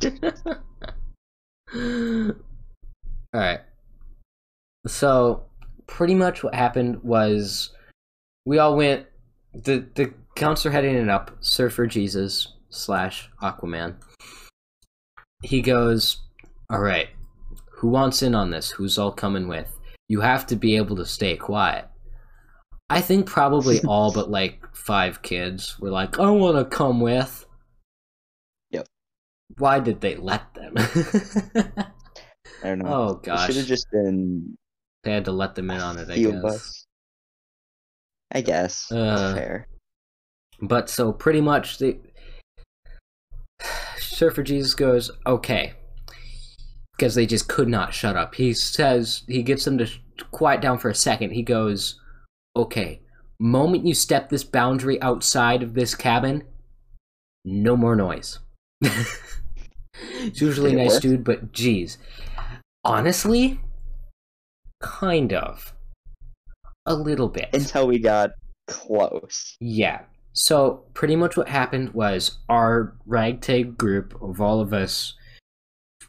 Alright. 3.34 3.60
So, 4.86 5.44
pretty 5.86 6.14
much 6.14 6.42
what 6.42 6.54
happened 6.54 7.02
was 7.02 7.70
we 8.44 8.58
all 8.58 8.76
went. 8.76 9.06
The, 9.54 9.86
the 9.94 10.12
counselor 10.34 10.72
heading 10.72 10.96
it 10.96 11.08
up, 11.08 11.36
Surfer 11.40 11.86
Jesus 11.86 12.52
slash 12.68 13.30
Aquaman. 13.42 13.96
He 15.42 15.62
goes, 15.62 16.18
Alright, 16.72 17.08
who 17.70 17.88
wants 17.88 18.22
in 18.22 18.34
on 18.34 18.50
this? 18.50 18.70
Who's 18.70 18.98
all 18.98 19.12
coming 19.12 19.48
with? 19.48 19.78
You 20.08 20.20
have 20.20 20.46
to 20.48 20.56
be 20.56 20.76
able 20.76 20.96
to 20.96 21.06
stay 21.06 21.36
quiet. 21.36 21.86
I 22.88 23.00
think 23.00 23.26
probably 23.26 23.80
all 23.86 24.12
but 24.12 24.30
like 24.30 24.60
five 24.76 25.22
kids 25.22 25.78
were 25.78 25.90
like, 25.90 26.18
I 26.18 26.30
want 26.30 26.56
to 26.56 26.76
come 26.76 27.00
with. 27.00 27.46
Yep. 28.70 28.86
why 29.58 29.80
did 29.80 30.00
they 30.00 30.16
let 30.16 30.54
them? 30.54 30.74
I 32.62 32.68
don't 32.68 32.78
know. 32.80 32.88
oh 32.88 33.14
gosh, 33.22 33.46
should 33.46 33.56
have 33.56 33.66
just 33.66 33.90
been 33.90 34.56
they 35.02 35.12
had 35.12 35.24
to 35.26 35.32
let 35.32 35.54
them 35.54 35.70
in 35.70 35.80
on 35.80 35.98
it. 35.98 36.10
I 36.10 36.16
guess. 36.18 36.42
bus. 36.42 36.86
I 38.32 38.40
guess. 38.40 38.90
Uh, 38.90 39.34
Fair. 39.34 39.68
But 40.60 40.90
so 40.90 41.12
pretty 41.12 41.40
much 41.40 41.78
the 41.78 41.98
Surfer 43.98 44.42
Jesus 44.42 44.74
goes, 44.74 45.10
okay. 45.26 45.74
Because 46.96 47.14
they 47.14 47.26
just 47.26 47.48
could 47.48 47.68
not 47.68 47.94
shut 47.94 48.16
up. 48.16 48.34
He 48.34 48.54
says, 48.54 49.22
he 49.28 49.42
gets 49.42 49.64
them 49.64 49.78
to 49.78 49.88
quiet 50.30 50.60
down 50.60 50.78
for 50.78 50.88
a 50.88 50.94
second. 50.94 51.32
He 51.32 51.42
goes, 51.42 52.00
okay, 52.56 53.02
moment 53.38 53.86
you 53.86 53.94
step 53.94 54.28
this 54.28 54.44
boundary 54.44 55.00
outside 55.02 55.62
of 55.62 55.74
this 55.74 55.94
cabin, 55.94 56.44
no 57.44 57.76
more 57.76 57.96
noise. 57.96 58.38
He's 58.82 60.40
usually 60.40 60.72
a 60.72 60.76
nice 60.76 60.94
work? 60.94 61.02
dude, 61.02 61.24
but 61.24 61.52
geez. 61.52 61.98
Honestly, 62.84 63.60
kind 64.80 65.32
of. 65.32 65.72
A 66.86 66.94
little 66.94 67.28
bit. 67.28 67.48
Until 67.52 67.86
we 67.86 67.98
got 67.98 68.30
close. 68.66 69.56
Yeah. 69.60 70.02
So 70.32 70.84
pretty 70.92 71.16
much 71.16 71.36
what 71.36 71.48
happened 71.48 71.94
was 71.94 72.38
our 72.48 72.94
ragtag 73.06 73.78
group 73.78 74.20
of 74.22 74.40
all 74.40 74.60
of 74.60 74.72
us 74.72 75.14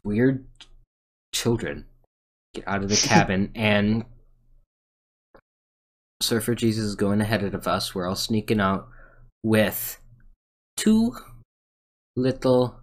weird 0.04 0.46
children 1.34 1.84
get 2.54 2.66
out 2.66 2.82
of 2.82 2.88
the 2.88 2.96
cabin 3.08 3.50
and 3.54 4.04
Surfer 6.20 6.54
Jesus 6.54 6.84
is 6.84 6.94
going 6.94 7.20
ahead 7.20 7.42
of 7.42 7.68
us. 7.68 7.94
We're 7.94 8.08
all 8.08 8.16
sneaking 8.16 8.60
out 8.60 8.88
with 9.42 10.00
two 10.76 11.16
little 12.16 12.80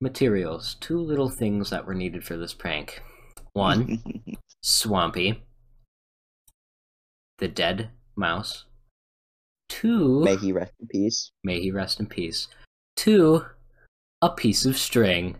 materials, 0.00 0.76
two 0.80 0.98
little 0.98 1.30
things 1.30 1.70
that 1.70 1.86
were 1.86 1.94
needed 1.94 2.24
for 2.24 2.36
this 2.36 2.52
prank. 2.52 3.02
One, 3.54 4.02
Swampy, 4.62 5.42
the 7.38 7.48
dead 7.48 7.90
mouse. 8.16 8.66
Two, 9.68 10.22
May 10.22 10.36
he 10.36 10.52
rest 10.52 10.72
in 10.80 10.86
peace. 10.88 11.32
May 11.42 11.60
he 11.60 11.70
rest 11.70 11.98
in 11.98 12.06
peace. 12.06 12.48
Two, 12.94 13.46
a 14.20 14.30
piece 14.30 14.66
of 14.66 14.76
string. 14.76 15.36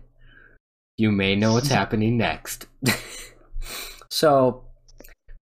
You 0.97 1.11
may 1.11 1.35
know 1.35 1.53
what's 1.53 1.67
happening 1.69 2.17
next. 2.17 2.65
so, 4.09 4.65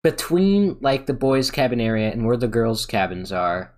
between 0.03 0.77
like 0.81 1.05
the 1.05 1.13
boys' 1.13 1.51
cabin 1.51 1.81
area 1.81 2.11
and 2.11 2.25
where 2.25 2.37
the 2.37 2.47
girls' 2.47 2.85
cabins 2.85 3.31
are, 3.31 3.73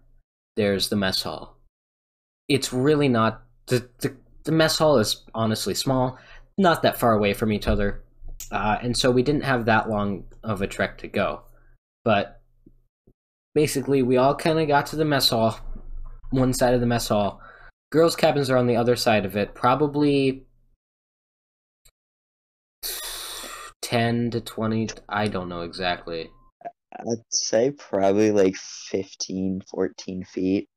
there's 0.55 0.89
the 0.89 0.95
mess 0.95 1.23
hall. 1.23 1.57
It's 2.47 2.73
really 2.73 3.07
not 3.07 3.43
the 3.67 3.87
the, 3.99 4.15
the 4.43 4.51
mess 4.51 4.77
hall 4.77 4.97
is 4.97 5.23
honestly 5.33 5.73
small, 5.73 6.17
not 6.57 6.81
that 6.81 6.99
far 6.99 7.13
away 7.13 7.33
from 7.33 7.51
each 7.51 7.67
other, 7.67 8.03
uh, 8.51 8.77
and 8.81 8.97
so 8.97 9.11
we 9.11 9.23
didn't 9.23 9.43
have 9.43 9.65
that 9.65 9.89
long 9.89 10.25
of 10.43 10.61
a 10.61 10.67
trek 10.67 10.97
to 10.99 11.07
go. 11.07 11.41
But 12.03 12.41
basically, 13.53 14.03
we 14.03 14.17
all 14.17 14.35
kind 14.35 14.59
of 14.59 14.67
got 14.67 14.87
to 14.87 14.95
the 14.95 15.05
mess 15.05 15.29
hall, 15.29 15.59
one 16.31 16.53
side 16.53 16.73
of 16.73 16.81
the 16.81 16.87
mess 16.87 17.07
hall. 17.07 17.41
Girls' 17.91 18.15
cabins 18.15 18.49
are 18.49 18.57
on 18.57 18.67
the 18.67 18.75
other 18.75 18.95
side 18.95 19.25
of 19.25 19.35
it, 19.35 19.55
probably 19.55 20.43
10 23.89 24.29
to 24.29 24.39
20. 24.39 24.89
I 25.09 25.27
don't 25.27 25.49
know 25.49 25.61
exactly. 25.61 26.29
I'd 26.99 27.23
say 27.29 27.71
probably 27.71 28.31
like 28.31 28.55
15, 28.55 29.63
14 29.67 30.23
feet. 30.25 30.69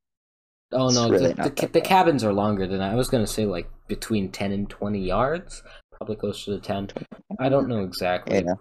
Oh 0.72 0.88
no, 0.88 1.10
really 1.10 1.34
the, 1.34 1.50
the, 1.50 1.66
the 1.66 1.80
cabins 1.82 2.24
are 2.24 2.32
longer 2.32 2.66
than 2.66 2.78
that. 2.78 2.90
I 2.90 2.94
was 2.94 3.10
going 3.10 3.22
to 3.22 3.30
say 3.30 3.44
like 3.44 3.68
between 3.86 4.30
10 4.30 4.52
and 4.52 4.70
20 4.70 4.98
yards, 4.98 5.62
probably 5.92 6.16
closer 6.16 6.56
to 6.56 6.60
10. 6.60 6.88
I 7.38 7.50
don't 7.50 7.68
know 7.68 7.84
exactly. 7.84 8.44
Yeah. 8.46 8.54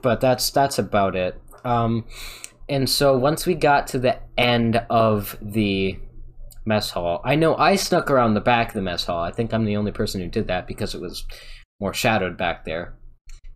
but 0.00 0.22
that's 0.22 0.50
that's 0.50 0.78
about 0.78 1.14
it. 1.14 1.38
Um, 1.62 2.06
and 2.70 2.88
so 2.88 3.18
once 3.18 3.44
we 3.44 3.54
got 3.54 3.86
to 3.88 3.98
the 3.98 4.18
end 4.38 4.82
of 4.88 5.36
the 5.42 5.98
mess 6.64 6.88
hall, 6.92 7.20
I 7.22 7.34
know 7.34 7.54
I 7.54 7.76
snuck 7.76 8.10
around 8.10 8.32
the 8.32 8.40
back 8.40 8.68
of 8.68 8.74
the 8.74 8.82
mess 8.82 9.04
hall. 9.04 9.22
I 9.22 9.30
think 9.30 9.52
I'm 9.52 9.66
the 9.66 9.76
only 9.76 9.92
person 9.92 10.22
who 10.22 10.28
did 10.28 10.46
that 10.46 10.66
because 10.66 10.94
it 10.94 11.02
was 11.02 11.26
more 11.80 11.92
shadowed 11.92 12.38
back 12.38 12.64
there. 12.64 12.94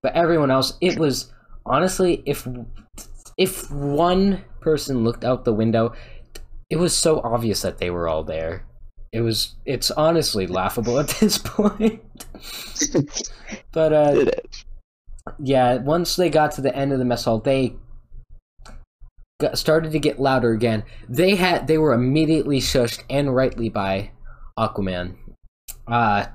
But 0.04 0.14
everyone 0.16 0.50
else, 0.50 0.76
it 0.82 0.98
was 0.98 1.32
honestly, 1.64 2.22
if 2.26 2.46
if 3.38 3.70
one 3.70 4.44
person 4.60 5.02
looked 5.02 5.24
out 5.24 5.46
the 5.46 5.54
window, 5.54 5.94
it 6.68 6.76
was 6.76 6.94
so 6.94 7.22
obvious 7.24 7.62
that 7.62 7.78
they 7.78 7.88
were 7.88 8.06
all 8.06 8.22
there. 8.22 8.66
It 9.12 9.22
was 9.22 9.54
it's 9.64 9.90
honestly 9.90 10.46
laughable 10.46 11.00
at 11.00 11.08
this 11.20 11.38
point. 11.38 12.02
but 13.72 13.92
uh 13.94 14.30
yeah, 15.38 15.76
once 15.76 16.16
they 16.16 16.28
got 16.28 16.52
to 16.52 16.60
the 16.60 16.76
end 16.76 16.92
of 16.92 16.98
the 16.98 17.06
mess 17.06 17.24
hall, 17.24 17.38
they 17.38 17.74
got, 19.40 19.56
started 19.56 19.92
to 19.92 19.98
get 19.98 20.20
louder 20.20 20.52
again. 20.52 20.84
They 21.08 21.36
had 21.36 21.66
they 21.66 21.78
were 21.78 21.94
immediately 21.94 22.60
shushed 22.60 23.02
and 23.08 23.34
rightly 23.34 23.70
by 23.70 24.10
Aquaman. 24.58 25.16
Uh 25.88 26.26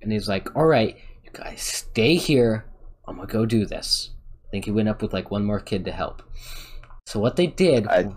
and 0.00 0.10
he's 0.10 0.26
like, 0.26 0.56
"All 0.56 0.64
right, 0.64 0.96
you 1.22 1.30
guys 1.34 1.60
stay 1.60 2.14
here. 2.14 2.64
I'm 3.06 3.18
to 3.18 3.26
go 3.26 3.46
do 3.46 3.66
this." 3.66 4.10
I 4.46 4.50
think 4.50 4.64
he 4.64 4.70
went 4.70 4.88
up 4.88 5.00
with 5.02 5.12
like 5.12 5.30
one 5.30 5.44
more 5.44 5.60
kid 5.60 5.84
to 5.84 5.92
help. 5.92 6.22
So 7.06 7.20
what 7.20 7.36
they 7.36 7.46
did 7.46 7.86
I- 7.88 8.14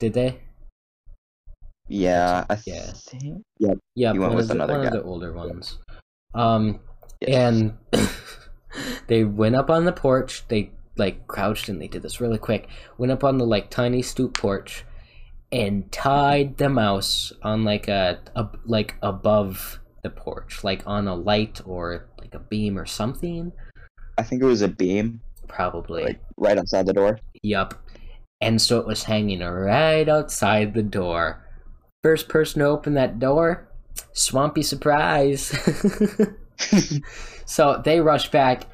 did 0.00 0.12
they? 0.14 0.40
Yeah, 1.88 2.44
I 2.50 2.58
Yeah. 2.66 2.90
think. 2.94 3.42
Yeah. 3.58 3.74
Yeah, 3.94 4.12
He 4.12 4.18
went 4.18 4.30
one, 4.30 4.36
with 4.36 4.44
of 4.44 4.48
the, 4.48 4.54
another 4.54 4.78
one 4.78 4.86
of 4.86 4.92
the 4.92 5.02
older 5.02 5.32
ones. 5.32 5.78
Um, 6.34 6.80
Yeah. 7.20 7.48
and 7.48 7.78
they 9.06 9.24
went 9.24 9.54
up 9.56 9.70
on 9.70 9.84
the 9.84 9.92
porch. 9.92 10.44
They 10.48 10.72
like 10.96 11.26
crouched 11.26 11.68
and 11.68 11.80
they 11.80 11.88
did 11.88 12.02
this 12.02 12.20
really 12.20 12.38
quick. 12.38 12.68
Went 12.98 13.12
up 13.12 13.22
on 13.24 13.38
the 13.38 13.46
like 13.46 13.70
tiny 13.70 14.02
stoop 14.02 14.34
porch 14.36 14.84
and 15.52 15.90
tied 15.92 16.56
the 16.56 16.68
mouse 16.68 17.32
on 17.42 17.64
like 17.64 17.88
a, 17.88 18.18
a 18.34 18.48
like 18.64 18.96
above 19.02 19.78
the 20.02 20.10
porch, 20.10 20.64
like 20.64 20.82
on 20.86 21.06
a 21.06 21.14
light 21.14 21.60
or 21.64 22.08
like 22.18 22.34
a 22.34 22.38
beam 22.40 22.78
or 22.78 22.86
something. 22.86 23.52
I 24.18 24.22
think 24.22 24.42
it 24.42 24.46
was 24.46 24.62
a 24.62 24.68
beam, 24.68 25.20
Probably. 25.48 26.04
like 26.04 26.20
right 26.36 26.58
outside 26.58 26.86
the 26.86 26.92
door. 26.92 27.18
Yup. 27.42 27.74
And 28.40 28.60
so 28.60 28.78
it 28.78 28.86
was 28.86 29.04
hanging 29.04 29.40
right 29.40 30.08
outside 30.08 30.74
the 30.74 30.82
door. 30.82 31.42
First 32.02 32.28
person 32.28 32.60
to 32.60 32.66
open 32.66 32.94
that 32.94 33.18
door, 33.18 33.68
swampy 34.12 34.62
surprise. 34.62 35.54
so 37.46 37.80
they 37.84 38.00
rushed 38.00 38.30
back, 38.32 38.64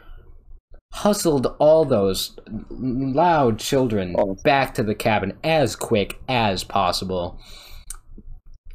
hustled 0.93 1.47
all 1.59 1.85
those 1.85 2.37
loud 2.71 3.59
children 3.59 4.15
Oh. 4.19 4.37
back 4.45 4.75
to 4.75 4.83
the 4.83 4.95
cabin 4.95 5.39
as 5.45 5.77
quick 5.77 6.21
as 6.29 6.65
possible. 6.65 7.39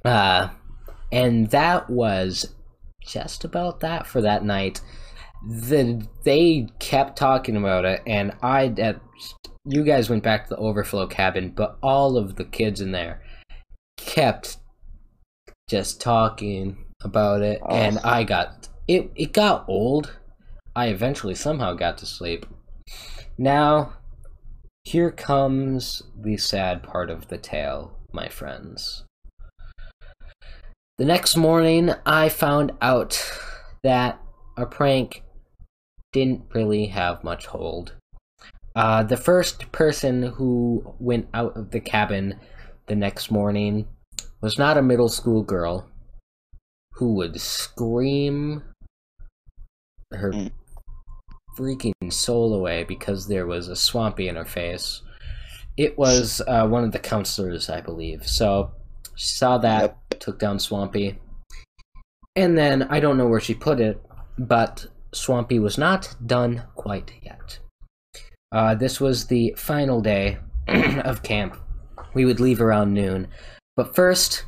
Uh, 0.06 0.50
and 1.12 1.50
that 1.52 1.90
was 1.90 2.54
just 3.02 3.44
about 3.44 3.80
that 3.82 4.08
for 4.08 4.22
that 4.22 4.44
night. 4.44 4.82
The 5.48 6.06
they 6.24 6.68
kept 6.80 7.18
talking 7.18 7.56
about 7.56 7.86
it, 7.86 8.02
and 8.06 8.36
I 8.42 8.68
at 8.78 9.00
you 9.66 9.84
guys 9.84 10.10
went 10.10 10.24
back 10.24 10.44
to 10.44 10.50
the 10.56 10.58
overflow 10.62 11.08
cabin, 11.08 11.52
but 11.56 11.78
all 11.82 12.18
of 12.18 12.36
the 12.36 12.46
kids 12.46 12.82
in 12.82 12.92
there 12.92 13.22
kept 13.98 14.58
just 15.70 16.02
talking 16.02 16.86
about 17.04 17.42
it, 17.42 17.60
Oh. 17.64 17.76
and 17.76 18.00
I 18.00 18.24
got 18.24 18.68
it. 18.88 19.12
It 19.16 19.34
got 19.34 19.66
old. 19.68 20.18
I 20.76 20.88
eventually 20.88 21.36
somehow 21.36 21.74
got 21.74 21.98
to 22.00 22.06
sleep. 22.06 22.46
Now, 23.38 23.94
here 24.84 25.12
comes 25.12 26.04
the 26.16 26.38
sad 26.38 26.84
part 26.84 27.10
of 27.10 27.28
the 27.28 27.38
tale, 27.38 27.98
my 28.12 28.28
friends. 28.30 29.04
The 30.98 31.06
next 31.06 31.36
morning, 31.38 31.92
I 32.06 32.30
found 32.30 32.72
out 32.82 33.32
that 33.84 34.20
our 34.56 34.66
prank 34.66 35.24
didn't 36.14 36.44
really 36.54 36.88
have 36.88 37.24
much 37.24 37.46
hold. 37.48 37.94
Uh, 38.76 39.04
the 39.04 39.18
first 39.18 39.72
person 39.72 40.24
who 40.24 40.96
went 41.00 41.28
out 41.34 41.56
of 41.58 41.72
the 41.72 41.80
cabin 41.80 42.40
the 42.86 42.96
next 42.96 43.32
morning 43.32 43.88
was 44.42 44.58
not 44.58 44.78
a 44.78 44.82
middle 44.82 45.10
school 45.10 45.42
girl 45.44 45.90
who 46.94 47.14
would 47.16 47.40
scream 47.42 48.64
her 50.12 50.32
Mm. 50.32 50.52
freaking 51.58 52.14
soul 52.14 52.54
away 52.54 52.84
because 52.84 53.28
there 53.28 53.48
was 53.48 53.68
a 53.68 53.76
swampy 53.76 54.28
in 54.28 54.36
her 54.36 54.46
face. 54.46 55.02
It 55.76 55.98
was 55.98 56.42
uh, 56.48 56.68
one 56.68 56.84
of 56.84 56.92
the 56.92 57.00
counselors, 57.00 57.70
I 57.70 57.82
believe. 57.82 58.28
So 58.28 58.72
she 59.16 59.28
saw 59.36 59.58
that, 59.60 59.98
took 60.20 60.40
down 60.40 60.60
Swampy, 60.60 61.20
and 62.36 62.58
then 62.58 62.84
I 62.84 63.00
don't 63.00 63.18
know 63.18 63.28
where 63.28 63.40
she 63.40 63.54
put 63.54 63.80
it, 63.80 64.00
but 64.38 64.86
Swampy 65.14 65.60
was 65.60 65.78
not 65.78 66.16
done 66.26 66.64
quite 66.76 67.12
yet. 67.22 67.60
Uh, 68.52 68.76
this 68.76 69.00
was 69.00 69.28
the 69.28 69.54
final 69.58 70.02
day 70.02 70.38
of 70.68 71.24
camp. 71.24 71.58
We 72.14 72.26
would 72.26 72.40
leave 72.40 72.62
around 72.62 72.94
noon. 72.94 73.28
But 73.76 73.96
first, 73.96 74.46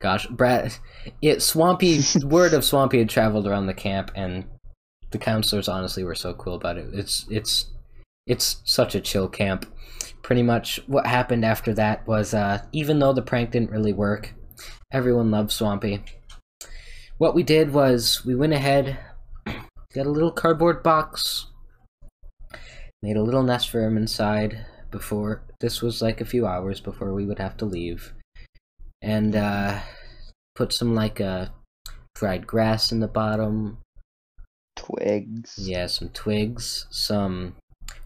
Gosh, 0.00 0.26
Brad, 0.28 0.74
it 1.20 1.42
Swampy 1.42 2.00
word 2.24 2.54
of 2.54 2.64
Swampy 2.64 2.98
had 2.98 3.10
traveled 3.10 3.46
around 3.46 3.66
the 3.66 3.74
camp, 3.74 4.10
and 4.14 4.44
the 5.10 5.18
counselors 5.18 5.68
honestly 5.68 6.04
were 6.04 6.14
so 6.14 6.32
cool 6.34 6.54
about 6.54 6.78
it. 6.78 6.88
It's 6.94 7.26
it's 7.30 7.66
it's 8.26 8.62
such 8.64 8.94
a 8.94 9.00
chill 9.00 9.28
camp. 9.28 9.66
Pretty 10.22 10.42
much 10.42 10.80
what 10.86 11.06
happened 11.06 11.44
after 11.44 11.74
that 11.74 12.06
was, 12.06 12.32
uh, 12.32 12.62
even 12.72 12.98
though 12.98 13.12
the 13.12 13.22
prank 13.22 13.50
didn't 13.50 13.70
really 13.70 13.92
work, 13.92 14.32
everyone 14.90 15.30
loved 15.30 15.52
Swampy. 15.52 16.02
What 17.18 17.34
we 17.34 17.42
did 17.42 17.74
was 17.74 18.24
we 18.24 18.34
went 18.34 18.54
ahead, 18.54 18.98
got 19.94 20.06
a 20.06 20.10
little 20.10 20.30
cardboard 20.30 20.82
box, 20.82 21.46
made 23.02 23.16
a 23.16 23.22
little 23.22 23.42
nest 23.42 23.70
for 23.70 23.82
him 23.82 23.96
inside. 23.96 24.66
Before 24.90 25.42
this 25.60 25.82
was 25.82 26.02
like 26.02 26.20
a 26.20 26.24
few 26.24 26.48
hours 26.48 26.80
before 26.80 27.14
we 27.14 27.24
would 27.24 27.38
have 27.38 27.56
to 27.58 27.64
leave 27.64 28.12
and 29.02 29.36
uh, 29.36 29.80
put 30.54 30.72
some 30.72 30.94
like 30.94 31.20
uh, 31.20 31.46
dried 32.14 32.46
grass 32.46 32.92
in 32.92 33.00
the 33.00 33.08
bottom. 33.08 33.78
Twigs. 34.76 35.54
Yeah, 35.58 35.86
some 35.86 36.08
twigs, 36.10 36.86
some 36.90 37.56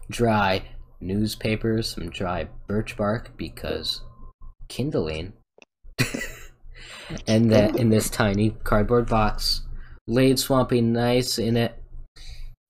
dry 0.09 0.63
newspapers, 0.99 1.89
some 1.89 2.09
dry 2.09 2.47
birch 2.67 2.95
bark 2.97 3.35
because 3.37 4.01
kindling. 4.67 5.33
and 7.27 7.51
that 7.51 7.77
in 7.77 7.89
this 7.89 8.09
tiny 8.09 8.51
cardboard 8.63 9.07
box, 9.07 9.61
laid 10.07 10.39
Swampy 10.39 10.81
nice 10.81 11.37
in 11.39 11.57
it. 11.57 11.81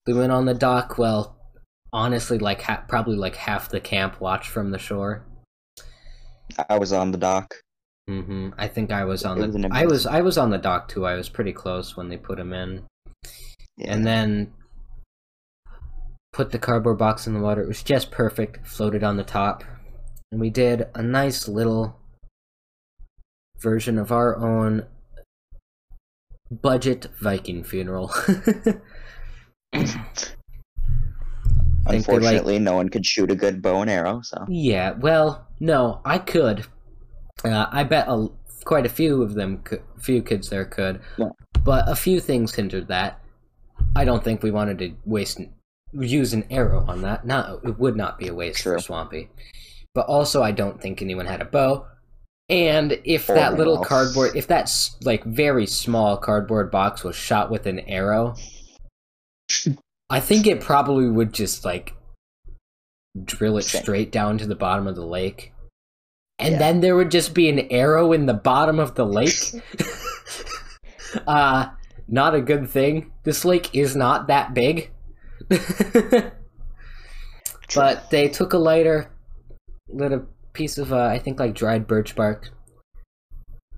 We 0.08 0.14
went 0.14 0.32
on 0.32 0.46
the 0.46 0.54
dock. 0.54 0.98
Well, 0.98 1.36
honestly, 1.92 2.38
like 2.40 2.62
ha- 2.62 2.84
probably 2.88 3.16
like 3.18 3.36
half 3.36 3.70
the 3.70 3.80
camp 3.80 4.22
watched 4.22 4.50
from 4.50 4.72
the 4.72 4.78
shore. 4.80 5.26
I 6.70 6.78
was 6.78 6.94
on 6.94 7.12
the 7.12 7.18
dock. 7.18 7.54
hmm 8.08 8.50
I 8.58 8.68
think 8.68 8.92
I 8.92 9.04
was 9.04 9.26
on 9.26 9.42
It 9.42 9.52
the. 9.52 9.66
an 9.66 9.72
I 9.72 9.86
was. 9.86 10.06
I 10.06 10.22
was 10.22 10.38
on 10.38 10.52
the 10.52 10.58
dock 10.58 10.88
too. 10.88 11.06
I 11.06 11.16
was 11.16 11.28
pretty 11.30 11.54
close 11.54 11.98
when 11.98 12.08
they 12.10 12.18
put 12.18 12.40
him 12.40 12.54
in, 12.54 12.84
Yeah. 13.78 13.94
and 13.94 14.06
then 14.06 14.54
put 16.32 16.52
the 16.52 16.60
cardboard 16.60 16.98
box 16.98 17.26
in 17.28 17.34
the 17.34 17.40
water. 17.40 17.62
It 17.64 17.68
was 17.68 17.82
just 17.84 18.12
perfect. 18.12 18.68
Floated 18.68 19.04
on 19.04 19.18
the 19.18 19.24
top, 19.24 19.64
and 20.32 20.40
we 20.40 20.50
did 20.52 20.88
a 20.94 21.02
nice 21.02 21.48
little 21.48 22.00
version 23.62 23.98
of 23.98 24.12
our 24.12 24.36
own 24.38 24.86
budget 26.52 27.08
Viking 27.22 27.64
funeral. 27.64 28.12
they 28.26 29.80
like- 29.80 30.08
Unfortunately, 31.88 32.60
no 32.60 32.76
one 32.76 32.90
could 32.90 33.06
shoot 33.06 33.32
a 33.32 33.36
good 33.36 33.62
bow 33.62 33.82
and 33.82 33.90
arrow, 33.90 34.22
so 34.22 34.46
Yeah, 34.48 34.92
well, 34.92 35.48
no, 35.60 36.02
I 36.06 36.18
could. 36.18 36.66
Uh, 37.44 37.68
I 37.72 37.84
bet 37.84 38.08
a, 38.08 38.28
quite 38.64 38.86
a 38.86 38.90
few 38.90 39.22
of 39.22 39.36
them, 39.36 39.60
could, 39.60 39.84
few 40.00 40.22
kids 40.24 40.50
there 40.50 40.66
could. 40.66 41.02
Yeah. 41.18 41.30
But 41.64 41.90
a 41.90 41.96
few 41.96 42.20
things 42.20 42.56
hindered 42.56 42.88
that. 42.88 43.22
I 43.96 44.06
don't 44.06 44.24
think 44.24 44.42
we 44.44 44.52
wanted 44.52 44.80
to 44.80 44.94
waste 45.06 45.40
use 45.94 46.34
an 46.34 46.46
arrow 46.50 46.86
on 46.88 47.02
that. 47.02 47.26
No, 47.26 47.60
it 47.64 47.80
would 47.80 47.96
not 47.96 48.18
be 48.20 48.28
a 48.28 48.34
waste 48.34 48.64
for 48.64 48.78
Swampy. 48.80 49.30
But 49.94 50.08
also, 50.08 50.44
I 50.44 50.52
don't 50.52 50.82
think 50.82 51.02
anyone 51.02 51.26
had 51.26 51.42
a 51.42 51.46
bow. 51.46 51.86
And 52.48 53.00
if 53.06 53.30
Or 53.30 53.34
that 53.36 53.58
little 53.58 53.78
arrow. 53.78 53.84
cardboard, 53.84 54.36
if 54.36 54.48
that 54.48 54.72
like 55.02 55.24
very 55.24 55.66
small 55.66 56.16
cardboard 56.18 56.70
box 56.72 57.04
was 57.04 57.16
shot 57.16 57.50
with 57.50 57.66
an 57.66 57.80
arrow, 57.80 58.36
I 60.10 60.20
think 60.20 60.46
it 60.46 60.62
probably 60.62 61.08
would 61.10 61.34
just 61.34 61.66
like 61.66 61.94
drill 63.24 63.58
it 63.58 63.64
straight 63.64 64.12
down 64.12 64.38
to 64.38 64.46
the 64.46 64.56
bottom 64.56 64.86
of 64.88 64.96
the 64.96 65.06
lake. 65.06 65.54
And 66.38 66.54
Yeah. 66.54 66.60
then 66.60 66.82
there 66.82 66.96
would 66.96 67.12
just 67.12 67.34
be 67.34 67.50
an 67.50 67.72
arrow 67.72 68.12
in 68.12 68.26
the 68.28 68.34
bottom 68.34 68.80
of 68.80 68.94
the 68.96 69.06
lake. 69.06 69.34
uh 71.28 71.70
not 72.08 72.36
a 72.36 72.42
good 72.42 72.70
thing. 72.70 73.12
This 73.24 73.44
lake 73.46 73.74
is 73.74 73.96
not 73.96 74.28
that 74.28 74.54
big. 74.54 74.92
but 77.74 78.10
they 78.12 78.30
took 78.30 78.54
a 78.54 78.58
lighter, 78.60 79.12
lit 79.90 80.12
a 80.12 80.24
piece 80.56 80.78
of 80.78 80.92
uh, 80.92 81.06
I 81.06 81.20
think 81.20 81.40
like 81.40 81.54
dried 81.54 81.86
birch 81.86 82.16
bark, 82.16 82.50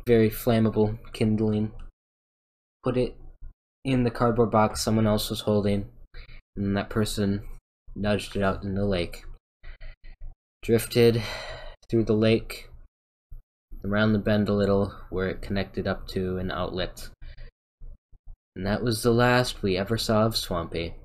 very 0.06 0.30
flammable 0.30 0.98
kindling. 1.12 1.72
Put 2.84 2.96
it 2.96 3.18
in 3.84 4.04
the 4.04 4.12
cardboard 4.12 4.52
box 4.52 4.82
someone 4.82 5.08
else 5.08 5.30
was 5.30 5.42
holding, 5.42 5.90
and 6.56 6.78
that 6.78 6.90
person 6.90 7.42
nudged 7.96 8.36
it 8.36 8.44
out 8.44 8.64
in 8.64 8.76
the 8.76 8.86
lake. 8.86 9.26
Drifted 10.62 11.22
through 11.90 12.04
the 12.04 12.14
lake, 12.14 12.70
around 13.84 14.14
the 14.14 14.20
bend 14.20 14.48
a 14.48 14.54
little, 14.54 14.94
where 15.10 15.28
it 15.28 15.42
connected 15.42 15.88
up 15.88 16.08
to 16.10 16.38
an 16.38 16.52
outlet. 16.52 17.10
And 18.56 18.66
that 18.66 18.84
was 18.84 19.04
the 19.04 19.12
last 19.12 19.62
we 19.62 19.78
ever 19.78 19.98
saw 19.98 20.26
of 20.26 20.38
Swampy. 20.38 20.96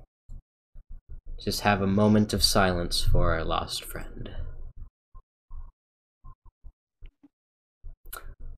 Just 1.39 1.61
have 1.61 1.81
a 1.81 1.87
moment 1.87 2.33
of 2.33 2.43
silence 2.43 3.01
for 3.03 3.33
our 3.33 3.43
lost 3.43 3.83
friend. 3.83 4.29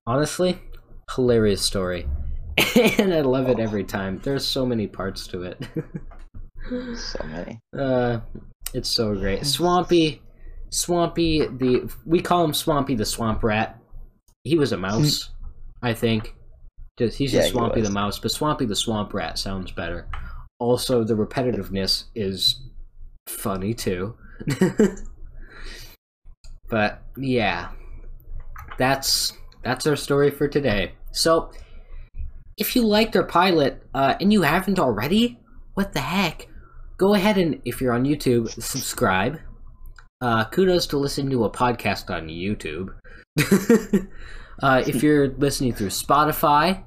Honestly, 0.08 0.60
hilarious 1.16 1.62
story. 1.62 2.08
and 2.97 3.14
I 3.14 3.22
love 3.22 3.49
it 3.49 3.60
every 3.60 3.84
time. 3.84 4.20
There's 4.24 4.45
so 4.45 4.66
many 4.66 4.88
parts 4.88 5.28
to 5.28 5.43
it. 5.43 5.68
so 6.97 7.26
many. 7.26 7.60
uh, 7.78 8.20
it's 8.74 8.89
so 8.89 9.16
great. 9.16 9.45
Swampy, 9.45 10.22
Swampy, 10.70 11.47
the 11.47 11.91
we 12.06 12.22
call 12.22 12.43
him 12.43 12.53
Swampy 12.53 12.95
the 12.95 13.06
Swamp 13.06 13.43
Rat. 13.43 13.80
He 14.43 14.58
was 14.58 14.72
a 14.72 14.78
mouse, 14.78 15.32
I 15.82 15.93
think. 15.93 16.36
Just 16.97 17.18
he's 17.18 17.34
Yeah, 17.34 17.41
just 17.41 17.51
he 17.51 17.58
Swampy 17.58 17.82
the 17.82 17.89
mouse, 17.89 18.20
but 18.20 18.32
Swampy 18.32 18.66
the 18.66 18.76
Swamp 18.76 19.14
Rat 19.14 19.38
sounds 19.39 19.72
better. 19.72 20.08
Also, 20.60 21.03
the 21.03 21.16
repetitiveness 21.16 22.06
is 22.16 22.62
funny 23.28 23.74
too. 23.74 24.16
but 26.70 27.01
yeah, 27.18 27.70
that's 28.78 29.34
that's 29.66 29.88
our 29.88 29.95
story 29.95 30.30
for 30.30 30.47
today. 30.47 30.93
So, 31.11 31.51
if 32.55 32.76
you 32.76 32.86
liked 32.86 33.16
our 33.16 33.26
pilot 33.26 33.82
uh, 33.93 34.13
and 34.22 34.32
you 34.32 34.43
haven't 34.43 34.80
already, 34.80 35.39
what 35.74 35.91
the 35.91 36.01
heck? 36.01 36.47
Go 36.97 37.16
ahead 37.16 37.38
and 37.38 37.61
if 37.66 37.82
you're 37.82 37.91
on 37.91 38.05
YouTube, 38.05 38.49
subscribe. 38.61 39.39
Uh, 40.22 40.45
kudos 40.45 40.88
to 40.88 40.97
listen 40.97 41.30
to 41.32 41.43
a 41.43 41.49
podcast 41.49 42.09
on 42.09 42.30
YouTube. 42.30 42.93
uh, 44.63 44.84
if 44.88 45.03
you're 45.03 45.30
listening 45.30 45.74
through 45.74 45.89
Spotify, 45.89 46.84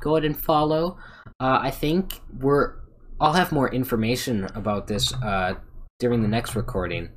go 0.00 0.16
ahead 0.16 0.24
and 0.24 0.40
follow. 0.40 0.96
Uh, 1.38 1.58
I 1.60 1.70
think 1.70 2.20
we're. 2.40 2.74
I'll 3.20 3.34
have 3.34 3.52
more 3.52 3.72
information 3.72 4.48
about 4.54 4.86
this 4.86 5.12
uh, 5.12 5.54
during 5.98 6.22
the 6.22 6.28
next 6.28 6.56
recording 6.56 7.10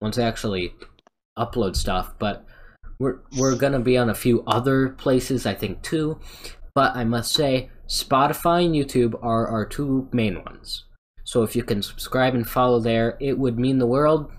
once 0.00 0.18
I 0.18 0.24
actually 0.24 0.74
upload 1.38 1.76
stuff. 1.76 2.14
But 2.18 2.44
we're 2.98 3.20
we're 3.36 3.56
gonna 3.56 3.80
be 3.80 3.96
on 3.96 4.10
a 4.10 4.14
few 4.14 4.42
other 4.46 4.90
places, 4.90 5.46
I 5.46 5.54
think 5.54 5.82
too. 5.82 6.20
But 6.74 6.96
I 6.96 7.04
must 7.04 7.32
say, 7.32 7.70
Spotify 7.88 8.64
and 8.64 8.74
YouTube 8.74 9.18
are 9.22 9.48
our 9.48 9.66
two 9.66 10.08
main 10.12 10.42
ones. 10.44 10.84
So 11.24 11.42
if 11.42 11.54
you 11.56 11.62
can 11.62 11.82
subscribe 11.82 12.34
and 12.34 12.48
follow 12.48 12.80
there, 12.80 13.16
it 13.20 13.38
would 13.38 13.58
mean 13.58 13.78
the 13.78 13.86
world. 13.86 14.30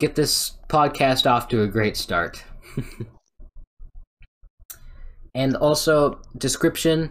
Get 0.00 0.14
this 0.14 0.52
podcast 0.68 1.30
off 1.30 1.48
to 1.48 1.62
a 1.62 1.68
great 1.68 1.96
start. 1.96 2.44
and 5.34 5.56
also, 5.56 6.20
description 6.36 7.10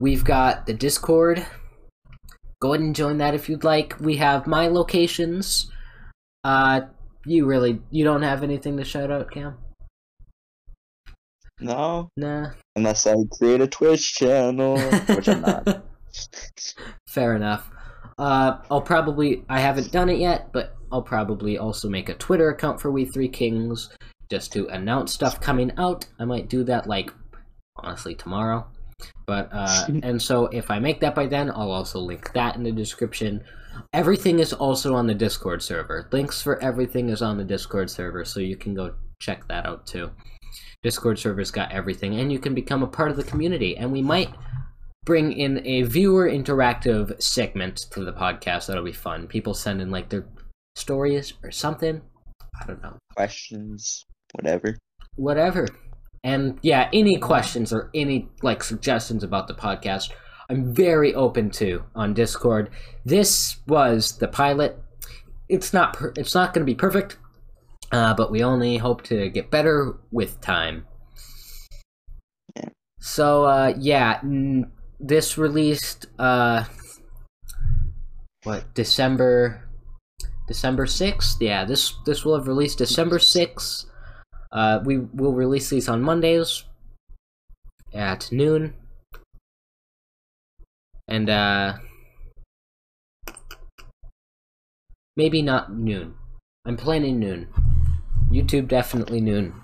we've 0.00 0.24
got 0.24 0.66
the 0.66 0.74
Discord. 0.74 1.46
Go 2.60 2.74
ahead 2.74 2.84
and 2.84 2.94
join 2.94 3.18
that 3.18 3.34
if 3.34 3.48
you'd 3.48 3.64
like. 3.64 3.98
We 4.00 4.16
have 4.16 4.46
my 4.46 4.68
locations. 4.68 5.70
Uh, 6.42 6.82
you 7.26 7.46
really 7.46 7.80
you 7.90 8.04
don't 8.04 8.22
have 8.22 8.42
anything 8.42 8.76
to 8.76 8.84
shout 8.84 9.10
out, 9.10 9.30
Cam? 9.30 9.56
No, 11.60 12.08
Nah. 12.16 12.50
unless 12.76 13.06
I 13.06 13.14
create 13.38 13.60
a 13.60 13.66
Twitch 13.66 14.14
channel, 14.14 14.78
which 15.06 15.28
I'm 15.28 15.42
not. 15.42 15.84
Fair 17.08 17.34
enough. 17.36 17.70
Uh, 18.18 18.58
I'll 18.70 18.82
probably 18.82 19.44
I 19.48 19.60
haven't 19.60 19.92
done 19.92 20.08
it 20.08 20.18
yet, 20.18 20.52
but 20.52 20.76
I'll 20.92 21.02
probably 21.02 21.56
also 21.58 21.88
make 21.88 22.08
a 22.08 22.14
Twitter 22.14 22.50
account 22.50 22.80
for 22.80 22.90
We 22.90 23.04
Three 23.06 23.28
Kings 23.28 23.90
just 24.30 24.52
to 24.52 24.66
announce 24.68 25.12
stuff 25.12 25.40
coming 25.40 25.72
out. 25.76 26.06
I 26.18 26.24
might 26.24 26.48
do 26.48 26.62
that 26.64 26.86
like 26.86 27.12
honestly 27.76 28.14
tomorrow. 28.14 28.66
But 29.26 29.48
uh 29.52 29.86
and 30.02 30.20
so 30.20 30.46
if 30.46 30.70
I 30.70 30.78
make 30.78 31.00
that 31.00 31.14
by 31.14 31.26
then, 31.26 31.50
I'll 31.50 31.70
also 31.70 31.98
link 32.00 32.32
that 32.34 32.56
in 32.56 32.62
the 32.62 32.72
description. 32.72 33.42
Everything 33.92 34.38
is 34.40 34.52
also 34.52 34.94
on 34.94 35.06
the 35.06 35.14
Discord 35.14 35.62
server. 35.62 36.08
Links 36.12 36.42
for 36.42 36.62
everything 36.62 37.08
is 37.08 37.22
on 37.22 37.38
the 37.38 37.44
Discord 37.44 37.88
server, 37.88 38.24
so 38.24 38.40
you 38.40 38.56
can 38.56 38.74
go 38.74 38.94
check 39.20 39.46
that 39.48 39.64
out 39.64 39.86
too. 39.86 40.10
Discord 40.82 41.18
server's 41.18 41.50
got 41.50 41.72
everything, 41.72 42.18
and 42.18 42.32
you 42.32 42.38
can 42.38 42.54
become 42.54 42.82
a 42.82 42.86
part 42.86 43.10
of 43.10 43.16
the 43.16 43.24
community. 43.24 43.76
And 43.76 43.92
we 43.92 44.02
might 44.02 44.30
bring 45.04 45.32
in 45.32 45.66
a 45.66 45.82
viewer 45.82 46.28
interactive 46.28 47.20
segment 47.22 47.80
to 47.92 48.04
the 48.04 48.12
podcast. 48.12 48.66
That'll 48.66 48.84
be 48.84 48.92
fun. 48.92 49.26
People 49.26 49.54
send 49.54 49.80
in 49.80 49.90
like 49.90 50.08
their 50.08 50.26
stories 50.76 51.34
or 51.42 51.50
something. 51.50 52.00
I 52.60 52.66
don't 52.66 52.82
know. 52.82 52.96
Questions, 53.14 54.04
whatever. 54.32 54.76
Whatever. 55.16 55.68
And 56.22 56.58
yeah, 56.62 56.90
any 56.92 57.16
questions 57.16 57.72
or 57.72 57.90
any 57.94 58.28
like 58.42 58.62
suggestions 58.62 59.24
about 59.24 59.48
the 59.48 59.54
podcast, 59.54 60.10
I'm 60.50 60.74
very 60.74 61.14
open 61.14 61.50
to 61.52 61.84
on 61.94 62.12
Discord. 62.14 62.70
This 63.04 63.58
was 63.66 64.18
the 64.18 64.28
pilot. 64.28 64.78
It's 65.48 65.72
not 65.72 65.94
per- 65.94 66.12
it's 66.16 66.34
not 66.34 66.52
going 66.52 66.64
to 66.64 66.70
be 66.70 66.76
perfect, 66.76 67.16
uh, 67.92 68.14
but 68.14 68.30
we 68.30 68.42
only 68.42 68.76
hope 68.78 69.02
to 69.04 69.28
get 69.30 69.50
better 69.50 69.96
with 70.10 70.40
time. 70.40 70.86
Yeah. 72.56 72.68
So 73.00 73.44
uh, 73.44 73.74
yeah, 73.78 74.20
n- 74.22 74.70
this 74.98 75.38
released 75.38 76.06
uh, 76.18 76.64
what 78.44 78.74
December 78.74 79.68
December 80.46 80.86
sixth. 80.86 81.40
Yeah, 81.40 81.64
this 81.64 81.94
this 82.06 82.24
will 82.24 82.36
have 82.36 82.46
released 82.46 82.78
December 82.78 83.18
sixth. 83.18 83.86
Uh, 84.52 84.80
we 84.84 84.98
will 84.98 85.32
release 85.32 85.70
these 85.70 85.88
on 85.88 86.02
Mondays 86.02 86.64
at 87.94 88.30
noon, 88.32 88.74
and 91.06 91.30
uh, 91.30 91.74
maybe 95.16 95.40
not 95.42 95.72
noon. 95.72 96.14
I'm 96.66 96.76
planning 96.76 97.18
noon. 97.18 97.48
YouTube 98.30 98.68
definitely 98.68 99.20
noon. 99.20 99.54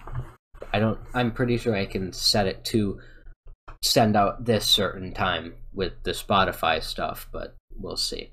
I 0.72 0.78
don't. 0.78 0.98
I'm 1.14 1.32
pretty 1.32 1.56
sure 1.56 1.74
I 1.74 1.86
can 1.86 2.12
set 2.12 2.46
it 2.46 2.64
to 2.66 3.00
send 3.82 4.16
out 4.16 4.44
this 4.44 4.66
certain 4.66 5.12
time 5.12 5.54
with 5.72 5.92
the 6.02 6.10
Spotify 6.12 6.82
stuff, 6.82 7.28
but 7.32 7.54
we'll 7.74 7.96
see. 7.96 8.32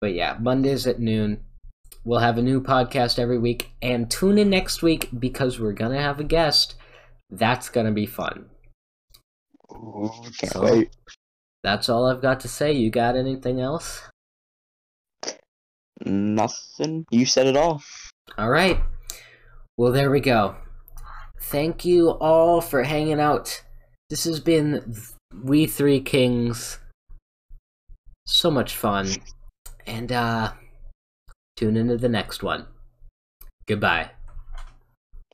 But 0.00 0.14
yeah, 0.14 0.36
Mondays 0.40 0.86
at 0.86 0.98
noon. 1.00 1.44
We'll 2.04 2.20
have 2.20 2.36
a 2.36 2.42
new 2.42 2.60
podcast 2.60 3.18
every 3.18 3.38
week, 3.38 3.70
and 3.80 4.10
tune 4.10 4.36
in 4.36 4.50
next 4.50 4.82
week 4.82 5.08
because 5.18 5.58
we're 5.60 5.72
gonna 5.72 6.00
have 6.02 6.20
a 6.20 6.24
guest. 6.24 6.74
That's 7.30 7.68
gonna 7.70 7.92
be 7.92 8.06
fun. 8.06 8.46
Ooh, 9.72 10.10
can't 10.38 10.52
So- 10.52 10.62
wait. 10.62 10.90
That's 11.62 11.88
all 11.88 12.06
I've 12.06 12.20
got 12.20 12.40
to 12.40 12.48
say. 12.48 12.72
You 12.72 12.90
got 12.90 13.16
anything 13.16 13.58
else? 13.58 14.02
Nothing. 16.04 17.06
You 17.10 17.24
said 17.24 17.46
it 17.46 17.56
all. 17.56 17.82
All 18.36 18.50
right. 18.50 18.78
Well, 19.76 19.92
there 19.92 20.10
we 20.10 20.20
go. 20.20 20.56
Thank 21.40 21.84
you 21.84 22.10
all 22.10 22.60
for 22.60 22.84
hanging 22.84 23.20
out. 23.20 23.62
This 24.08 24.24
has 24.24 24.38
been 24.38 24.96
We 25.42 25.66
Three 25.66 26.00
Kings. 26.00 26.78
So 28.26 28.50
much 28.50 28.76
fun. 28.76 29.08
And 29.86 30.12
uh 30.12 30.52
tune 31.56 31.76
into 31.76 31.96
the 31.96 32.08
next 32.08 32.42
one. 32.42 32.66
Goodbye. 33.66 34.10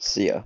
See 0.01 0.29
ya. 0.29 0.43